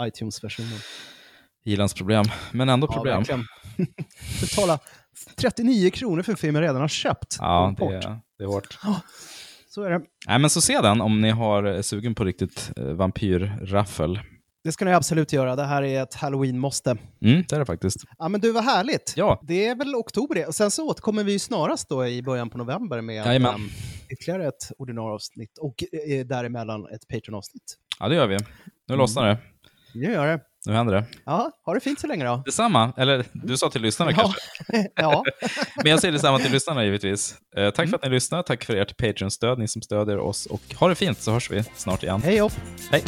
iTunes-versionen. 0.00 0.78
Gilans 1.64 1.94
problem, 1.94 2.24
men 2.52 2.68
ändå 2.68 2.86
problem. 2.86 3.16
verkligen. 3.16 3.46
Betala 4.40 4.78
39 5.36 5.90
kronor 5.90 6.22
för 6.22 6.32
en 6.32 6.36
film 6.36 6.54
jag 6.54 6.62
redan 6.62 6.80
har 6.80 6.88
köpt. 6.88 7.36
Ja, 7.40 7.74
det 7.78 7.84
är, 7.84 8.18
det 8.38 8.44
är 8.44 8.48
hårt. 8.48 8.78
Så 9.68 9.82
är 9.82 9.90
det. 9.90 10.00
Nej, 10.26 10.38
men 10.38 10.50
så 10.50 10.60
se 10.60 10.80
den 10.80 11.00
om 11.00 11.20
ni 11.20 11.30
har 11.30 11.62
är 11.62 11.82
sugen 11.82 12.14
på 12.14 12.24
riktigt 12.24 12.72
eh, 12.76 12.84
vampyrraffel. 12.84 14.20
Det 14.64 14.72
ska 14.72 14.84
ni 14.84 14.92
absolut 14.92 15.32
göra. 15.32 15.56
Det 15.56 15.64
här 15.64 15.82
är 15.82 16.02
ett 16.02 16.14
halloween-måste. 16.14 16.90
Mm, 17.24 17.44
det 17.48 17.52
är 17.56 17.58
det 17.58 17.66
faktiskt. 17.66 17.96
Ja, 18.18 18.28
men 18.28 18.40
du, 18.40 18.52
vad 18.52 18.64
härligt. 18.64 19.14
Ja. 19.16 19.40
Det 19.42 19.66
är 19.66 19.74
väl 19.76 19.94
oktober 19.94 20.34
det. 20.34 20.46
Och 20.46 20.54
sen 20.54 20.70
så 20.70 20.86
återkommer 20.88 21.24
vi 21.24 21.38
snarast 21.38 21.88
då 21.88 22.06
i 22.06 22.22
början 22.22 22.50
på 22.50 22.58
november 22.58 23.00
med 23.00 23.16
Jajamän. 23.26 23.54
um, 23.54 23.70
ytterligare 24.10 24.48
ett 24.48 24.70
ordinarie 24.78 25.14
avsnitt 25.14 25.58
och 25.58 25.74
eh, 26.10 26.26
däremellan 26.26 26.86
ett 26.86 27.08
Patreon-avsnitt. 27.08 27.62
Ja, 27.98 28.08
det 28.08 28.14
gör 28.14 28.26
vi. 28.26 28.38
Nu 28.88 28.96
lossnar 28.96 29.28
det. 29.28 29.38
Nu 29.94 30.12
gör 30.12 30.26
det. 30.26 30.40
Nu 30.66 30.72
händer 30.72 30.94
det. 30.94 31.04
Ja, 31.24 31.50
ha 31.66 31.74
det 31.74 31.80
fint 31.80 32.00
så 32.00 32.06
länge 32.06 32.24
då. 32.24 32.42
Detsamma. 32.44 32.92
Eller 32.96 33.24
du 33.32 33.56
sa 33.56 33.70
till 33.70 33.82
lyssnarna 33.82 34.10
Ja. 34.12 34.16
kanske. 34.16 34.88
ja. 34.94 35.24
Men 35.76 35.86
jag 35.90 36.00
säger 36.00 36.12
detsamma 36.12 36.38
till 36.38 36.52
lyssnarna 36.52 36.84
givetvis. 36.84 37.34
Eh, 37.56 37.70
tack 37.70 37.88
för 37.88 37.96
att 37.96 38.02
ni 38.04 38.10
lyssnar. 38.10 38.42
Tack 38.42 38.64
för 38.64 38.76
ert 38.76 38.96
Patreon-stöd, 38.96 39.58
ni 39.58 39.68
som 39.68 39.82
stödjer 39.82 40.18
oss. 40.18 40.46
Och 40.46 40.60
ha 40.80 40.88
det 40.88 40.94
fint 40.94 41.18
så 41.18 41.32
hörs 41.32 41.50
vi 41.50 41.62
snart 41.74 42.02
igen. 42.02 42.22
Hej 42.24 42.38
då. 42.38 42.50
Hej. 42.90 43.02